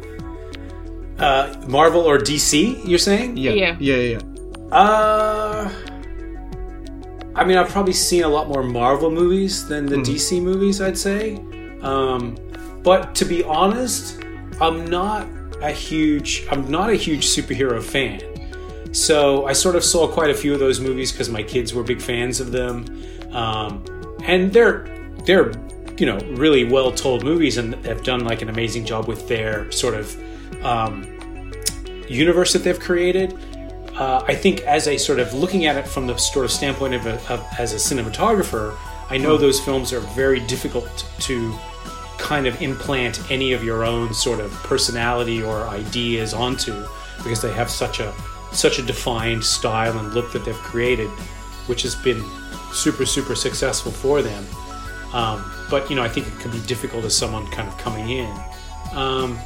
Uh 1.19 1.57
marvel 1.67 2.03
or 2.03 2.19
dc 2.19 2.53
you're 2.87 2.99
saying? 2.99 3.39
Yeah. 3.39 3.53
Yeah. 3.53 3.77
Yeah, 3.81 3.97
yeah. 4.13 4.21
uh 4.71 5.73
i 7.35 7.43
mean 7.43 7.57
i've 7.57 7.71
probably 7.71 7.95
seen 7.95 8.25
a 8.25 8.29
lot 8.29 8.49
more 8.49 8.63
marvel 8.63 9.11
movies 9.11 9.67
than 9.67 9.87
the 9.87 9.97
mm. 9.97 10.05
dc 10.05 10.43
movies 10.43 10.83
i'd 10.83 10.99
say. 10.99 11.37
Um 11.81 12.37
but 12.83 13.15
to 13.15 13.25
be 13.25 13.43
honest 13.45 14.23
i'm 14.61 14.85
not 14.85 15.27
a 15.63 15.73
huge 15.73 16.47
i'm 16.51 16.71
not 16.71 16.91
a 16.91 16.95
huge 16.95 17.25
superhero 17.27 17.83
fan 17.83 18.21
so 18.93 19.45
i 19.47 19.53
sort 19.53 19.77
of 19.77 19.85
saw 19.85 20.07
quite 20.09 20.31
a 20.31 20.35
few 20.35 20.53
of 20.53 20.61
those 20.61 20.81
movies 20.81 21.13
because 21.13 21.29
my 21.29 21.43
kids 21.43 21.75
were 21.75 21.83
big 21.83 22.01
fans 22.01 22.41
of 22.41 22.53
them 22.53 22.85
um, 23.33 23.85
and 24.25 24.53
they're 24.53 24.87
they're 25.25 25.53
you 25.99 26.07
know 26.07 26.19
really 26.37 26.65
well 26.65 26.93
told 26.93 27.25
movies 27.25 27.59
and 27.59 27.75
have 27.85 28.03
done 28.03 28.25
like 28.25 28.43
an 28.43 28.49
amazing 28.49 28.85
job 28.85 29.09
with 29.09 29.29
their 29.29 29.71
sort 29.73 29.95
of 29.95 30.17
um, 30.65 31.05
universe 32.09 32.53
that 32.53 32.61
they've 32.61 32.81
created. 32.81 33.37
Uh, 33.95 34.25
I 34.27 34.35
think 34.35 34.61
as 34.63 34.87
a 34.87 34.97
sort 34.97 35.19
of 35.19 35.35
looking 35.35 35.67
at 35.67 35.77
it 35.77 35.87
from 35.87 36.07
the 36.07 36.17
sort 36.17 36.45
of 36.45 36.53
standpoint 36.53 36.95
of, 36.95 37.07
a, 37.07 37.15
of 37.33 37.45
as 37.59 37.73
a 37.73 37.77
cinematographer, 37.77 38.77
I 39.11 39.19
know 39.19 39.37
hmm. 39.37 39.43
those 39.43 39.61
films 39.61 39.93
are 39.93 40.01
very 40.01 40.41
difficult 40.41 41.07
to 41.21 41.53
kind 42.17 42.47
of 42.47 42.61
implant 42.63 43.31
any 43.31 43.53
of 43.53 43.65
your 43.65 43.85
own 43.85 44.13
sort 44.15 44.41
of 44.41 44.53
personality 44.65 45.43
or 45.43 45.63
ideas 45.69 46.35
onto 46.35 46.85
because 47.19 47.43
they 47.43 47.53
have 47.53 47.71
such 47.71 48.01
a 48.01 48.13
such 48.53 48.79
a 48.79 48.83
defined 48.83 49.45
style 49.45 49.99
and 49.99 50.15
look 50.15 50.33
that 50.33 50.45
they've 50.45 50.55
created, 50.57 51.09
which 51.67 51.83
has 51.83 51.95
been 51.95 52.25
super 52.73 53.07
super 53.07 53.35
successful 53.35 53.93
for 53.93 54.23
them. 54.23 54.45
Um, 55.13 55.51
but 55.71 55.89
you 55.89 55.97
know, 55.97 56.03
I 56.03 56.09
think 56.09 56.27
it 56.27 56.39
can 56.39 56.51
be 56.51 56.61
difficult 56.61 57.05
as 57.05 57.17
someone 57.17 57.47
kind 57.49 57.69
of 57.69 57.77
coming 57.79 58.11
in. 58.11 58.35
Um, 58.93 59.39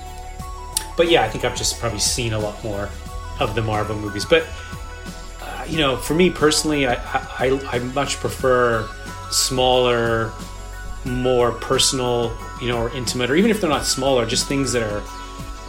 but 0.97 1.11
yeah, 1.11 1.23
I 1.23 1.29
think 1.29 1.45
I've 1.45 1.57
just 1.57 1.79
probably 1.81 1.99
seen 1.99 2.33
a 2.33 2.39
lot 2.39 2.63
more 2.65 2.89
of 3.41 3.55
the 3.55 3.63
Marvel 3.63 3.97
movies. 3.97 4.25
But 4.25 4.47
uh, 5.41 5.65
you 5.69 5.79
know, 5.79 5.97
for 5.97 6.15
me 6.15 6.31
personally, 6.31 6.87
I, 6.87 6.95
I, 6.95 7.61
I 7.73 7.79
much 7.79 8.17
prefer 8.17 8.89
smaller, 9.31 10.33
more 11.05 11.53
personal, 11.53 12.37
you 12.61 12.69
know, 12.69 12.79
or 12.79 12.91
intimate, 12.91 13.31
or 13.31 13.37
even 13.37 13.51
if 13.51 13.61
they're 13.61 13.71
not 13.71 13.85
smaller, 13.85 14.27
just 14.27 14.47
things 14.47 14.73
that 14.73 14.83
are 14.83 15.03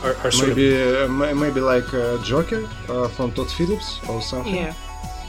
are, 0.03 0.15
are 0.15 0.31
maybe 0.41 0.81
of, 0.81 1.09
uh, 1.09 1.35
maybe 1.35 1.59
like 1.59 1.93
uh, 1.93 2.17
Joker 2.23 2.69
uh, 2.89 3.07
from 3.07 3.31
Todd 3.31 3.49
Phillips 3.51 3.99
or 4.09 4.21
something. 4.21 4.55
Yeah. 4.55 4.73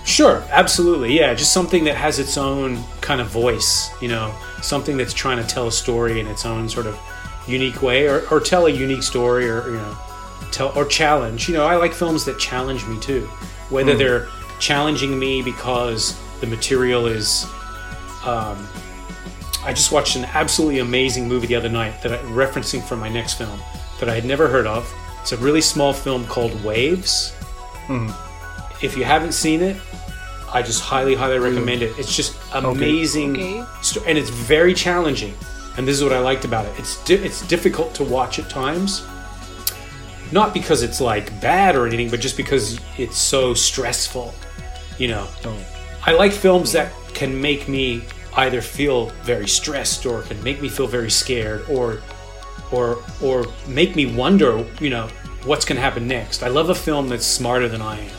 Sure, 0.05 0.45
absolutely. 0.51 1.16
Yeah, 1.16 1.33
just 1.33 1.53
something 1.53 1.85
that 1.85 1.97
has 1.97 2.18
its 2.18 2.37
own 2.37 2.83
kind 3.01 3.20
of 3.20 3.29
voice, 3.29 3.91
you 4.03 4.09
know, 4.09 4.35
something 4.61 4.99
that's 4.99 5.14
trying 5.14 5.39
to 5.39 5.45
tell 5.45 5.66
a 5.68 5.72
story 5.72 6.20
in 6.20 6.27
its 6.27 6.45
own 6.45 6.68
sort 6.68 6.87
of 6.87 6.99
unique 7.47 7.81
way 7.83 8.07
or, 8.07 8.29
or 8.31 8.39
tell 8.41 8.66
a 8.66 8.70
unique 8.70 9.03
story 9.03 9.49
or, 9.49 9.66
you 9.66 9.77
know, 9.77 9.97
tell 10.51 10.72
or 10.77 10.85
challenge. 10.85 11.49
You 11.49 11.55
know, 11.55 11.64
I 11.64 11.77
like 11.77 11.95
films 11.95 12.25
that 12.27 12.39
challenge 12.39 12.87
me 12.87 13.01
too, 13.01 13.27
whether 13.70 13.95
mm. 13.95 13.99
they're 13.99 14.29
challenging 14.61 15.18
me 15.18 15.43
because 15.43 16.20
the 16.41 16.47
material 16.47 17.07
is. 17.07 17.45
Um, 18.25 18.68
I 19.62 19.72
just 19.72 19.93
watched 19.93 20.16
an 20.16 20.27
absolutely 20.27 20.81
amazing 20.81 21.27
movie 21.27 21.47
the 21.47 21.57
other 21.57 21.70
night 21.70 22.03
that 22.03 22.12
I'm 22.12 22.27
referencing 22.31 22.87
for 22.87 22.97
my 22.97 23.09
next 23.09 23.35
film 23.35 23.59
that 24.01 24.09
I 24.09 24.14
had 24.14 24.24
never 24.24 24.49
heard 24.49 24.66
of. 24.66 24.92
It's 25.22 25.32
a 25.32 25.36
really 25.38 25.61
small 25.61 25.92
film 25.92 26.26
called 26.26 26.62
Waves. 26.64 27.34
Mm. 27.86 28.14
If 28.82 28.97
you 28.97 29.05
haven't 29.05 29.32
seen 29.32 29.62
it, 29.62 29.76
I 30.53 30.62
just 30.62 30.82
highly, 30.82 31.14
highly 31.14 31.38
recommend 31.38 31.82
it. 31.82 31.99
It's 31.99 32.14
just 32.14 32.36
amazing, 32.55 33.32
okay. 33.32 33.64
Sto- 33.82 34.05
and 34.07 34.16
it's 34.16 34.30
very 34.30 34.74
challenging. 34.74 35.34
And 35.76 35.88
this 35.88 35.97
is 35.97 36.05
what 36.05 36.12
I 36.12 36.20
liked 36.20 36.45
about 36.45 36.66
it. 36.66 36.78
It's 36.78 37.03
di- 37.05 37.14
it's 37.14 37.47
difficult 37.49 37.95
to 37.95 38.05
watch 38.05 38.38
at 38.38 38.49
times, 38.49 39.05
not 40.30 40.55
because 40.55 40.82
it's 40.82 41.01
like 41.01 41.40
bad 41.40 41.74
or 41.74 41.86
anything, 41.86 42.11
but 42.11 42.20
just 42.20 42.36
because 42.36 42.78
it's 42.99 43.18
so 43.18 43.55
stressful. 43.55 44.32
You 44.99 45.09
know, 45.09 45.28
oh. 45.45 45.59
I 46.07 46.12
like 46.12 46.32
films 46.32 46.70
that 46.72 46.92
can 47.14 47.40
make 47.40 47.66
me 47.68 48.05
either 48.36 48.61
feel 48.61 49.07
very 49.22 49.49
stressed 49.49 50.07
or 50.07 50.22
can 50.22 50.40
make 50.42 50.61
me 50.61 50.68
feel 50.68 50.86
very 50.86 51.11
scared 51.11 51.64
or 51.68 52.03
or 52.73 53.03
or 53.23 53.47
make 53.67 53.97
me 53.97 54.15
wonder, 54.15 54.65
you 54.81 54.91
know, 54.91 55.09
what's 55.45 55.65
going 55.65 55.77
to 55.77 55.83
happen 55.83 56.07
next. 56.07 56.43
I 56.43 56.49
love 56.49 56.71
a 56.71 56.75
film 56.75 57.09
that's 57.09 57.27
smarter 57.27 57.69
than 57.69 57.83
I 57.83 58.01
am, 58.01 58.11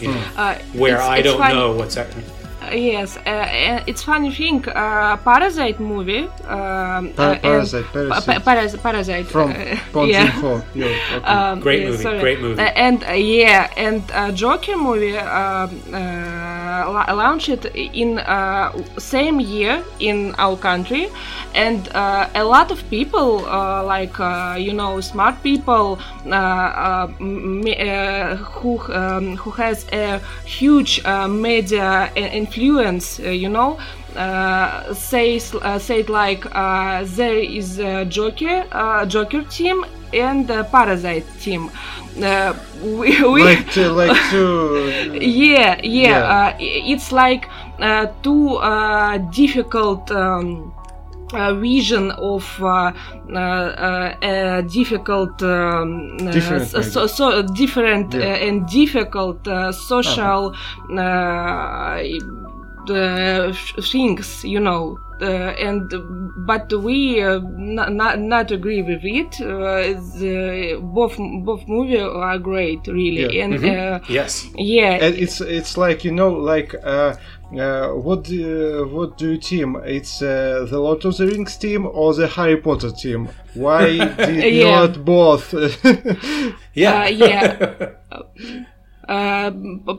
you 0.00 0.08
know, 0.08 0.14
hmm. 0.14 0.38
uh, 0.38 0.58
where 0.72 0.96
it's, 0.96 1.04
I 1.04 1.16
it's 1.18 1.24
don't 1.24 1.38
fun. 1.38 1.54
know 1.54 1.72
what's 1.72 1.94
happening. 1.94 2.24
Uh, 2.70 2.74
yes, 2.74 3.16
uh, 3.16 3.82
it's 3.86 4.02
funny 4.02 4.30
thing. 4.30 4.66
Uh, 4.68 5.16
Parasite 5.16 5.80
movie. 5.80 6.28
Um, 6.46 7.12
pa- 7.14 7.38
parasite, 7.42 7.84
parasite. 7.92 8.44
Pa- 8.44 8.78
parasite. 8.82 9.26
From 9.26 9.50
uh, 9.50 9.54
yeah. 10.06 10.62
yeah 10.74 10.86
okay. 10.86 11.24
um, 11.26 11.60
great 11.60 11.86
movie. 11.86 12.02
Sorry. 12.02 12.20
Great 12.20 12.40
movie. 12.40 12.62
and 12.62 13.02
yeah, 13.02 13.70
and 13.76 14.36
Joker 14.36 14.76
movie 14.76 15.18
um, 15.18 15.70
launched 17.14 17.48
in 17.74 18.18
uh, 18.18 18.72
same 18.98 19.40
year 19.40 19.82
in 19.98 20.34
our 20.38 20.56
country 20.56 21.08
and 21.54 21.88
uh, 21.94 22.28
a 22.34 22.44
lot 22.44 22.70
of 22.70 22.88
people 22.90 23.44
uh, 23.46 23.82
like 23.84 24.18
uh, 24.20 24.56
you 24.58 24.72
know 24.72 25.00
smart 25.00 25.42
people 25.42 25.98
uh, 26.26 26.30
uh, 26.30 27.06
who 28.36 28.78
um, 28.92 29.36
who 29.36 29.50
has 29.50 29.86
a 29.92 30.20
huge 30.44 31.02
media 31.28 32.10
influence 32.16 32.59
you 33.18 33.48
know 33.48 33.78
uh, 34.16 34.92
says 34.92 35.54
uh, 35.54 35.78
said 35.78 36.08
like 36.08 36.44
uh, 36.54 37.04
there 37.04 37.38
is 37.38 37.78
a 37.78 38.04
Joker 38.04 38.64
Joker 39.06 39.42
team 39.44 39.84
and 40.12 40.50
a 40.50 40.64
Parasite 40.64 41.26
team. 41.40 41.70
Uh, 42.20 42.52
we, 42.82 43.22
we 43.22 43.44
like 43.44 43.70
to, 43.70 43.90
like 43.92 44.30
to 44.30 45.14
yeah 45.20 45.80
yeah, 45.82 46.56
yeah. 46.56 46.56
it's 46.58 47.12
like 47.12 47.48
too 48.22 48.58
difficult. 49.30 50.10
Um, 50.10 50.74
uh, 51.32 51.54
vision 51.54 52.10
of 52.10 52.44
uh, 52.60 52.90
uh, 53.32 54.60
difficult, 54.62 55.40
um, 55.44 56.16
different, 56.16 56.66
so, 56.66 57.06
so, 57.06 57.42
different 57.54 58.12
yeah. 58.12 58.34
and 58.34 58.66
difficult 58.68 59.46
social 59.72 60.52
uh-huh 60.90 62.49
uh, 62.88 63.52
things, 63.82 64.44
you 64.44 64.60
know. 64.60 64.98
Uh, 65.20 65.52
and 65.60 65.92
but 66.46 66.72
we 66.72 67.22
uh, 67.22 67.40
not 67.44 68.18
not 68.18 68.50
agree 68.50 68.80
with 68.80 69.04
it. 69.04 69.38
Uh, 69.38 70.00
the, 70.18 70.80
both 70.80 71.18
both 71.44 71.68
movies 71.68 72.00
are 72.00 72.38
great, 72.38 72.86
really. 72.86 73.36
Yeah. 73.36 73.44
And 73.44 73.54
mm-hmm. 73.54 74.12
yes, 74.12 74.48
yeah, 74.56 74.92
and 74.92 75.14
it's 75.14 75.42
it's 75.42 75.76
like 75.76 76.04
you 76.04 76.12
know, 76.12 76.30
like 76.30 76.74
uh, 76.82 77.16
uh, 77.58 77.88
what 77.88 78.24
do, 78.24 78.88
what 78.92 79.18
do 79.18 79.32
you 79.32 79.38
team? 79.38 79.76
It's 79.84 80.22
uh, 80.22 80.66
the 80.70 80.78
Lord 80.78 81.04
of 81.04 81.16
the 81.16 81.26
Rings 81.26 81.56
team 81.56 81.86
or 81.86 82.14
the 82.14 82.28
Harry 82.28 82.56
Potter 82.56 82.92
team? 82.92 83.28
Why 83.54 83.96
did 84.16 84.54
yeah. 84.54 84.86
not 84.86 85.04
both? 85.04 85.52
yeah, 86.74 87.08
yeah. 87.08 87.90
Uh, 89.10 89.50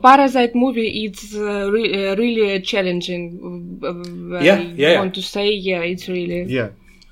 Parasite 0.02 0.54
movie 0.54 1.04
it's 1.04 1.34
uh, 1.34 1.70
re- 1.70 2.08
uh, 2.08 2.16
really 2.16 2.58
challenging. 2.62 3.78
Uh, 3.84 4.40
yeah, 4.40 4.58
yeah, 4.58 4.88
I 4.92 5.00
want 5.00 5.14
to 5.16 5.22
say 5.22 5.50
yeah, 5.52 5.80
it's 5.80 6.08
really 6.08 6.44
yeah, 6.44 6.70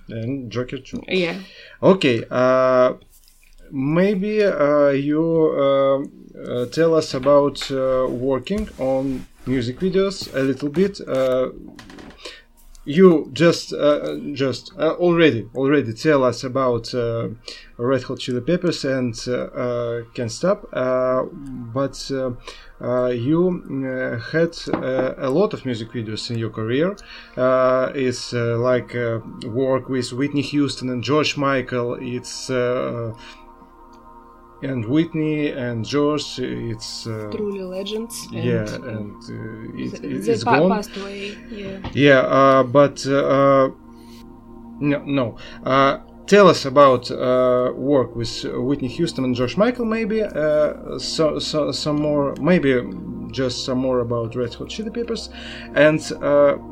and 0.09 0.51
Joker 0.51 0.79
too. 0.79 1.03
Yeah. 1.09 1.39
Okay. 1.83 2.25
Uh, 2.31 2.95
maybe 3.71 4.43
uh, 4.43 4.89
you 4.89 5.21
tell 6.73 6.95
us 6.95 7.13
about 7.13 7.71
working 7.71 8.67
on 8.79 9.27
music 9.45 9.79
videos 9.79 10.35
a 10.35 10.41
little 10.41 10.71
bit 10.71 11.01
you 12.85 13.29
just 13.33 13.73
uh, 13.73 14.17
just 14.33 14.73
uh, 14.79 14.95
already 14.95 15.49
already 15.55 15.93
tell 15.93 16.25
us 16.25 16.45
about 16.45 16.95
uh, 16.95 17.29
Red 17.77 18.03
Hot 18.05 18.19
Chili 18.19 18.41
Peppers 18.41 18.85
and 18.85 19.15
uh, 19.29 19.33
uh, 19.33 20.03
Can't 20.15 20.33
Stop, 20.33 20.67
uh, 20.73 21.25
but 21.25 22.11
you 22.11 23.51
had 24.33 24.57
a 25.23 25.31
lot 25.31 25.53
of 25.53 25.67
music 25.67 25.91
videos 25.91 26.31
in 26.31 26.39
your 26.39 26.51
career. 26.51 26.97
it's 27.95 28.33
like 28.33 28.95
work 29.45 29.89
with 29.89 30.13
Whitney 30.13 30.43
Houston 30.43 30.89
and 30.89 31.05
George 31.05 31.37
Michael. 31.37 31.99
It's 32.01 32.49
and 34.63 34.85
Whitney 34.85 35.51
and 35.51 35.85
George, 35.85 36.39
it's 36.39 37.07
uh, 37.07 37.31
truly 37.33 37.63
legends. 37.63 38.27
And 38.33 38.45
yeah, 38.45 38.75
and 38.75 39.23
uh, 39.23 39.79
it, 39.79 40.05
it, 40.05 40.29
it's 40.29 40.45
pa- 40.45 40.59
gone. 40.59 40.71
passed 40.71 40.97
away. 40.97 41.37
Yeah. 41.51 41.91
Yeah, 41.93 42.19
uh, 42.21 42.63
but 42.65 43.05
uh, 43.07 43.71
no, 44.81 45.03
no. 45.05 45.37
Uh, 45.65 45.99
tell 46.27 46.49
us 46.49 46.65
about 46.65 47.11
uh, 47.11 47.73
work 47.75 48.15
with 48.15 48.45
Whitney 48.45 48.89
Houston 48.89 49.25
and 49.25 49.35
George 49.35 49.57
Michael, 49.57 49.85
maybe. 49.85 50.21
so, 50.99 51.39
so, 51.39 51.73
some 51.73 51.97
more, 51.97 52.35
maybe 52.41 52.83
just 53.31 53.65
some 53.65 53.79
more 53.79 54.01
about 54.01 54.35
Red 54.37 54.55
Hot 54.55 54.69
Chili 54.69 54.91
Peppers, 54.91 55.31
and 55.75 56.01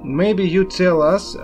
maybe 0.05 0.47
you 0.47 0.65
tell 0.65 1.03
us. 1.03 1.37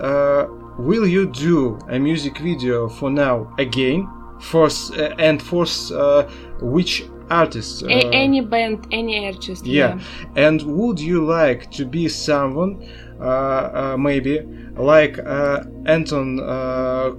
will 0.77 1.07
you 1.07 1.25
do 1.25 1.79
a 1.87 1.97
music 1.97 2.37
video 2.39 2.89
for 2.89 3.09
now 3.09 3.47
again 3.57 4.05
force 4.45 4.91
uh, 4.91 5.15
and 5.17 5.41
force 5.41 5.91
uh, 5.91 6.29
which 6.61 7.05
artist 7.29 7.83
uh, 7.83 7.87
a- 7.87 8.11
any 8.13 8.41
band 8.41 8.85
any 8.91 9.25
artist 9.25 9.65
yeah. 9.65 9.95
yeah. 9.97 10.45
and 10.45 10.61
would 10.61 10.99
you 10.99 11.25
like 11.25 11.71
to 11.71 11.83
be 11.85 12.07
someone 12.07 12.87
uh, 13.19 13.23
uh, 13.23 13.97
maybe 13.97 14.41
like 14.75 15.17
uh, 15.19 15.63
Anton 15.85 16.37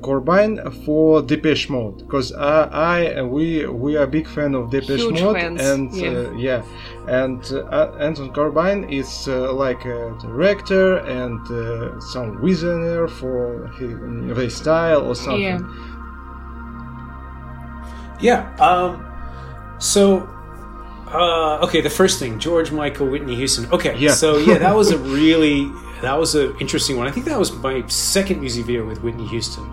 Corbijn 0.02 0.52
for 0.84 1.22
Depeche 1.22 1.70
Mode 1.70 1.98
because 1.98 2.32
I 2.34 3.22
we 3.22 3.66
we 3.66 3.96
are 3.96 4.04
a 4.04 4.06
big 4.06 4.28
fan 4.28 4.54
of 4.54 4.70
Depeche 4.70 5.00
Huge 5.00 5.22
Mode 5.22 5.36
fans. 5.36 5.60
and 5.62 5.94
yeah, 5.94 6.32
yeah. 6.36 6.62
and 7.08 7.42
Anton 7.98 8.30
Corbijn 8.34 8.92
is 8.92 9.26
like 9.26 9.86
a 9.86 10.14
director 10.20 10.98
and 10.98 11.40
some 12.02 12.42
visionary 12.42 13.08
for 13.08 13.68
his, 13.78 14.36
his 14.36 14.54
style 14.54 15.02
or 15.06 15.14
something 15.14 15.42
yeah 15.42 15.95
yeah. 18.20 18.54
Um, 18.56 19.02
so, 19.78 20.28
uh, 21.08 21.64
okay, 21.64 21.80
the 21.80 21.90
first 21.90 22.18
thing, 22.18 22.38
George 22.38 22.72
Michael 22.72 23.08
Whitney 23.08 23.36
Houston. 23.36 23.66
Okay, 23.72 23.96
yeah. 23.98 24.12
So 24.12 24.38
yeah, 24.38 24.58
that 24.58 24.74
was 24.74 24.90
a 24.90 24.98
really 25.18 25.70
that 26.02 26.18
was 26.18 26.34
an 26.34 26.56
interesting 26.60 26.96
one. 26.96 27.06
I 27.06 27.10
think 27.10 27.26
that 27.26 27.38
was 27.38 27.52
my 27.52 27.86
second 27.86 28.40
music 28.40 28.66
video 28.66 28.86
with 28.86 29.02
Whitney 29.02 29.26
Houston. 29.28 29.64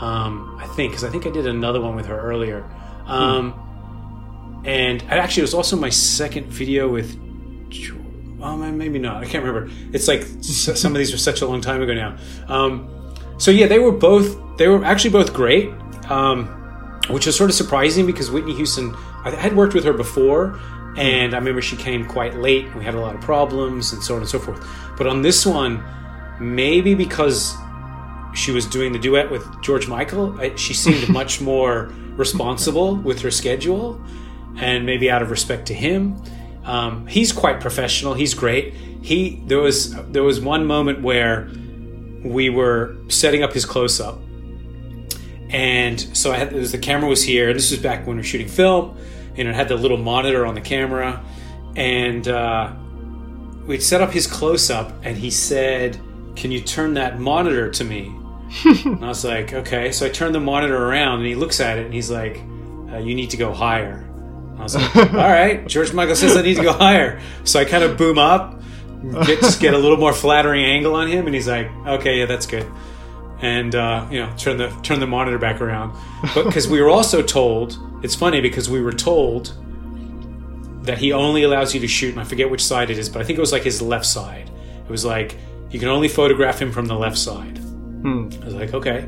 Um, 0.00 0.58
I 0.60 0.66
think 0.74 0.92
because 0.92 1.04
I 1.04 1.10
think 1.10 1.26
I 1.26 1.30
did 1.30 1.46
another 1.46 1.80
one 1.80 1.96
with 1.96 2.06
her 2.06 2.18
earlier. 2.20 2.64
Um, 3.06 3.52
hmm. 3.52 4.66
And 4.66 5.02
actually, 5.04 5.42
it 5.42 5.44
was 5.44 5.54
also 5.54 5.76
my 5.76 5.90
second 5.90 6.46
video 6.46 6.88
with. 6.88 7.20
Oh, 8.40 8.56
maybe 8.58 8.98
not. 8.98 9.24
I 9.24 9.26
can't 9.26 9.42
remember. 9.42 9.70
It's 9.92 10.06
like 10.06 10.22
some 10.22 10.92
of 10.92 10.98
these 10.98 11.12
were 11.12 11.18
such 11.18 11.40
a 11.40 11.46
long 11.46 11.62
time 11.62 11.80
ago 11.80 11.94
now. 11.94 12.16
Um, 12.46 13.14
so 13.38 13.50
yeah, 13.50 13.66
they 13.66 13.78
were 13.78 13.92
both. 13.92 14.58
They 14.58 14.68
were 14.68 14.84
actually 14.84 15.10
both 15.10 15.32
great. 15.32 15.70
Um, 16.10 16.63
which 17.08 17.26
was 17.26 17.36
sort 17.36 17.50
of 17.50 17.56
surprising 17.56 18.06
because 18.06 18.30
Whitney 18.30 18.54
Houston, 18.54 18.94
I 19.24 19.30
had 19.30 19.56
worked 19.56 19.74
with 19.74 19.84
her 19.84 19.92
before, 19.92 20.58
and 20.96 21.34
I 21.34 21.38
remember 21.38 21.60
she 21.60 21.76
came 21.76 22.06
quite 22.06 22.36
late. 22.36 22.66
And 22.66 22.76
we 22.76 22.84
had 22.84 22.94
a 22.94 23.00
lot 23.00 23.14
of 23.14 23.20
problems 23.20 23.92
and 23.92 24.02
so 24.02 24.14
on 24.14 24.20
and 24.20 24.28
so 24.28 24.38
forth. 24.38 24.66
But 24.96 25.06
on 25.06 25.22
this 25.22 25.44
one, 25.44 25.82
maybe 26.40 26.94
because 26.94 27.54
she 28.34 28.50
was 28.50 28.66
doing 28.66 28.92
the 28.92 28.98
duet 28.98 29.30
with 29.30 29.44
George 29.62 29.88
Michael, 29.88 30.38
she 30.56 30.74
seemed 30.74 31.08
much 31.20 31.40
more 31.40 31.92
responsible 32.16 32.96
with 32.96 33.20
her 33.22 33.30
schedule, 33.30 34.00
and 34.56 34.86
maybe 34.86 35.10
out 35.10 35.22
of 35.22 35.30
respect 35.30 35.66
to 35.66 35.74
him. 35.74 36.20
Um, 36.64 37.06
he's 37.06 37.32
quite 37.32 37.60
professional. 37.60 38.14
He's 38.14 38.34
great. 38.34 38.72
He 39.02 39.42
there 39.46 39.58
was 39.58 39.94
there 40.10 40.22
was 40.22 40.40
one 40.40 40.64
moment 40.66 41.02
where 41.02 41.50
we 42.24 42.48
were 42.48 42.96
setting 43.08 43.42
up 43.42 43.52
his 43.52 43.66
close 43.66 44.00
up, 44.00 44.18
and 45.50 46.00
so 46.16 46.32
I 46.32 46.36
had 46.36 46.52
was, 46.52 46.72
the 46.72 46.78
camera 46.78 47.08
was 47.08 47.22
here, 47.22 47.50
and 47.50 47.56
this 47.58 47.70
was 47.70 47.80
back 47.80 48.06
when 48.06 48.16
we 48.16 48.20
were 48.20 48.24
shooting 48.24 48.48
film. 48.48 48.96
and 49.36 49.48
it 49.48 49.54
had 49.54 49.68
the 49.68 49.76
little 49.76 49.96
monitor 49.96 50.46
on 50.46 50.54
the 50.54 50.60
camera, 50.60 51.22
and 51.76 52.26
uh, 52.28 52.72
we'd 53.66 53.82
set 53.82 54.00
up 54.00 54.10
his 54.10 54.26
close 54.26 54.70
up, 54.70 54.92
and 55.02 55.16
he 55.16 55.30
said, 55.30 55.98
"Can 56.36 56.50
you 56.52 56.60
turn 56.60 56.94
that 56.94 57.18
monitor 57.18 57.70
to 57.70 57.84
me?" 57.84 58.14
and 58.64 59.04
I 59.04 59.08
was 59.08 59.24
like, 59.24 59.52
"Okay." 59.52 59.90
So 59.92 60.06
I 60.06 60.08
turned 60.08 60.34
the 60.34 60.40
monitor 60.40 60.76
around, 60.76 61.18
and 61.18 61.26
he 61.26 61.34
looks 61.34 61.60
at 61.60 61.78
it, 61.78 61.86
and 61.86 61.94
he's 61.94 62.10
like, 62.10 62.40
uh, 62.92 62.98
"You 62.98 63.14
need 63.14 63.30
to 63.30 63.36
go 63.36 63.52
higher." 63.52 64.08
I 64.58 64.62
was 64.62 64.76
like, 64.76 64.96
"All 64.96 65.04
right." 65.12 65.66
George 65.66 65.92
Michael 65.92 66.14
says 66.16 66.36
I 66.36 66.42
need 66.42 66.56
to 66.56 66.62
go 66.62 66.72
higher, 66.72 67.20
so 67.44 67.58
I 67.58 67.64
kind 67.64 67.82
of 67.82 67.96
boom 67.96 68.18
up, 68.18 68.60
get 69.26 69.40
just 69.40 69.60
get 69.60 69.74
a 69.74 69.78
little 69.78 69.98
more 69.98 70.12
flattering 70.12 70.64
angle 70.64 70.94
on 70.94 71.08
him, 71.08 71.26
and 71.26 71.34
he's 71.34 71.48
like, 71.48 71.68
"Okay, 71.86 72.20
yeah, 72.20 72.26
that's 72.26 72.46
good." 72.46 72.66
And 73.44 73.74
uh, 73.74 74.08
you 74.10 74.20
know 74.20 74.32
turn 74.38 74.56
the 74.56 74.70
turn 74.82 75.00
the 75.00 75.06
monitor 75.06 75.38
back 75.38 75.60
around. 75.60 75.94
But 76.34 76.44
because 76.46 76.66
we 76.66 76.80
were 76.80 76.88
also 76.88 77.22
told, 77.22 77.78
it's 78.02 78.14
funny 78.14 78.40
because 78.40 78.70
we 78.70 78.80
were 78.80 78.92
told 78.92 79.54
that 80.86 80.96
he 80.96 81.12
only 81.12 81.42
allows 81.42 81.74
you 81.74 81.80
to 81.80 81.88
shoot. 81.88 82.12
And 82.12 82.20
I 82.20 82.24
forget 82.24 82.48
which 82.50 82.64
side 82.64 82.90
it 82.90 82.96
is, 82.96 83.10
but 83.10 83.20
I 83.20 83.24
think 83.24 83.36
it 83.36 83.40
was 83.40 83.52
like 83.52 83.62
his 83.62 83.82
left 83.82 84.06
side. 84.06 84.50
It 84.82 84.90
was 84.90 85.04
like 85.04 85.36
you 85.70 85.78
can 85.78 85.88
only 85.88 86.08
photograph 86.08 86.60
him 86.60 86.72
from 86.72 86.86
the 86.86 86.94
left 86.94 87.18
side. 87.18 87.58
Hmm. 87.58 88.30
I 88.40 88.44
was 88.46 88.54
like, 88.54 88.72
okay. 88.72 89.02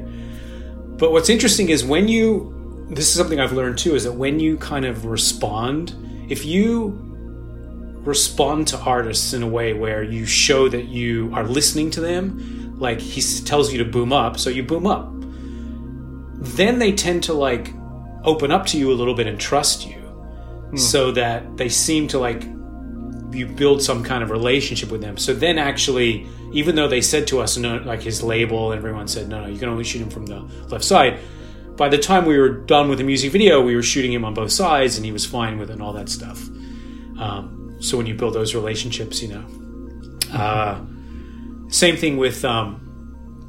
But 0.99 1.13
what's 1.13 1.31
interesting 1.31 1.71
is 1.71 1.83
when 1.83 2.07
you 2.07 2.53
this 2.91 3.09
is 3.09 3.15
something 3.15 3.41
I've 3.41 3.53
learned 3.53 3.79
too 3.79 3.95
is 3.95 4.05
that 4.05 4.13
when 4.13 4.39
you 4.39 4.59
kind 4.59 4.85
of 4.85 5.07
respond, 5.07 5.95
if 6.29 6.45
you 6.45 7.03
respond 8.05 8.69
to 8.69 8.79
artists 8.81 9.33
in 9.33 9.43
a 9.43 9.49
way 9.49 9.73
where 9.73 10.03
you 10.03 10.27
show 10.27 10.69
that 10.69 10.85
you 10.89 11.31
are 11.33 11.43
listening 11.43 11.91
to 11.93 12.01
them 12.01 12.56
like 12.79 13.01
he 13.01 13.21
tells 13.43 13.73
you 13.73 13.79
to 13.79 13.85
boom 13.85 14.13
up, 14.13 14.39
so 14.39 14.51
you 14.51 14.63
boom 14.63 14.87
up. 14.87 15.11
Then 16.39 16.79
they 16.79 16.93
tend 16.93 17.25
to 17.25 17.33
like 17.33 17.73
open 18.25 18.51
up 18.51 18.67
to 18.67 18.79
you 18.79 18.93
a 18.93 18.95
little 18.95 19.15
bit 19.15 19.27
and 19.27 19.41
trust 19.41 19.87
you, 19.87 19.97
hmm. 19.97 20.77
so 20.77 21.11
that 21.13 21.57
they 21.57 21.69
seem 21.69 22.09
to 22.09 22.19
like 22.19 22.45
you 23.33 23.47
build 23.47 23.83
some 23.83 24.03
kind 24.03 24.23
of 24.23 24.31
relationship 24.31 24.91
with 24.91 25.01
them. 25.01 25.17
So 25.17 25.35
then 25.35 25.59
actually, 25.59 26.27
even 26.53 26.77
though 26.77 26.89
they 26.89 27.01
said 27.01 27.27
to 27.29 27.41
us, 27.41 27.57
no, 27.57 27.77
like 27.79 28.03
his 28.03 28.23
label, 28.23 28.73
and 28.73 28.79
everyone 28.79 29.09
said, 29.09 29.29
no, 29.29 29.43
no, 29.43 29.49
you 29.49 29.59
can 29.59 29.69
only 29.69 29.85
shoot 29.85 30.01
him 30.01 30.11
from 30.11 30.27
the 30.27 30.41
left 30.69 30.85
side. 30.85 31.19
By 31.77 31.89
the 31.91 31.99
time 31.99 32.25
we 32.25 32.39
were 32.39 32.49
done 32.49 32.89
with 32.89 32.99
the 32.99 33.05
music 33.05 33.33
video, 33.33 33.63
we 33.63 33.77
were 33.77 33.83
shooting 33.83 34.13
him 34.13 34.25
on 34.25 34.33
both 34.33 34.53
sides, 34.53 34.97
and 34.97 35.05
he 35.05 35.13
was 35.13 35.27
fine 35.27 35.59
with 35.59 35.69
it 35.71 35.75
and 35.75 35.83
all 35.83 35.93
that 35.93 36.09
stuff. 36.09 36.49
Um, 37.19 37.77
so 37.81 37.99
when 37.99 38.07
you 38.07 38.15
build 38.15 38.35
those 38.35 38.55
relationships, 38.55 39.23
you 39.23 39.29
know. 39.29 39.45
Uh, 40.33 40.81
same 41.69 41.97
thing 41.97 42.17
with 42.17 42.45
um, 42.45 42.87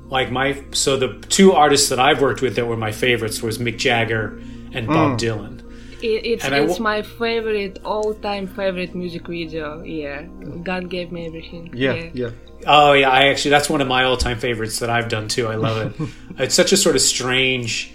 like 0.10 0.32
my 0.32 0.64
so 0.72 0.98
the 0.98 1.20
two 1.30 1.54
artists 1.54 1.90
that 1.90 2.00
I've 2.00 2.22
worked 2.22 2.42
with 2.42 2.56
that 2.56 2.66
were 2.66 2.78
my 2.78 2.92
favorites 2.92 3.42
was 3.42 3.58
Mick 3.58 3.78
Jagger 3.78 4.38
and 4.74 4.88
Bob 4.88 5.18
mm. 5.18 5.20
Dylan. 5.20 5.64
It, 6.02 6.26
it's 6.26 6.46
and 6.46 6.54
it's 6.54 6.80
my 6.80 7.02
favorite 7.02 7.80
all 7.84 8.14
time 8.14 8.48
favorite 8.48 8.96
music 8.96 9.28
video. 9.28 9.84
Yeah, 9.84 10.24
God 10.64 10.90
gave 10.90 11.12
me 11.12 11.26
everything. 11.26 11.72
Yeah, 11.74 11.94
yeah. 11.94 12.10
yeah. 12.14 12.30
Oh 12.66 12.94
yeah, 12.94 13.10
I 13.10 13.28
actually 13.28 13.52
that's 13.52 13.70
one 13.70 13.82
of 13.82 13.88
my 13.88 14.04
all 14.04 14.18
time 14.18 14.40
favorites 14.40 14.80
that 14.80 14.90
I've 14.90 15.10
done 15.10 15.28
too. 15.28 15.48
I 15.48 15.56
love 15.56 15.78
it. 16.00 16.10
it's 16.38 16.56
such 16.56 16.72
a 16.72 16.78
sort 16.78 16.96
of 16.96 17.02
strange. 17.02 17.94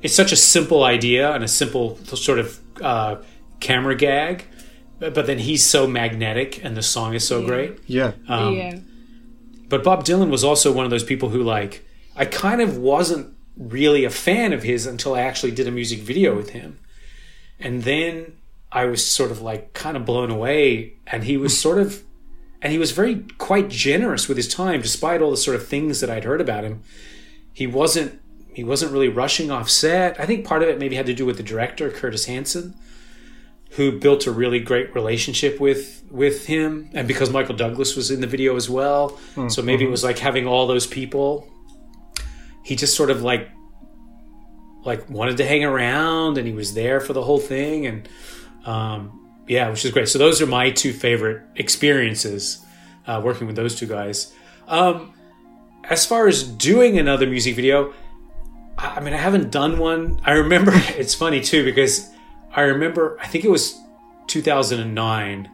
It's 0.00 0.14
such 0.14 0.30
a 0.30 0.36
simple 0.36 0.84
idea 0.84 1.32
and 1.32 1.42
a 1.42 1.48
simple 1.48 1.96
sort 2.04 2.38
of 2.38 2.60
uh, 2.80 3.16
camera 3.58 3.96
gag, 3.96 4.44
but, 5.00 5.12
but, 5.12 5.26
then 5.26 5.38
he's 5.38 5.66
so 5.66 5.88
magnetic 5.88 6.64
and 6.64 6.76
the 6.76 6.82
song 6.82 7.14
is 7.14 7.26
so 7.26 7.40
yeah. 7.40 7.46
great. 7.46 7.78
Yeah, 7.86 8.12
um, 8.28 8.54
yeah 8.54 8.78
but 9.68 9.84
Bob 9.84 10.04
Dylan 10.04 10.30
was 10.30 10.44
also 10.44 10.72
one 10.72 10.84
of 10.84 10.90
those 10.90 11.04
people 11.04 11.30
who 11.30 11.42
like 11.42 11.84
I 12.16 12.24
kind 12.24 12.60
of 12.60 12.76
wasn't 12.76 13.34
really 13.56 14.04
a 14.04 14.10
fan 14.10 14.52
of 14.52 14.62
his 14.62 14.86
until 14.86 15.14
I 15.14 15.20
actually 15.20 15.52
did 15.52 15.68
a 15.68 15.72
music 15.72 16.00
video 16.00 16.34
with 16.34 16.50
him. 16.50 16.78
And 17.58 17.82
then 17.82 18.36
I 18.70 18.84
was 18.84 19.04
sort 19.04 19.30
of 19.30 19.40
like 19.40 19.72
kind 19.72 19.96
of 19.96 20.04
blown 20.04 20.30
away 20.30 20.94
and 21.06 21.24
he 21.24 21.36
was 21.36 21.58
sort 21.58 21.78
of 21.78 22.04
and 22.60 22.72
he 22.72 22.78
was 22.78 22.90
very 22.90 23.24
quite 23.38 23.68
generous 23.68 24.26
with 24.26 24.36
his 24.36 24.52
time 24.52 24.80
despite 24.80 25.22
all 25.22 25.30
the 25.30 25.36
sort 25.36 25.56
of 25.56 25.66
things 25.66 26.00
that 26.00 26.10
I'd 26.10 26.24
heard 26.24 26.40
about 26.40 26.64
him. 26.64 26.82
He 27.52 27.66
wasn't 27.66 28.20
he 28.52 28.64
wasn't 28.64 28.92
really 28.92 29.08
rushing 29.08 29.50
off 29.50 29.70
set. 29.70 30.18
I 30.18 30.26
think 30.26 30.44
part 30.44 30.62
of 30.62 30.68
it 30.68 30.78
maybe 30.78 30.96
had 30.96 31.06
to 31.06 31.14
do 31.14 31.26
with 31.26 31.36
the 31.36 31.42
director 31.42 31.90
Curtis 31.90 32.24
Hanson 32.24 32.74
who 33.70 33.98
built 33.98 34.26
a 34.26 34.32
really 34.32 34.60
great 34.60 34.94
relationship 34.94 35.60
with 35.60 36.02
with 36.10 36.46
him. 36.46 36.90
And 36.94 37.06
because 37.06 37.30
Michael 37.30 37.54
Douglas 37.56 37.96
was 37.96 38.10
in 38.10 38.20
the 38.20 38.26
video 38.26 38.56
as 38.56 38.68
well. 38.70 39.10
Mm-hmm. 39.10 39.48
so 39.48 39.62
maybe 39.62 39.84
it 39.84 39.90
was 39.90 40.02
like 40.04 40.18
having 40.18 40.46
all 40.46 40.66
those 40.66 40.86
people. 40.86 41.48
He 42.64 42.76
just 42.76 42.96
sort 42.96 43.10
of 43.10 43.22
like 43.22 43.48
like 44.84 45.08
wanted 45.10 45.36
to 45.38 45.46
hang 45.46 45.64
around 45.64 46.38
and 46.38 46.46
he 46.46 46.52
was 46.52 46.74
there 46.74 47.00
for 47.00 47.12
the 47.12 47.22
whole 47.22 47.38
thing. 47.38 47.86
And 47.86 48.08
um, 48.64 49.28
yeah 49.46 49.68
which 49.68 49.84
is 49.84 49.90
great. 49.90 50.08
So 50.08 50.18
those 50.18 50.40
are 50.40 50.46
my 50.46 50.70
two 50.70 50.92
favorite 50.92 51.42
experiences 51.56 52.64
uh, 53.06 53.20
working 53.24 53.46
with 53.46 53.56
those 53.56 53.74
two 53.74 53.86
guys. 53.86 54.32
Um, 54.66 55.14
as 55.84 56.04
far 56.04 56.26
as 56.26 56.42
doing 56.42 56.98
another 56.98 57.26
music 57.26 57.54
video 57.56 57.94
I 58.78 59.00
mean 59.00 59.12
I 59.12 59.18
haven't 59.18 59.50
done 59.50 59.78
one. 59.78 60.20
I 60.24 60.32
remember 60.32 60.72
it's 60.96 61.14
funny 61.14 61.40
too 61.40 61.64
because 61.64 62.08
I 62.54 62.62
remember, 62.62 63.16
I 63.20 63.26
think 63.26 63.44
it 63.44 63.50
was 63.50 63.78
2009 64.28 65.50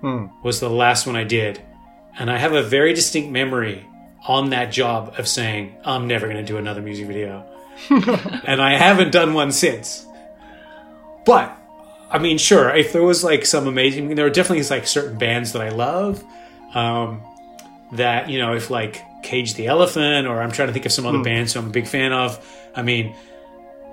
hmm. 0.00 0.26
was 0.42 0.60
the 0.60 0.70
last 0.70 1.06
one 1.06 1.16
I 1.16 1.24
did. 1.24 1.62
And 2.18 2.30
I 2.30 2.38
have 2.38 2.52
a 2.52 2.62
very 2.62 2.94
distinct 2.94 3.30
memory 3.30 3.86
on 4.26 4.50
that 4.50 4.72
job 4.72 5.14
of 5.18 5.28
saying, 5.28 5.76
I'm 5.84 6.08
never 6.08 6.26
going 6.26 6.38
to 6.38 6.44
do 6.44 6.56
another 6.56 6.82
music 6.82 7.06
video. 7.06 7.46
and 7.90 8.60
I 8.60 8.76
haven't 8.76 9.12
done 9.12 9.34
one 9.34 9.52
since. 9.52 10.04
But, 11.24 11.56
I 12.10 12.18
mean, 12.18 12.38
sure, 12.38 12.74
if 12.74 12.92
there 12.92 13.02
was 13.02 13.22
like 13.22 13.46
some 13.46 13.66
amazing, 13.68 14.04
I 14.04 14.06
mean, 14.08 14.16
there 14.16 14.26
are 14.26 14.30
definitely 14.30 14.64
like 14.64 14.86
certain 14.86 15.18
bands 15.18 15.52
that 15.52 15.62
I 15.62 15.68
love. 15.68 16.24
Um, 16.74 17.22
that, 17.92 18.28
you 18.28 18.38
know, 18.38 18.54
if 18.54 18.70
like 18.70 19.02
Cage 19.22 19.54
the 19.54 19.66
Elephant, 19.66 20.26
or 20.26 20.42
I'm 20.42 20.50
trying 20.50 20.68
to 20.68 20.72
think 20.72 20.86
of 20.86 20.92
some 20.92 21.06
other 21.06 21.18
hmm. 21.18 21.24
bands 21.24 21.52
who 21.52 21.60
I'm 21.60 21.68
a 21.68 21.70
big 21.70 21.86
fan 21.86 22.12
of. 22.12 22.44
I 22.74 22.82
mean, 22.82 23.14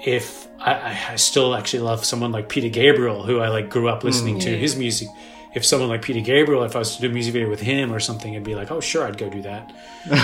if 0.04 0.48
I, 0.60 0.98
I, 1.12 1.16
still 1.16 1.56
actually 1.56 1.84
love 1.84 2.06
someone 2.06 2.32
like 2.32 2.50
Peter 2.50 2.70
Gabriel, 2.70 3.24
who 3.24 3.40
I 3.40 3.50
like 3.50 3.70
grew 3.70 3.90
up 3.90 4.04
listening 4.04 4.38
mm, 4.38 4.42
to 4.42 4.58
his 4.58 4.76
music. 4.76 5.08
If 5.54 5.64
someone 5.66 5.90
like 5.90 6.02
Peter 6.02 6.20
Gabriel, 6.20 6.64
if 6.64 6.76
I 6.76 6.80
was 6.80 6.96
to 6.96 7.02
do 7.02 7.10
a 7.10 7.14
music 7.14 7.34
video 7.34 7.50
with 7.50 7.62
him 7.62 7.94
or 7.94 8.00
something, 8.00 8.34
it'd 8.34 8.44
be 8.44 8.56
like, 8.56 8.72
oh, 8.72 8.82
sure, 8.82 9.06
I'd 9.06 9.18
go 9.18 9.30
do 9.30 9.42
that. 9.44 9.74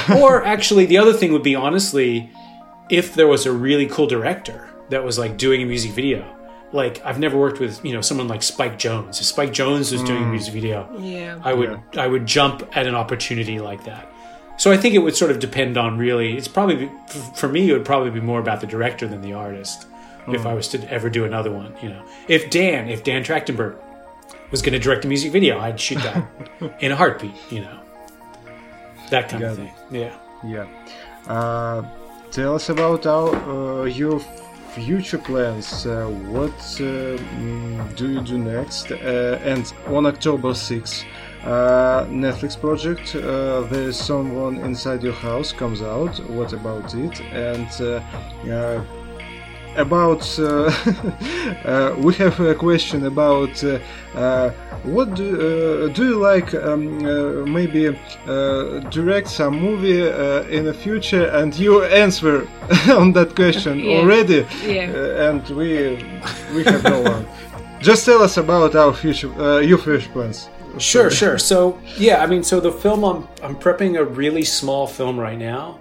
or 0.22 0.44
actually, 0.44 0.86
the 0.86 0.98
other 0.98 1.14
thing 1.14 1.32
would 1.32 1.44
be 1.44 1.56
honestly, 1.56 2.30
if 2.90 3.16
there 3.16 3.28
was 3.28 3.46
a 3.46 3.52
really 3.52 3.88
cool 3.88 4.08
director 4.08 4.70
that 4.90 5.04
was 5.04 5.18
like 5.18 5.38
doing 5.38 5.64
a 5.64 5.66
music 5.66 5.92
video. 5.92 6.38
Like 6.74 7.04
I've 7.04 7.20
never 7.20 7.38
worked 7.38 7.60
with 7.60 7.84
you 7.84 7.94
know 7.94 8.02
someone 8.02 8.28
like 8.28 8.44
Spike 8.44 8.78
Jonze. 8.78 9.20
If 9.20 9.26
Spike 9.26 9.52
Jonze 9.52 9.92
was 9.92 10.02
mm. 10.02 10.08
doing 10.08 10.24
a 10.24 10.26
mm. 10.26 10.32
music 10.32 10.54
video, 10.54 10.90
yeah, 11.00 11.40
I 11.44 11.54
would 11.54 11.82
yeah. 11.94 12.02
I 12.02 12.08
would 12.08 12.26
jump 12.26 12.70
at 12.78 12.88
an 12.88 12.96
opportunity 12.96 13.60
like 13.60 13.84
that. 13.86 14.11
So 14.62 14.72
I 14.72 14.78
think 14.78 14.94
it 14.94 15.00
would 15.00 15.16
sort 15.16 15.32
of 15.32 15.40
depend 15.40 15.76
on 15.76 15.98
really. 15.98 16.38
It's 16.38 16.48
probably 16.48 16.88
for 17.34 17.50
me. 17.50 17.72
It 17.72 17.74
would 17.74 17.84
probably 17.84 18.12
be 18.12 18.20
more 18.22 18.40
about 18.40 18.62
the 18.62 18.68
director 18.68 19.08
than 19.08 19.20
the 19.24 19.34
artist 19.34 19.88
mm. 20.28 20.36
if 20.36 20.46
I 20.46 20.54
was 20.54 20.68
to 20.68 20.88
ever 20.88 21.10
do 21.10 21.26
another 21.26 21.52
one. 21.52 21.74
You 21.82 21.90
know, 21.90 22.06
if 22.28 22.52
Dan, 22.52 22.88
if 22.88 23.04
Dan 23.04 23.24
Trachtenberg 23.24 23.76
was 24.52 24.62
going 24.62 24.74
to 24.74 24.78
direct 24.80 25.04
a 25.04 25.08
music 25.08 25.32
video, 25.32 25.58
I'd 25.60 25.80
shoot 25.80 25.98
that 26.04 26.28
in 26.80 26.92
a 26.92 26.96
heartbeat. 26.96 27.34
You 27.50 27.62
know, 27.62 27.80
that 29.10 29.30
kind 29.30 29.44
of 29.44 29.56
thing. 29.56 29.74
Yeah. 29.90 30.16
Yeah. 30.46 30.68
Uh, 31.26 31.84
tell 32.30 32.54
us 32.54 32.70
about 32.70 33.08
our 33.08 33.34
uh, 33.34 33.86
your 33.86 34.20
future 34.76 35.18
plans. 35.18 35.88
Uh, 35.88 36.06
what 36.30 36.54
uh, 36.80 37.18
mm, 37.18 37.96
do 37.96 38.12
you 38.12 38.22
do 38.22 38.38
next? 38.38 38.92
Uh, 38.92 39.40
and 39.42 39.74
on 39.88 40.06
October 40.06 40.50
6th, 40.50 41.04
uh, 41.44 42.06
Netflix 42.06 42.60
project. 42.60 43.16
Uh, 43.16 43.62
there 43.62 43.90
is 43.90 43.98
someone 43.98 44.58
inside 44.58 45.04
your 45.04 45.14
house 45.14 45.52
comes 45.52 45.82
out. 45.82 46.18
What 46.30 46.54
about 46.54 46.94
it? 46.94 47.20
And 47.32 47.70
uh, 47.82 48.84
about 49.76 50.38
uh, 50.40 50.44
uh, 51.66 51.96
we 51.98 52.14
have 52.16 52.40
a 52.40 52.54
question 52.54 53.06
about 53.06 53.64
uh, 53.64 54.50
what 54.84 55.14
do, 55.14 55.90
do 55.94 56.06
you 56.06 56.20
like 56.20 56.54
um, 56.56 57.52
maybe 57.52 57.98
direct 58.90 59.30
some 59.30 59.60
movie 59.60 60.02
in 60.56 60.66
the 60.66 60.74
future 60.74 61.28
and 61.30 61.58
you 61.58 61.84
answer 61.84 62.48
on 62.90 63.14
that 63.14 63.36
question 63.36 63.80
yeah. 63.84 63.98
already 63.98 64.46
yeah. 64.64 65.30
and 65.30 65.48
we 65.50 66.04
we 66.54 66.64
have 66.64 66.84
no 66.84 67.02
one 67.02 67.26
just 67.80 68.06
tell 68.06 68.22
us 68.22 68.38
about 68.38 68.76
our 68.76 68.94
future 68.94 69.62
your 69.62 69.78
future 69.78 70.10
plans 70.10 70.50
sure 70.78 71.10
sure 71.10 71.38
so 71.38 71.80
yeah 71.98 72.24
i 72.24 72.26
mean 72.26 72.44
so 72.44 72.60
the 72.60 72.72
film 72.72 73.04
i'm, 73.04 73.28
I'm 73.44 73.56
prepping 73.56 73.98
a 73.98 74.06
really 74.06 74.44
small 74.44 74.88
film 74.88 75.20
right 75.20 75.38
now 75.38 75.80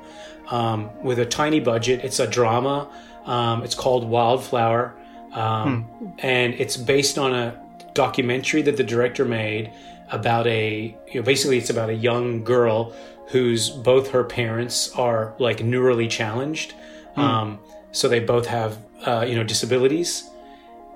um, 0.49 0.91
with 1.03 1.19
a 1.21 1.27
tiny 1.27 1.61
budget 1.61 2.05
it's 2.05 2.19
a 2.19 2.27
drama 2.27 2.91
um, 3.27 3.63
it's 3.63 3.75
called 3.75 4.09
Wildflower, 4.09 4.95
um, 5.33 5.85
hmm. 5.85 6.07
and 6.19 6.55
it's 6.55 6.77
based 6.77 7.19
on 7.19 7.35
a 7.35 7.61
documentary 7.95 8.63
that 8.63 8.77
the 8.77 8.85
director 8.85 9.25
made 9.25 9.73
about 10.11 10.47
a 10.47 10.97
you 11.13 11.21
know, 11.21 11.23
basically 11.23 11.59
it's 11.59 11.71
about 11.71 11.91
a 11.91 11.95
young 11.95 12.43
girl 12.43 12.93
whose 13.29 13.71
both 13.71 14.11
her 14.11 14.25
parents 14.25 14.91
are 14.97 15.35
like 15.39 15.59
neurally 15.59 16.11
challenged, 16.11 16.73
hmm. 17.15 17.21
um, 17.21 17.59
so 17.93 18.09
they 18.09 18.21
both 18.21 18.47
have 18.47 18.79
uh, 19.07 19.25
you 19.27 19.35
know 19.35 19.45
disabilities, 19.45 20.29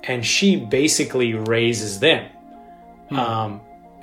and 0.05 0.25
she 0.25 0.57
basically 0.57 1.35
raises 1.35 2.01
them. 2.01 2.29
Hmm. 3.11 3.17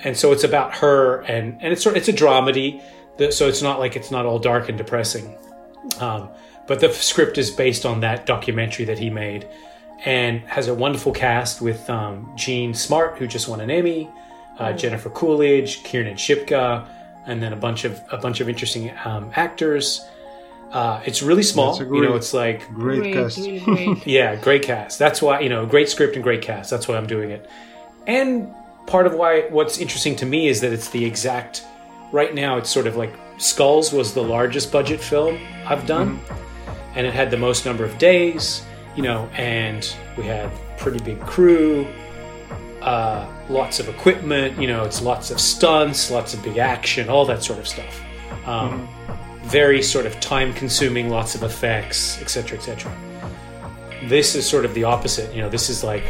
And 0.04 0.18
so 0.18 0.32
it's 0.32 0.44
about 0.44 0.76
her, 0.76 1.22
and 1.22 1.58
and 1.62 1.74
it's 1.74 1.84
sort 1.84 1.96
it's 1.98 2.08
a 2.08 2.14
dramedy, 2.14 2.82
so 3.32 3.48
it's 3.48 3.62
not 3.62 3.80
like 3.80 3.96
it's 3.96 4.12
not 4.12 4.26
all 4.26 4.40
dark 4.40 4.70
and 4.70 4.78
depressing. 4.78 5.36
Um, 6.00 6.30
but 6.68 6.80
the 6.80 6.92
script 6.92 7.38
is 7.38 7.52
based 7.52 7.86
on 7.86 8.00
that 8.02 8.26
documentary 8.26 8.86
that 8.86 8.98
he 8.98 9.10
made, 9.10 9.48
and 10.06 10.42
has 10.42 10.68
a 10.68 10.74
wonderful 10.74 11.12
cast 11.12 11.62
with 11.62 11.90
um, 11.90 12.32
Jean 12.36 12.74
Smart, 12.74 13.18
who 13.18 13.28
just 13.28 13.48
won 13.48 13.62
an 13.62 13.70
Emmy, 13.70 14.10
uh, 14.60 14.70
oh. 14.70 14.74
Jennifer 14.74 15.10
Coolidge, 15.10 15.84
Kiernan 15.84 16.16
Shipka, 16.16 16.88
and 17.26 17.42
then 17.42 17.54
a 17.54 17.56
bunch 17.58 17.84
of 17.84 18.00
a 18.12 18.18
bunch 18.18 18.42
of 18.42 18.50
interesting 18.50 18.92
um, 19.06 19.32
actors. 19.36 20.06
Uh, 20.72 21.02
it's 21.06 21.22
really 21.22 21.44
small. 21.44 21.78
Great, 21.78 21.92
you 21.92 22.02
know, 22.02 22.16
it's 22.16 22.34
like 22.34 22.68
great, 22.70 23.00
great 23.00 23.14
cast. 23.14 23.38
Really 23.38 23.60
great. 23.60 24.06
yeah, 24.08 24.36
great 24.36 24.64
cast. 24.64 24.98
That's 24.98 25.22
why 25.22 25.42
you 25.42 25.50
know, 25.50 25.66
great 25.66 25.90
script 25.90 26.16
and 26.16 26.24
great 26.24 26.42
cast. 26.42 26.70
That's 26.72 26.88
why 26.88 26.96
I'm 26.96 27.08
doing 27.08 27.30
it. 27.32 27.48
And 28.08 28.54
part 28.88 29.08
of 29.08 29.14
why 29.14 29.42
what's 29.50 29.78
interesting 29.78 30.16
to 30.18 30.26
me 30.26 30.48
is 30.48 30.62
that 30.62 30.72
it's 30.74 30.90
the 30.90 31.04
exact. 31.04 31.66
Right 32.12 32.34
now, 32.34 32.58
it's 32.58 32.70
sort 32.70 32.88
of 32.88 32.98
like 32.98 33.14
Skulls 33.38 33.94
was 33.94 34.14
the 34.14 34.24
largest 34.24 34.72
budget 34.72 35.00
film 35.00 35.40
I've 35.66 35.86
done, 35.86 36.18
mm-hmm. 36.18 36.98
and 36.98 37.08
it 37.08 37.14
had 37.14 37.32
the 37.32 37.38
most 37.38 37.66
number 37.66 37.86
of 37.86 37.98
days. 37.98 38.66
You 38.96 39.04
know, 39.04 39.30
and 39.38 39.96
we 40.18 40.26
had 40.26 40.52
pretty 40.78 41.02
big 41.04 41.22
crew, 41.22 41.88
uh, 42.82 43.26
lots 43.50 43.80
of 43.80 43.88
equipment. 43.88 44.62
You 44.62 44.68
know, 44.68 44.84
it's 44.84 45.02
lots 45.02 45.32
of 45.32 45.40
stunts, 45.40 46.12
lots 46.12 46.34
of 46.34 46.44
big 46.44 46.58
action, 46.58 47.08
all 47.08 47.26
that 47.26 47.42
sort 47.42 47.60
of 47.60 47.68
stuff. 47.68 48.02
Um, 48.46 48.88
mm-hmm 48.88 49.02
very 49.44 49.82
sort 49.82 50.06
of 50.06 50.20
time 50.20 50.54
consuming, 50.54 51.10
lots 51.10 51.36
of 51.36 51.44
effects, 51.44 52.22
etc., 52.22 52.58
etc. 52.58 52.92
This 54.06 54.36
is 54.36 54.48
sort 54.50 54.66
of 54.66 54.74
the 54.74 54.84
opposite. 54.84 55.34
You 55.34 55.42
know, 55.42 55.50
this 55.50 55.70
is 55.70 55.84
like 55.84 56.04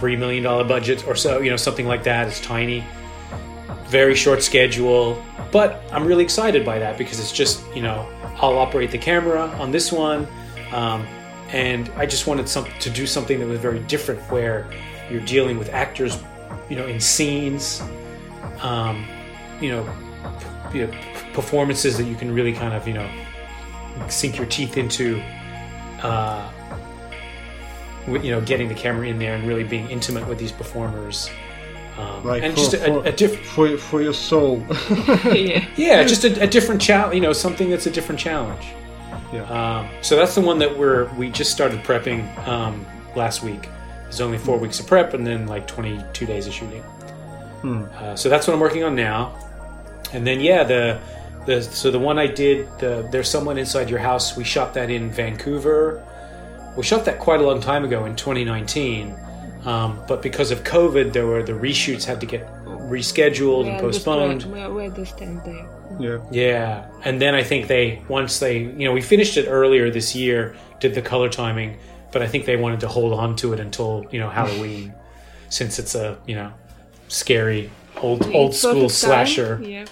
three 0.00 0.16
million 0.16 0.42
dollar 0.42 0.64
budget 0.64 1.06
or 1.06 1.14
so. 1.14 1.40
You 1.40 1.50
know, 1.50 1.56
something 1.56 1.86
like 1.86 2.02
that. 2.04 2.26
It's 2.26 2.40
tiny, 2.40 2.84
very 3.86 4.14
short 4.14 4.42
schedule, 4.42 5.22
but 5.52 5.82
I'm 5.92 6.06
really 6.06 6.24
excited 6.24 6.64
by 6.64 6.78
that 6.78 6.96
because 6.96 7.20
it's 7.20 7.32
just 7.32 7.62
you 7.76 7.82
know 7.82 8.08
I'll 8.40 8.58
operate 8.58 8.90
the 8.90 8.98
camera 8.98 9.42
on 9.60 9.70
this 9.70 9.92
one, 9.92 10.26
um, 10.72 11.06
and 11.50 11.90
I 11.90 12.06
just 12.06 12.26
wanted 12.26 12.48
some 12.48 12.64
to 12.80 12.90
do 12.90 13.06
something 13.06 13.38
that 13.38 13.46
was 13.46 13.60
very 13.60 13.80
different 13.80 14.20
where 14.32 14.68
you're 15.10 15.20
dealing 15.26 15.58
with 15.58 15.68
actors, 15.68 16.18
you 16.70 16.76
know, 16.76 16.86
in 16.86 16.98
scenes, 16.98 17.82
um, 18.62 19.06
you 19.60 19.70
know, 19.70 19.84
performances 21.34 21.98
that 21.98 22.04
you 22.04 22.14
can 22.14 22.32
really 22.32 22.52
kind 22.52 22.72
of 22.72 22.88
you 22.88 22.94
know 22.94 23.08
sink 24.08 24.38
your 24.38 24.46
teeth 24.46 24.78
into 24.78 25.20
uh, 26.02 26.50
you 28.06 28.30
know 28.30 28.40
getting 28.40 28.68
the 28.68 28.74
camera 28.74 29.06
in 29.06 29.18
there 29.18 29.34
and 29.34 29.46
really 29.46 29.64
being 29.64 29.88
intimate 29.90 30.26
with 30.26 30.38
these 30.38 30.52
performers. 30.52 31.30
Um, 31.98 32.24
like 32.24 32.42
and 32.42 32.54
for, 32.54 32.60
just 32.60 32.74
a, 32.74 32.92
a, 32.92 33.00
a 33.02 33.12
different 33.12 33.44
for, 33.46 33.76
for 33.76 34.02
your 34.02 34.14
soul. 34.14 34.64
Yeah 35.24 35.66
yeah. 35.76 36.04
just 36.04 36.24
a, 36.24 36.42
a 36.42 36.46
different 36.46 36.80
challenge 36.80 37.14
you 37.14 37.20
know 37.20 37.32
something 37.32 37.70
that's 37.70 37.86
a 37.86 37.90
different 37.90 38.20
challenge. 38.20 38.66
Yeah. 39.32 39.42
Um, 39.44 39.88
so 40.02 40.16
that's 40.16 40.34
the 40.34 40.40
one 40.40 40.58
that 40.58 40.76
we're 40.76 41.12
we 41.14 41.30
just 41.30 41.52
started 41.52 41.82
prepping 41.82 42.36
um, 42.46 42.86
last 43.14 43.42
week. 43.42 43.68
It's 44.08 44.20
only 44.20 44.38
four 44.38 44.58
weeks 44.58 44.80
of 44.80 44.86
prep 44.86 45.14
and 45.14 45.24
then 45.26 45.46
like 45.46 45.66
22 45.66 46.26
days 46.26 46.46
of 46.46 46.52
shooting. 46.52 46.82
Hmm. 47.62 47.84
uh, 47.94 48.16
so 48.16 48.30
that's 48.30 48.46
what 48.46 48.54
i'm 48.54 48.60
working 48.60 48.84
on 48.84 48.94
now. 48.94 49.36
And 50.12 50.26
then 50.26 50.40
yeah 50.40 50.64
the 50.64 51.00
the, 51.46 51.62
so 51.62 51.90
the 51.90 51.98
one 51.98 52.18
I 52.18 52.26
did, 52.26 52.68
the, 52.78 53.08
there's 53.10 53.28
someone 53.28 53.58
inside 53.58 53.88
your 53.88 53.98
house. 53.98 54.36
We 54.36 54.44
shot 54.44 54.74
that 54.74 54.90
in 54.90 55.10
Vancouver. 55.10 56.04
We 56.76 56.82
shot 56.82 57.04
that 57.04 57.18
quite 57.18 57.40
a 57.40 57.42
long 57.42 57.60
time 57.60 57.84
ago 57.84 58.04
in 58.04 58.16
2019, 58.16 59.14
um, 59.64 60.00
but 60.06 60.22
because 60.22 60.50
of 60.50 60.62
COVID, 60.64 61.12
there 61.12 61.26
were 61.26 61.42
the 61.42 61.52
reshoots 61.52 62.04
had 62.04 62.20
to 62.20 62.26
get 62.26 62.46
rescheduled 62.64 63.66
yeah, 63.66 63.72
and 63.72 63.80
postponed. 63.80 64.44
We 64.44 64.86
understand 64.86 65.42
that. 65.44 65.68
Yeah. 65.98 66.18
Yeah, 66.30 66.90
and 67.04 67.20
then 67.20 67.34
I 67.34 67.42
think 67.42 67.66
they 67.66 68.02
once 68.08 68.38
they 68.38 68.58
you 68.58 68.84
know 68.86 68.92
we 68.92 69.02
finished 69.02 69.36
it 69.36 69.46
earlier 69.46 69.90
this 69.90 70.14
year, 70.14 70.56
did 70.78 70.94
the 70.94 71.02
color 71.02 71.28
timing, 71.28 71.78
but 72.12 72.22
I 72.22 72.28
think 72.28 72.46
they 72.46 72.56
wanted 72.56 72.80
to 72.80 72.88
hold 72.88 73.12
on 73.12 73.36
to 73.36 73.52
it 73.52 73.60
until 73.60 74.06
you 74.10 74.20
know 74.20 74.30
Halloween, 74.30 74.94
since 75.48 75.78
it's 75.78 75.94
a 75.94 76.18
you 76.26 76.36
know 76.36 76.52
scary 77.08 77.70
old 77.96 78.24
old 78.34 78.54
school 78.54 78.88
slasher. 78.88 79.60
Yeah. 79.62 79.86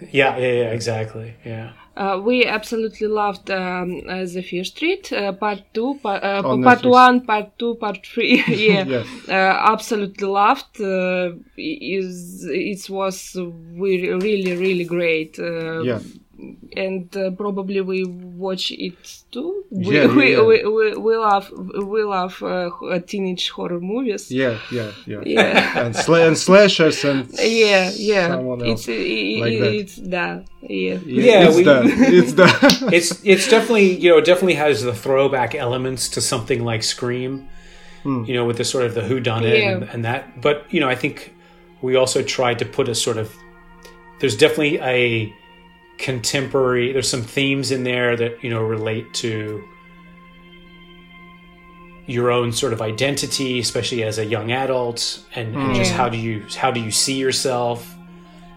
Yeah, 0.00 0.38
yeah, 0.38 0.52
yeah, 0.52 0.70
exactly. 0.72 1.34
Yeah. 1.44 1.72
Uh, 1.96 2.20
we 2.22 2.46
absolutely 2.46 3.08
loved 3.08 3.50
um, 3.50 4.00
uh, 4.08 4.24
the 4.24 4.42
Fear 4.42 4.64
Street 4.64 5.12
uh, 5.12 5.32
part 5.32 5.62
two, 5.74 5.98
part, 6.02 6.22
uh, 6.22 6.42
part 6.42 6.84
one, 6.84 7.26
part 7.26 7.58
two, 7.58 7.74
part 7.74 8.06
three. 8.06 8.42
yeah, 8.48 8.84
yes. 8.84 9.06
Uh, 9.28 9.32
absolutely 9.32 10.26
loved. 10.26 10.80
Uh, 10.80 11.32
is 11.56 12.44
it 12.44 12.88
was 12.88 13.36
really, 13.36 14.56
really 14.56 14.84
great. 14.84 15.38
yeah 15.38 16.00
and 16.76 17.16
uh, 17.16 17.30
probably 17.32 17.80
we 17.80 18.04
watch 18.04 18.70
it 18.70 19.22
too. 19.30 19.64
We, 19.70 19.96
yeah, 19.96 20.06
we, 20.06 20.32
yeah. 20.32 20.42
we, 20.42 20.64
we, 20.64 20.96
we, 20.96 21.16
love 21.16 21.50
we 21.50 22.02
love 22.02 22.42
uh, 22.42 22.70
teenage 23.06 23.50
horror 23.50 23.80
movies. 23.80 24.30
Yeah, 24.30 24.58
yeah, 24.70 24.92
yeah. 25.06 25.22
yeah. 25.24 25.78
and, 25.86 25.96
sl- 25.96 26.14
and 26.14 26.38
slashers 26.38 27.04
and 27.04 27.28
yeah, 27.38 27.90
yeah. 27.94 28.38
It's 28.60 28.88
it, 28.88 29.40
like 29.40 29.58
that. 29.58 29.74
it's 29.74 29.96
that. 29.96 30.46
Yeah, 30.62 30.98
yeah. 31.04 31.48
It's 31.48 31.56
we, 31.56 31.64
that. 31.64 31.84
It's 31.84 32.32
that. 32.34 32.88
it's 32.92 33.24
it's 33.24 33.48
definitely 33.48 33.98
you 33.98 34.10
know 34.10 34.18
it 34.18 34.24
definitely 34.24 34.54
has 34.54 34.82
the 34.82 34.94
throwback 34.94 35.54
elements 35.54 36.08
to 36.10 36.20
something 36.20 36.64
like 36.64 36.82
Scream. 36.82 37.48
Hmm. 38.02 38.24
You 38.24 38.34
know, 38.34 38.46
with 38.46 38.56
the 38.56 38.64
sort 38.64 38.84
of 38.86 38.94
the 38.94 39.02
who 39.02 39.20
done 39.20 39.44
it 39.44 39.58
yeah. 39.58 39.72
and, 39.72 39.82
and 39.84 40.04
that. 40.06 40.40
But 40.40 40.72
you 40.72 40.80
know, 40.80 40.88
I 40.88 40.94
think 40.94 41.34
we 41.82 41.96
also 41.96 42.22
tried 42.22 42.58
to 42.60 42.64
put 42.64 42.88
a 42.88 42.94
sort 42.94 43.18
of 43.18 43.34
there's 44.20 44.36
definitely 44.36 44.78
a 44.80 45.34
contemporary 46.00 46.92
there's 46.92 47.08
some 47.08 47.22
themes 47.22 47.70
in 47.70 47.84
there 47.84 48.16
that 48.16 48.42
you 48.42 48.48
know 48.48 48.62
relate 48.62 49.12
to 49.12 49.62
your 52.06 52.30
own 52.30 52.50
sort 52.50 52.72
of 52.72 52.80
identity 52.80 53.60
especially 53.60 54.02
as 54.02 54.18
a 54.18 54.24
young 54.24 54.50
adult 54.50 55.22
and, 55.34 55.54
and 55.54 55.72
mm. 55.72 55.74
just 55.74 55.92
how 55.92 56.08
do 56.08 56.16
you 56.16 56.44
how 56.56 56.70
do 56.70 56.80
you 56.80 56.90
see 56.90 57.14
yourself 57.14 57.94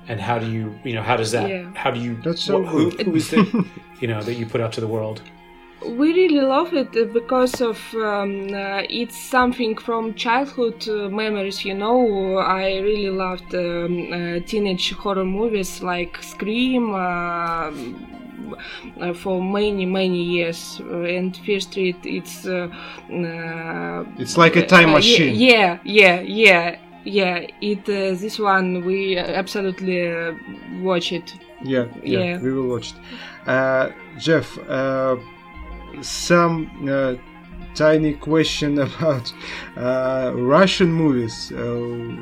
and 0.07 0.21
how 0.21 0.39
do 0.39 0.49
you 0.49 0.73
you 0.85 0.93
know 0.93 1.03
how 1.03 1.17
does 1.17 1.31
that 1.31 1.49
yeah. 1.49 1.69
how 1.75 1.91
do 1.91 1.99
you 1.99 2.15
that's 2.23 2.41
so 2.41 2.63
who, 2.63 2.89
who 2.91 3.13
is 3.13 3.29
the 3.29 3.65
you 3.99 4.07
know 4.07 4.23
that 4.23 4.35
you 4.35 4.45
put 4.45 4.61
out 4.61 4.71
to 4.71 4.79
the 4.79 4.87
world 4.87 5.21
we 5.85 6.13
really 6.13 6.41
love 6.41 6.73
it 6.73 6.91
because 7.13 7.61
of 7.61 7.77
um, 7.95 8.53
uh, 8.53 8.83
it's 8.89 9.17
something 9.17 9.77
from 9.77 10.13
childhood 10.13 10.87
uh, 10.87 11.09
memories 11.09 11.65
you 11.65 11.73
know. 11.73 12.37
I 12.37 12.77
really 12.77 13.09
loved 13.09 13.53
um, 13.55 14.11
uh, 14.11 14.39
teenage 14.45 14.93
horror 14.93 15.25
movies 15.25 15.81
like 15.81 16.21
scream 16.21 16.93
uh, 16.93 17.71
uh, 19.01 19.13
for 19.13 19.41
many 19.41 19.85
many 19.85 20.23
years. 20.23 20.79
And 20.79 21.35
fear 21.35 21.59
street 21.59 21.97
it's 22.03 22.45
uh, 22.45 22.69
it's 24.17 24.37
like 24.37 24.55
a 24.55 24.65
time 24.65 24.91
machine. 24.91 25.35
yeah 25.35 25.79
yeah 25.83 26.21
yeah 26.21 26.79
yeah. 27.03 27.47
It 27.61 27.85
this 27.85 28.39
one 28.39 28.85
we 28.85 29.17
absolutely 29.17 30.35
watch 30.81 31.11
it. 31.11 31.33
Yeah, 31.65 31.85
yeah, 32.03 32.19
yeah. 32.19 32.37
we 32.39 32.51
will 32.51 32.67
watch 32.67 32.93
it. 33.47 33.93
Jeff 34.19 34.57
some 36.01 36.87
uh, 36.89 37.15
tiny 37.75 38.13
question 38.13 38.79
about 38.87 39.33
uh, 39.77 40.31
Russian 40.35 40.91
movies. 40.91 41.51
Uh, 41.51 42.15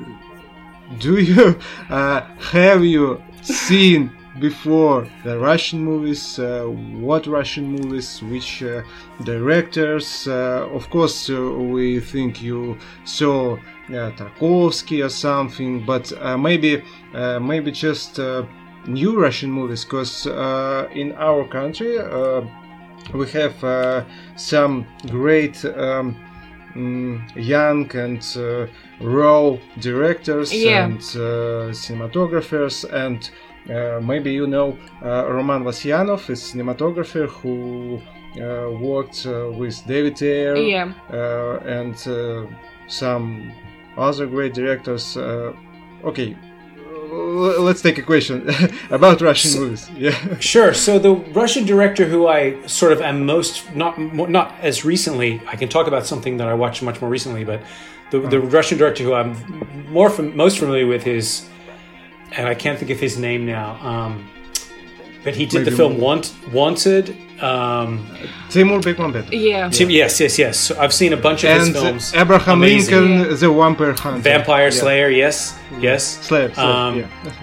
do 1.00 1.20
you 1.20 1.58
have 1.88 2.84
you 2.84 3.22
seen 3.42 4.12
before 4.40 5.08
the 5.24 5.38
Russian 5.38 5.84
movies, 5.84 6.40
uh, 6.40 6.64
what 6.66 7.28
Russian 7.28 7.68
movies, 7.68 8.22
which 8.24 8.64
uh, 8.64 8.82
directors. 9.24 10.28
Uh, 10.28 10.68
of 10.72 10.90
course, 10.90 11.28
we 11.30 12.00
think 12.00 12.42
you 12.42 12.78
saw 13.04 13.58
Tarkovsky 13.90 15.04
or 15.06 15.10
something, 15.10 15.86
but 15.86 16.12
maybe 16.40 16.82
maybe 17.14 17.72
just 17.72 18.20
new 18.88 19.20
Russian 19.20 19.52
movies, 19.52 19.84
because 19.84 20.26
in 20.96 21.14
our 21.18 21.46
country 21.48 21.98
we 23.14 23.30
have 23.32 23.64
uh, 23.64 24.04
some 24.36 24.86
great 25.10 25.64
um, 25.66 26.16
mm, 26.74 27.22
young 27.36 27.90
and 27.96 28.24
uh, 28.38 28.68
raw 29.02 29.58
directors 29.80 30.54
yeah. 30.54 30.86
and 30.86 31.00
uh, 31.00 31.72
cinematographers 31.74 32.86
and 32.94 33.32
uh, 33.70 34.00
maybe 34.02 34.32
you 34.32 34.48
know 34.48 34.78
uh, 35.04 35.26
Roman 35.30 35.64
Vasyanov 35.64 36.30
is 36.30 36.54
a 36.54 36.58
cinematographer 36.58 37.28
who 37.28 38.02
uh, 38.42 38.72
worked 38.80 39.26
with 39.26 39.86
David 39.86 40.22
Ayer 40.22 40.56
yeah. 40.56 40.94
and 41.66 41.98
some 42.88 43.52
other 43.98 44.26
great 44.26 44.54
directors 44.54 45.18
okay 46.04 46.36
let's 47.12 47.82
take 47.82 47.98
a 47.98 48.02
question 48.02 48.50
about 48.90 49.22
Russian 49.22 49.52
so, 49.52 49.60
movies. 49.60 49.90
Yeah. 49.92 50.38
Sure. 50.40 50.74
So 50.74 51.00
the 51.00 51.14
Russian 51.14 51.66
director 51.66 52.06
who 52.06 52.28
I 52.28 52.66
sort 52.68 52.94
of 52.94 53.02
am 53.02 53.26
most 53.26 53.74
not 53.76 54.00
not 54.00 54.56
as 54.62 54.86
recently, 54.86 55.42
I 55.48 55.56
can 55.56 55.70
talk 55.70 55.88
about 55.88 56.06
something 56.06 56.38
that 56.38 56.48
I 56.48 56.54
watched 56.54 56.82
much 56.82 57.02
more 57.02 57.10
recently, 57.10 57.44
but 57.44 57.62
the, 58.12 58.20
the 58.20 58.38
oh. 58.38 58.42
Russian 58.58 58.78
director 58.78 59.04
who 59.04 59.14
I'm 59.14 59.36
more 59.90 60.10
fam- 60.10 60.36
most 60.36 60.60
familiar 60.60 60.88
with 60.88 61.08
is, 61.08 61.48
and 62.32 62.48
I 62.48 62.56
can't 62.56 62.78
think 62.78 62.92
of 62.92 63.00
his 63.00 63.18
name 63.18 63.46
now. 63.46 63.76
Um, 63.86 64.30
but 65.24 65.36
he 65.36 65.46
did 65.46 65.60
Maybe 65.60 65.70
the 65.72 65.78
film 65.78 66.00
Want, 66.00 66.34
Wanted. 66.52 67.16
Um, 67.42 68.08
Timur 68.50 68.80
Bekmambetov. 68.80 69.30
Yeah. 69.32 69.70
Tim, 69.70 69.90
yes, 69.90 70.20
yes, 70.20 70.38
yes. 70.38 70.60
So 70.60 70.80
I've 70.80 70.94
seen 70.94 71.14
a 71.14 71.18
bunch 71.18 71.44
of 71.44 71.50
and 71.50 71.62
his 71.62 71.72
films. 71.72 72.14
Abraham 72.14 72.60
Amazing. 72.60 72.96
Lincoln, 72.96 73.32
yeah. 73.32 73.36
the 73.36 73.50
Vampire 73.52 73.94
Hunter. 73.94 74.22
Vampire 74.22 74.72
Slayer, 74.72 75.10
yes, 75.10 75.58
yes. 75.80 76.20
Slayer, 76.26 76.54
Slayer 76.54 76.68
um, 76.68 77.00
yeah. 77.00 77.34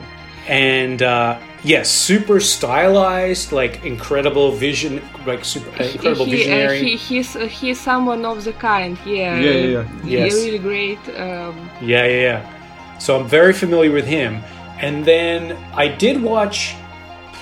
and 0.46 1.02
uh, 1.02 1.40
yes, 1.64 1.90
super 1.90 2.38
stylized, 2.38 3.50
like 3.50 3.84
incredible 3.84 4.52
vision, 4.52 5.02
like 5.26 5.44
super 5.44 5.70
uh, 5.82 5.86
incredible 5.86 6.26
he, 6.26 6.30
visionary. 6.30 6.78
Uh, 6.78 6.82
he, 6.82 6.96
he's 6.96 7.34
uh, 7.34 7.46
he's 7.46 7.80
someone 7.80 8.24
of 8.24 8.44
the 8.44 8.52
kind. 8.52 8.96
Yeah. 9.04 9.38
Yeah, 9.40 9.50
yeah, 9.50 9.66
yeah. 9.66 9.86
Yes. 10.04 10.34
really 10.34 10.58
great. 10.58 10.98
Um, 11.18 11.68
yeah, 11.80 12.06
yeah, 12.06 12.22
yeah. 12.28 12.98
So 12.98 13.18
I'm 13.18 13.26
very 13.26 13.52
familiar 13.52 13.92
with 13.92 14.06
him. 14.06 14.42
And 14.80 15.04
then 15.04 15.56
I 15.74 15.88
did 15.88 16.22
watch 16.22 16.76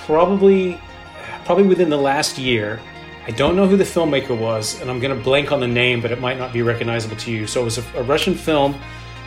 probably 0.06 0.78
probably 1.46 1.64
within 1.64 1.88
the 1.88 1.96
last 1.96 2.36
year. 2.36 2.80
I 3.26 3.30
don't 3.30 3.56
know 3.56 3.66
who 3.66 3.76
the 3.76 3.84
filmmaker 3.84 4.36
was, 4.36 4.80
and 4.80 4.90
I'm 4.90 4.98
going 5.00 5.16
to 5.16 5.24
blank 5.24 5.52
on 5.52 5.60
the 5.60 5.68
name, 5.68 6.00
but 6.00 6.12
it 6.12 6.20
might 6.20 6.38
not 6.38 6.52
be 6.52 6.62
recognizable 6.62 7.16
to 7.16 7.30
you. 7.30 7.46
So 7.46 7.62
it 7.62 7.64
was 7.64 7.78
a, 7.78 7.84
a 7.94 8.02
Russian 8.02 8.34
film 8.34 8.78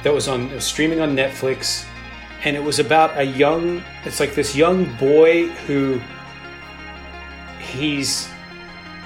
that 0.03 0.13
was 0.13 0.27
on 0.27 0.51
was 0.51 0.65
streaming 0.65 0.99
on 0.99 1.15
Netflix, 1.15 1.87
and 2.43 2.55
it 2.55 2.63
was 2.63 2.79
about 2.79 3.17
a 3.17 3.23
young. 3.23 3.81
It's 4.03 4.19
like 4.19 4.35
this 4.35 4.55
young 4.55 4.93
boy 4.97 5.47
who 5.65 5.99
he's. 7.59 8.29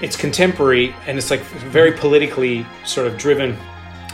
It's 0.00 0.16
contemporary, 0.16 0.94
and 1.06 1.16
it's 1.16 1.30
like 1.30 1.40
very 1.40 1.92
politically 1.92 2.66
sort 2.84 3.06
of 3.06 3.16
driven, 3.16 3.56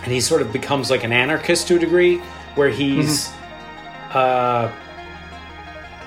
and 0.02 0.12
he 0.12 0.20
sort 0.20 0.42
of 0.42 0.52
becomes 0.52 0.90
like 0.90 1.04
an 1.04 1.12
anarchist 1.12 1.68
to 1.68 1.76
a 1.76 1.78
degree, 1.78 2.18
where 2.54 2.68
he's. 2.68 3.28
Mm-hmm. 3.28 4.18
Uh, 4.18 4.72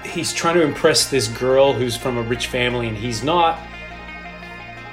he's 0.06 0.34
trying 0.34 0.56
to 0.56 0.62
impress 0.62 1.10
this 1.10 1.28
girl 1.28 1.74
who's 1.74 1.95
from 1.95 2.18
a 2.18 2.22
rich 2.22 2.47
family 2.47 2.88
and 2.88 2.97
he's 2.97 3.24
not. 3.24 3.60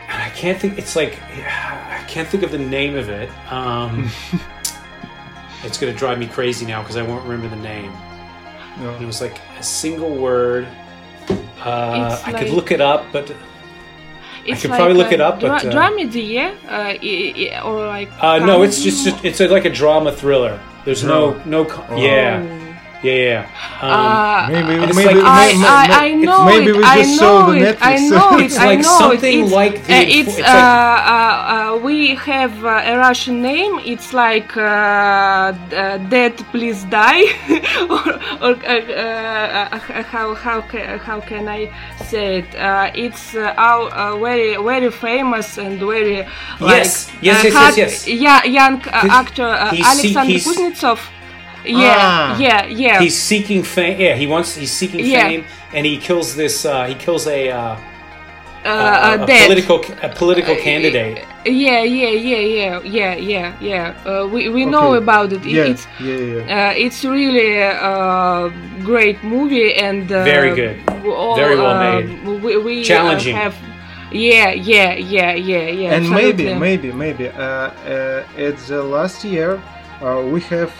And 0.08 0.22
I 0.22 0.30
can't 0.30 0.58
think. 0.58 0.78
It's 0.78 0.96
like 0.96 1.20
I 1.22 2.04
can't 2.08 2.28
think 2.28 2.42
of 2.42 2.50
the 2.50 2.58
name 2.58 2.96
of 2.96 3.08
it. 3.08 3.30
Um, 3.52 4.10
it's 5.64 5.78
gonna 5.78 5.94
drive 5.94 6.18
me 6.18 6.26
crazy 6.26 6.66
now 6.66 6.82
because 6.82 6.96
I 6.96 7.02
won't 7.02 7.22
remember 7.24 7.48
the 7.54 7.62
name. 7.62 7.92
No. 8.80 8.96
It 9.00 9.06
was 9.06 9.20
like 9.20 9.40
a 9.58 9.62
single 9.62 10.14
word. 10.14 10.66
Uh, 11.60 12.20
I 12.24 12.32
could 12.32 12.50
look 12.50 12.72
it 12.72 12.80
up, 12.80 13.04
but 13.12 13.30
I 13.30 14.56
could 14.56 14.70
like 14.70 14.78
probably 14.78 14.94
look 14.94 15.12
it 15.12 15.20
up. 15.20 15.40
But 15.40 15.66
uh, 15.66 15.70
dramedy, 15.70 16.28
yeah, 16.28 17.60
uh, 17.62 17.64
or 17.64 17.86
like. 17.86 18.10
Uh, 18.20 18.38
no, 18.38 18.62
it's 18.62 18.82
just 18.82 19.24
it's 19.24 19.40
a, 19.40 19.48
like 19.48 19.64
a 19.64 19.70
drama 19.70 20.12
thriller. 20.12 20.58
There's 20.84 21.04
no 21.04 21.34
no, 21.44 21.64
no 21.64 21.86
oh. 21.90 21.96
yeah. 21.96 22.69
Yeah, 23.02 23.12
yeah. 23.14 23.80
Um, 23.80 23.90
uh, 23.90 24.48
maybe, 24.50 24.92
maybe, 24.94 25.20
like, 25.20 25.24
I, 25.24 25.88
I, 25.88 26.06
I 26.06 26.12
know 26.12 26.44
maybe 26.44 26.72
we 26.72 26.82
just 26.82 27.16
saw 27.16 27.46
the 27.46 27.56
Netflix. 27.56 27.78
I 27.80 27.96
know 27.96 28.38
it. 28.38 28.44
It's 28.44 28.58
I 28.58 28.66
like 28.66 28.78
know 28.80 28.98
something 28.98 29.44
it's, 29.44 29.52
like 29.52 29.86
the. 29.86 29.94
Uh, 29.94 30.18
it's, 30.18 30.36
it's 30.36 30.40
uh, 30.40 30.42
uh, 30.42 31.76
uh, 31.76 31.78
we 31.78 32.14
have 32.16 32.62
uh, 32.62 32.82
a 32.84 32.98
Russian 32.98 33.40
name. 33.40 33.78
It's 33.86 34.12
like 34.12 34.54
uh, 34.54 35.52
"Dead, 36.10 36.36
Please 36.52 36.84
Die," 36.84 37.24
or, 37.88 38.20
or 38.44 38.54
how 40.04 40.34
how 40.34 40.60
can, 40.60 40.98
how 40.98 41.20
can 41.20 41.48
I 41.48 41.72
say 42.04 42.40
it? 42.40 42.48
it's 42.94 43.34
our 43.34 44.18
very 44.18 44.56
very 44.62 44.90
famous 44.90 45.56
and 45.56 45.78
very 45.78 46.26
yes 46.60 46.60
like, 46.60 47.22
yes 47.22 47.44
yes, 47.44 47.52
hard, 47.54 47.76
yes, 47.76 48.06
yes 48.06 48.20
yeah 48.20 48.44
young 48.44 48.82
actor 48.92 49.44
Alexander 49.44 50.38
Kuznetsov 50.38 51.00
yeah, 51.64 51.96
ah. 51.98 52.38
yeah, 52.38 52.66
yeah. 52.66 53.00
He's 53.00 53.20
seeking 53.20 53.62
fame. 53.62 54.00
Yeah, 54.00 54.14
he 54.14 54.26
wants. 54.26 54.54
He's 54.54 54.72
seeking 54.72 55.04
yeah. 55.04 55.28
fame, 55.28 55.44
and 55.72 55.86
he 55.86 55.98
kills 55.98 56.34
this. 56.34 56.64
Uh, 56.64 56.86
he 56.86 56.94
kills 56.94 57.26
a. 57.26 57.50
Uh, 57.50 57.76
uh, 58.62 59.16
a, 59.18 59.22
a 59.22 59.46
political 59.46 59.82
a 60.02 60.08
political 60.10 60.54
uh, 60.54 60.60
candidate. 60.60 61.24
Yeah, 61.46 61.82
yeah, 61.82 62.10
yeah, 62.10 62.36
yeah, 62.36 62.80
yeah, 62.82 63.14
yeah, 63.14 63.56
yeah. 63.58 64.04
Uh, 64.04 64.26
we 64.26 64.50
we 64.50 64.62
okay. 64.62 64.70
know 64.70 64.94
about 64.94 65.32
it. 65.32 65.46
it 65.46 65.52
yeah, 65.52 65.64
it's 65.64 65.86
yeah, 65.98 66.16
yeah. 66.16 66.68
Uh, 66.68 66.72
it's 66.76 67.02
really 67.02 67.56
a 67.56 68.52
great 68.84 69.22
movie 69.24 69.74
and 69.74 70.12
uh, 70.12 70.24
very 70.24 70.54
good, 70.54 70.76
all, 71.06 71.36
very 71.36 71.56
well 71.56 72.02
made. 72.02 72.42
We, 72.42 72.58
we 72.58 72.84
challenging. 72.84 73.34
have 73.34 73.56
yeah, 74.12 74.50
yeah, 74.50 74.94
yeah, 74.94 75.34
yeah, 75.34 75.68
yeah. 75.68 75.94
And 75.94 76.06
absolutely. 76.06 76.54
maybe, 76.54 76.92
maybe, 76.92 76.92
maybe. 76.92 77.28
Uh, 77.28 77.42
uh, 77.42 78.26
it's 78.36 78.68
the 78.68 78.82
last 78.82 79.24
year 79.24 79.62
uh, 80.02 80.22
we 80.22 80.40
have 80.42 80.72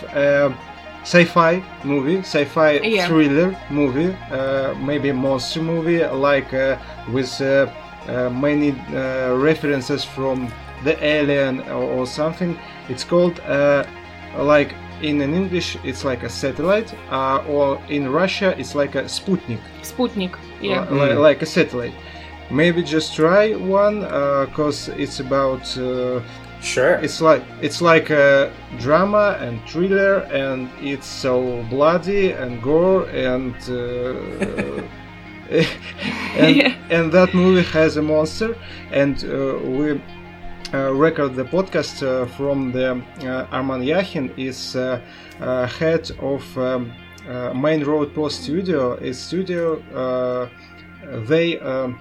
sci-fi 1.03 1.63
movie, 1.83 2.19
sci-fi 2.19 2.79
yeah. 2.79 3.07
thriller 3.07 3.57
movie, 3.69 4.13
uh, 4.31 4.73
maybe 4.75 5.11
monster 5.11 5.61
movie, 5.61 6.05
like 6.05 6.53
uh, 6.53 6.77
with 7.11 7.41
uh, 7.41 7.67
uh 8.07 8.29
many 8.29 8.71
uh, 8.71 9.33
references 9.35 10.03
from 10.03 10.51
the 10.83 10.95
Alien 11.03 11.61
or, 11.61 11.83
or 11.83 12.05
something. 12.05 12.57
It's 12.89 13.03
called 13.03 13.39
uh, 13.41 13.83
like 14.37 14.75
in 15.01 15.21
an 15.21 15.33
English, 15.33 15.77
it's 15.83 16.05
like 16.05 16.23
a 16.23 16.29
satellite, 16.29 16.93
or 17.47 17.81
in 17.89 18.11
Russia, 18.11 18.55
it's 18.57 18.75
like 18.75 18.93
a 18.95 19.03
Sputnik. 19.03 19.59
Sputnik, 19.81 20.37
yeah, 20.61 20.85
mm. 20.85 21.19
like 21.19 21.41
a 21.41 21.45
satellite. 21.45 21.93
Maybe 22.51 22.83
just 22.83 23.15
try 23.15 23.55
one, 23.55 24.05
cause 24.53 24.89
it's 24.89 25.19
about 25.19 25.63
Sure. 26.61 26.93
It's 26.95 27.21
like 27.21 27.43
it's 27.61 27.81
like 27.81 28.11
a 28.11 28.53
drama 28.79 29.37
and 29.39 29.59
thriller, 29.67 30.19
and 30.31 30.69
it's 30.79 31.07
so 31.07 31.65
bloody 31.69 32.31
and 32.31 32.61
gore, 32.61 33.09
and 33.09 33.55
uh, 33.67 34.83
and, 36.37 36.55
yeah. 36.55 36.75
and, 36.89 37.11
that 37.11 37.33
movie 37.33 37.63
has 37.71 37.97
a 37.97 38.01
monster, 38.01 38.55
and 38.91 39.23
uh, 39.25 39.57
we. 39.63 40.01
Uh, 40.73 40.89
record 40.93 41.35
the 41.35 41.43
podcast 41.43 42.01
uh, 42.01 42.25
from 42.37 42.71
the 42.71 42.91
uh, 42.91 43.45
Arman 43.47 43.83
Yahin 43.83 44.31
is 44.37 44.73
uh, 44.77 45.01
head 45.67 46.09
of 46.21 46.57
um, 46.57 46.93
Main 47.61 47.83
Road 47.83 48.15
Post 48.15 48.43
Studio. 48.43 48.93
A 48.93 49.13
studio 49.13 49.81
they 51.27 51.59
um, 51.59 51.99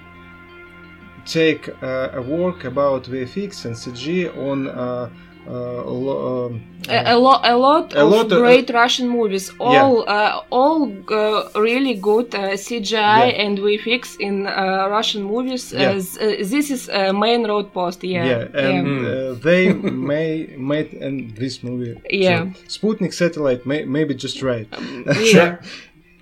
take 1.32 1.68
uh, 1.82 2.10
a 2.12 2.22
work 2.22 2.64
about 2.64 3.04
VFX 3.04 3.64
and 3.64 3.74
CG 3.74 4.36
on 4.36 4.68
uh, 4.68 5.08
uh, 5.46 6.44
um, 6.44 6.62
a, 6.88 7.14
a, 7.14 7.18
lot, 7.18 7.48
a 7.48 7.56
lot 7.56 7.92
a 7.94 8.04
of 8.04 8.10
lot 8.10 8.28
great 8.28 8.68
of, 8.68 8.74
Russian 8.74 9.08
movies. 9.08 9.50
All, 9.58 10.04
yeah. 10.04 10.12
uh, 10.12 10.42
all 10.50 10.92
uh, 11.10 11.48
really 11.56 11.94
good 11.94 12.30
CGI 12.30 12.92
yeah. 12.92 13.42
and 13.42 13.58
VFX 13.58 14.20
in 14.20 14.44
Russian 14.44 15.24
movies. 15.24 15.72
Yeah. 15.72 15.94
this 15.94 16.70
is 16.70 16.88
main 17.14 17.46
road 17.48 17.72
post. 17.72 18.04
Yeah, 18.04 18.24
yeah, 18.24 18.60
and 18.68 18.86
mm. 18.86 19.42
they 19.42 19.72
may 20.10 20.54
made 20.56 20.92
in 20.92 21.34
this 21.34 21.62
movie. 21.62 22.00
Yeah, 22.10 22.52
so 22.68 22.88
Sputnik 22.88 23.14
satellite 23.14 23.64
may, 23.66 23.84
maybe 23.84 24.14
just 24.14 24.42
right. 24.42 24.68
Um, 24.72 25.06
sure, 25.24 25.58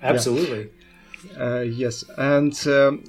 absolutely. 0.01 0.69
yes, 1.37 2.05
and 2.17 2.55
um, 2.67 3.03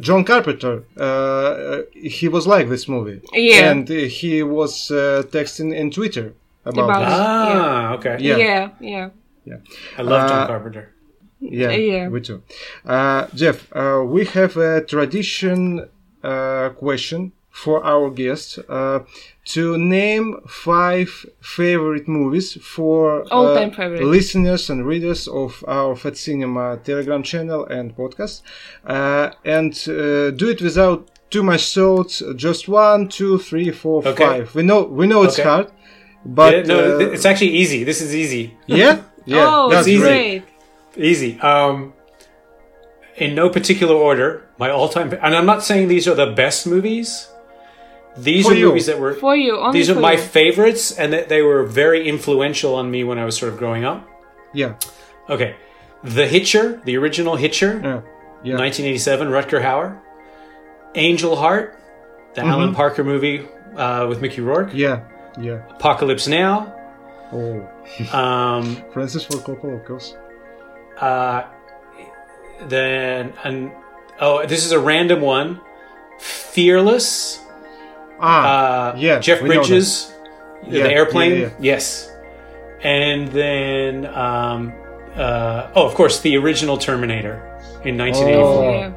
John 0.00 0.24
Carpenter, 0.24 0.84
uh, 0.96 1.82
he 1.92 2.28
was 2.28 2.46
like 2.46 2.68
this 2.68 2.88
movie. 2.88 3.20
Yeah. 3.32 3.70
And 3.70 3.88
he 3.88 4.42
was 4.42 4.90
uh, 4.90 5.22
texting 5.28 5.74
in 5.74 5.90
Twitter 5.90 6.34
about, 6.64 6.84
about 6.84 6.98
this. 7.00 7.18
Ah, 7.18 7.90
yeah. 7.90 7.94
okay. 7.94 8.16
Yeah. 8.20 8.36
yeah, 8.36 8.70
yeah. 8.80 9.10
Yeah. 9.44 9.56
I 9.96 10.02
love 10.02 10.28
John 10.28 10.42
uh, 10.42 10.46
Carpenter. 10.46 10.92
Yeah, 11.38 11.70
yeah, 11.70 12.08
we 12.08 12.20
too. 12.22 12.42
Uh, 12.84 13.26
Jeff, 13.34 13.70
uh, 13.76 14.02
we 14.04 14.24
have 14.24 14.56
a 14.56 14.82
tradition 14.82 15.86
uh, 16.22 16.70
question 16.70 17.32
for 17.62 17.84
our 17.84 18.10
guest 18.10 18.58
to 19.46 19.78
name 19.78 20.40
five 20.48 21.24
favorite 21.40 22.08
movies 22.08 22.58
for 22.60 23.22
all 23.32 23.56
uh, 23.56 23.88
listeners 24.00 24.68
and 24.68 24.84
readers 24.84 25.28
of 25.28 25.64
our 25.68 25.94
Fat 25.94 26.16
Cinema 26.16 26.78
Telegram 26.78 27.22
channel 27.22 27.64
and 27.66 27.96
podcast, 27.96 28.42
uh, 28.86 29.30
and 29.44 29.72
uh, 29.88 30.32
do 30.32 30.48
it 30.50 30.60
without 30.60 31.08
too 31.30 31.44
much 31.44 31.72
thought. 31.72 32.20
Just 32.34 32.68
one, 32.68 33.08
two, 33.08 33.38
three, 33.38 33.70
four, 33.70 34.06
okay. 34.06 34.24
five. 34.24 34.54
We 34.54 34.64
know 34.64 34.82
we 34.82 35.06
know 35.06 35.22
it's 35.22 35.38
okay. 35.38 35.48
hard, 35.48 35.70
but 36.24 36.52
yeah, 36.54 36.62
no, 36.62 36.96
uh, 36.96 36.98
it's 36.98 37.24
actually 37.24 37.54
easy. 37.56 37.84
This 37.84 38.00
is 38.00 38.14
easy. 38.14 38.56
Yeah, 38.66 39.02
yeah, 39.24 39.46
oh, 39.48 39.70
that's 39.70 39.86
easy. 39.86 40.02
Great. 40.02 40.44
Easy. 40.96 41.38
Um, 41.40 41.92
in 43.16 43.34
no 43.34 43.48
particular 43.48 43.94
order, 43.94 44.46
my 44.58 44.70
all-time, 44.70 45.12
and 45.22 45.34
I'm 45.34 45.46
not 45.46 45.62
saying 45.62 45.88
these 45.88 46.08
are 46.08 46.14
the 46.14 46.32
best 46.32 46.66
movies 46.66 47.28
these 48.16 48.46
for 48.46 48.52
are 48.52 48.56
you. 48.56 48.68
movies 48.68 48.86
that 48.86 48.98
were 48.98 49.14
for 49.14 49.36
you. 49.36 49.70
these 49.72 49.90
are 49.90 49.98
my 49.98 50.12
you. 50.12 50.18
favorites, 50.18 50.92
and 50.92 51.12
that 51.12 51.28
they 51.28 51.42
were 51.42 51.64
very 51.64 52.08
influential 52.08 52.74
on 52.74 52.90
me 52.90 53.04
when 53.04 53.18
I 53.18 53.24
was 53.24 53.36
sort 53.36 53.52
of 53.52 53.58
growing 53.58 53.84
up. 53.84 54.08
Yeah. 54.52 54.74
Okay. 55.28 55.56
The 56.02 56.26
Hitcher, 56.26 56.80
the 56.84 56.96
original 56.96 57.36
Hitcher, 57.36 57.80
yeah. 57.82 58.00
Yeah. 58.42 58.58
1987, 58.58 59.28
Rutger 59.28 59.62
Hauer. 59.62 60.00
Angel 60.94 61.36
Heart, 61.36 61.78
the 62.34 62.40
mm-hmm. 62.40 62.50
Alan 62.50 62.74
Parker 62.74 63.04
movie 63.04 63.46
uh, 63.76 64.06
with 64.08 64.20
Mickey 64.20 64.40
Rourke. 64.40 64.70
Yeah, 64.72 65.04
yeah. 65.38 65.68
Apocalypse 65.70 66.26
Now. 66.26 66.72
Oh. 67.32 67.68
um, 68.12 68.82
Francis 68.92 69.24
Ford 69.24 69.44
Coppola, 69.44 69.80
of 69.80 69.84
course. 69.84 70.16
Uh, 70.98 71.44
then, 72.62 73.34
and 73.44 73.72
oh, 74.20 74.46
this 74.46 74.64
is 74.64 74.72
a 74.72 74.78
random 74.80 75.20
one. 75.20 75.60
Fearless. 76.18 77.40
Ah, 78.20 78.92
uh, 78.92 78.96
yeah. 78.96 79.18
Jeff 79.18 79.40
Bridges, 79.40 80.12
the 80.68 80.78
yeah, 80.78 80.84
airplane. 80.86 81.32
Yeah, 81.32 81.38
yeah. 81.38 81.50
Yes. 81.60 82.10
And 82.82 83.28
then, 83.28 84.06
um, 84.06 84.72
uh, 85.14 85.70
oh, 85.74 85.86
of 85.86 85.94
course, 85.94 86.20
the 86.20 86.36
original 86.36 86.76
Terminator 86.78 87.36
in 87.84 87.96
1984. 87.96 88.94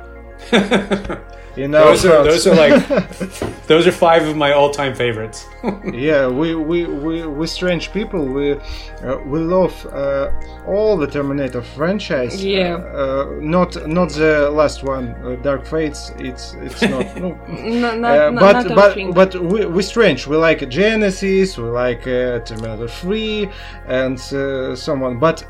Oh. 0.53 1.25
You 1.59 1.67
know, 1.67 1.87
those 1.87 2.05
are 2.05 2.23
those 2.23 2.47
are 2.47 2.55
like 2.55 2.87
those 3.67 3.85
are 3.85 3.91
five 3.91 4.25
of 4.25 4.37
my 4.37 4.53
all-time 4.53 4.95
favorites. 4.95 5.45
yeah, 5.93 6.25
we 6.25 6.55
we 6.55 6.85
we 6.85 7.27
we 7.27 7.47
strange 7.47 7.91
people. 7.91 8.25
We 8.25 8.53
uh, 8.53 9.17
we 9.25 9.39
love 9.39 9.73
uh, 9.87 10.31
all 10.65 10.95
the 10.95 11.05
Terminator 11.05 11.61
franchise. 11.61 12.41
Yeah. 12.41 12.75
Uh, 12.75 13.39
not 13.41 13.75
not 13.87 14.11
the 14.11 14.49
last 14.49 14.83
one, 14.83 15.09
uh, 15.09 15.35
Dark 15.41 15.65
Fates. 15.65 16.13
It's 16.17 16.53
it's 16.61 16.81
not. 16.81 17.17
no. 17.23 17.37
no 17.57 17.95
not, 17.97 18.35
but 18.35 18.67
not 18.67 18.75
but 18.75 19.13
but 19.13 19.43
we 19.43 19.65
we 19.65 19.83
strange. 19.83 20.27
We 20.27 20.37
like 20.37 20.59
Genisys. 20.59 21.57
We 21.57 21.65
like 21.65 22.07
uh, 22.07 22.39
Terminator 22.39 22.87
Three, 22.87 23.49
and 23.85 24.17
uh, 24.33 24.77
someone. 24.77 25.19
But 25.19 25.43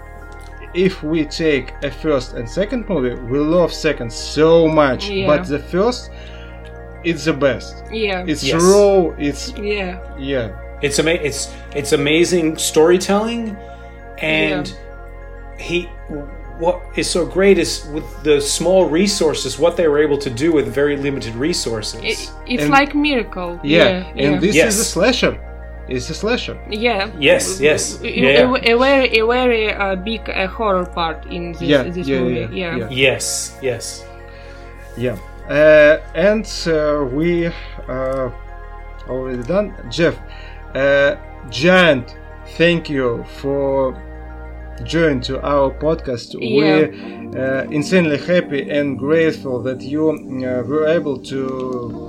if 0.73 1.01
we 1.03 1.25
take 1.25 1.73
a 1.83 1.91
first 1.91 2.33
and 2.33 2.49
second 2.49 2.87
movie, 2.87 3.15
we 3.15 3.39
love 3.39 3.73
second 3.73 4.11
so 4.11 4.67
much, 4.67 5.09
yeah. 5.09 5.27
but 5.27 5.47
the 5.47 5.59
first, 5.59 6.11
it's 7.03 7.25
the 7.25 7.33
best. 7.33 7.83
Yeah, 7.91 8.23
it's 8.27 8.43
yes. 8.43 8.61
raw. 8.61 9.09
It's 9.17 9.51
yeah, 9.57 9.99
yeah. 10.17 10.79
It's 10.81 10.99
ama- 10.99 11.11
It's 11.11 11.53
it's 11.75 11.93
amazing 11.93 12.57
storytelling, 12.57 13.57
and 14.19 14.67
yeah. 14.67 15.57
he 15.57 15.83
what 16.59 16.81
is 16.97 17.09
so 17.09 17.25
great 17.25 17.57
is 17.57 17.85
with 17.93 18.23
the 18.23 18.41
small 18.41 18.85
resources 18.85 19.57
what 19.57 19.77
they 19.77 19.87
were 19.87 19.99
able 19.99 20.17
to 20.17 20.29
do 20.29 20.51
with 20.51 20.67
very 20.67 20.97
limited 20.97 21.33
resources. 21.35 22.01
It, 22.01 22.31
it's 22.45 22.63
and 22.63 22.69
like 22.69 22.93
miracle. 22.93 23.59
Yeah, 23.63 24.13
yeah 24.13 24.25
and 24.25 24.41
this 24.41 24.55
yes. 24.55 24.73
is 24.73 24.79
a 24.81 24.83
slasher 24.83 25.48
it's 25.89 26.09
a 26.09 26.13
slasher. 26.13 26.57
Yeah. 26.69 27.11
Yes. 27.19 27.59
Yes. 27.59 28.01
A, 28.01 28.07
yeah. 28.07 28.41
a, 28.41 28.75
a 28.75 28.77
very, 28.77 29.19
a 29.19 29.25
very 29.25 29.73
uh, 29.73 29.95
big 29.95 30.29
uh, 30.29 30.47
horror 30.47 30.85
part 30.85 31.25
in 31.25 31.53
this, 31.53 31.61
yeah, 31.61 31.83
this 31.83 32.07
yeah, 32.07 32.19
movie. 32.19 32.57
Yeah, 32.57 32.75
yeah. 32.77 32.89
Yes. 32.89 33.57
Yes. 33.61 34.05
Yeah. 34.97 35.17
Uh, 35.49 35.97
and 36.13 36.45
uh, 36.67 37.03
we 37.11 37.47
uh, 37.47 38.29
already 39.07 39.43
done. 39.43 39.73
Jeff, 39.89 40.15
uh, 40.75 41.15
giant 41.49 42.15
thank 42.57 42.89
you 42.89 43.25
for 43.37 43.95
joining 44.83 45.21
to 45.21 45.41
our 45.41 45.71
podcast. 45.71 46.35
Yeah. 46.39 46.87
We're 47.31 47.71
insanely 47.71 48.17
happy 48.17 48.69
and 48.69 48.97
grateful 48.97 49.61
that 49.63 49.81
you 49.81 50.05
were 50.05 50.87
able 50.87 51.17
to 51.17 52.08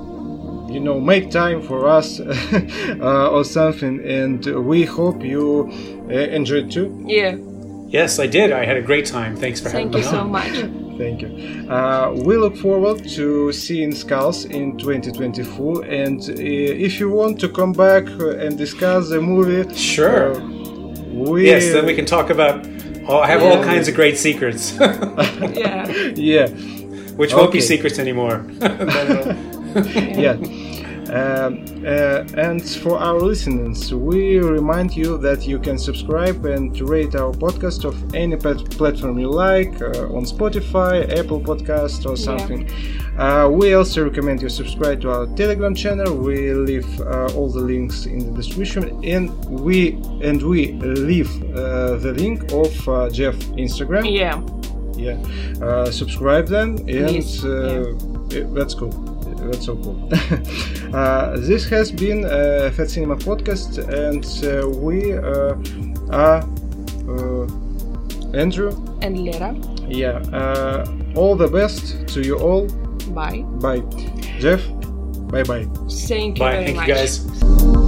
you 0.70 0.80
know 0.80 1.00
make 1.00 1.30
time 1.30 1.60
for 1.62 1.88
us 1.88 2.20
uh, 2.20 3.30
or 3.30 3.44
something 3.44 4.00
and 4.04 4.44
we 4.66 4.84
hope 4.84 5.22
you 5.22 5.68
uh, 6.08 6.14
enjoyed 6.14 6.70
too. 6.70 6.88
Yeah. 7.06 7.36
Yes 7.88 8.20
i 8.20 8.26
did. 8.26 8.52
I 8.52 8.64
had 8.64 8.76
a 8.76 8.82
great 8.82 9.06
time. 9.06 9.36
Thanks 9.36 9.60
for 9.60 9.68
thank 9.68 9.92
having 9.92 10.22
me 10.22 10.30
thank 10.30 10.54
you 10.54 10.62
so 10.62 10.72
much. 10.72 10.86
Thank 11.00 11.22
you. 11.22 11.66
Uh, 11.70 12.12
we 12.26 12.36
look 12.36 12.54
forward 12.58 13.08
to 13.16 13.52
seeing 13.52 13.94
skulls 13.94 14.44
in 14.44 14.76
2024 14.76 15.84
and 15.84 16.20
uh, 16.20 16.32
if 16.34 17.00
you 17.00 17.08
want 17.08 17.40
to 17.40 17.48
come 17.48 17.72
back 17.72 18.06
and 18.06 18.58
discuss 18.58 19.08
the 19.08 19.18
movie 19.18 19.74
sure. 19.74 20.34
uh, 20.34 20.40
we 21.24 21.46
yes 21.46 21.72
then 21.72 21.86
we 21.86 21.94
can 21.94 22.04
talk 22.04 22.28
about 22.28 22.66
oh, 23.08 23.20
i 23.20 23.26
have 23.26 23.40
yeah. 23.40 23.48
all 23.48 23.64
kinds 23.64 23.88
of 23.88 23.94
great 23.94 24.18
secrets. 24.18 24.76
Yeah. 24.78 25.86
Yeah. 26.14 26.48
Which 27.20 27.32
okay. 27.32 27.40
won't 27.40 27.52
be 27.52 27.62
secrets 27.62 27.98
anymore 27.98 28.44
yeah. 30.18 30.36
Um, 31.10 31.64
uh, 31.84 32.24
and 32.36 32.62
for 32.62 32.96
our 32.96 33.18
listeners, 33.18 33.92
we 33.92 34.38
remind 34.38 34.96
you 34.96 35.18
that 35.18 35.44
you 35.44 35.58
can 35.58 35.76
subscribe 35.76 36.44
and 36.44 36.80
rate 36.88 37.16
our 37.16 37.32
podcast 37.32 37.84
of 37.84 38.14
any 38.14 38.36
platform 38.36 39.18
you 39.18 39.28
like 39.28 39.82
uh, 39.82 40.16
on 40.16 40.24
Spotify, 40.24 41.18
Apple 41.18 41.40
Podcast, 41.40 42.08
or 42.08 42.16
something. 42.16 42.68
Yeah. 42.68 43.44
Uh, 43.44 43.48
we 43.48 43.74
also 43.74 44.04
recommend 44.04 44.40
you 44.40 44.48
subscribe 44.48 45.00
to 45.00 45.10
our 45.10 45.26
Telegram 45.34 45.74
channel. 45.74 46.16
We 46.16 46.52
leave 46.52 47.00
uh, 47.00 47.34
all 47.34 47.48
the 47.48 47.60
links 47.60 48.06
in 48.06 48.18
the 48.18 48.30
description, 48.30 49.04
and 49.04 49.30
we 49.46 49.94
and 50.22 50.40
we 50.40 50.74
leave 50.74 51.30
uh, 51.56 51.96
the 51.96 52.12
link 52.12 52.52
of 52.52 52.88
uh, 52.88 53.10
Jeff 53.10 53.34
Instagram. 53.58 54.04
Yeah. 54.06 54.40
Yeah. 54.96 55.90
subscribe 55.90 56.46
then, 56.46 56.78
and 56.88 57.24
yeah. 58.30 58.44
that's 58.54 58.74
cool 58.74 59.19
that's 59.48 59.66
so 59.66 59.76
cool. 59.76 60.08
uh, 60.94 61.36
this 61.38 61.68
has 61.68 61.90
been 61.92 62.24
a 62.24 62.70
Fat 62.72 62.90
Cinema 62.90 63.16
podcast, 63.16 63.78
and 63.88 64.24
uh, 64.44 64.68
we 64.68 65.14
uh, 65.14 65.54
are 66.10 66.42
uh, 67.08 68.36
Andrew 68.36 68.70
and 69.02 69.18
Lera. 69.18 69.54
Yeah. 69.88 70.18
Uh, 70.32 70.84
all 71.16 71.36
the 71.36 71.48
best 71.48 72.06
to 72.08 72.22
you 72.22 72.38
all. 72.38 72.66
Bye. 73.14 73.42
Bye. 73.60 73.82
Jeff. 74.38 74.62
Bye 75.30 75.42
bye. 75.42 75.66
Thank 75.88 76.38
you 76.38 76.44
bye. 76.44 76.64
Thank 76.64 76.76
much. 76.76 76.88
you 76.88 76.94
guys. 76.94 77.79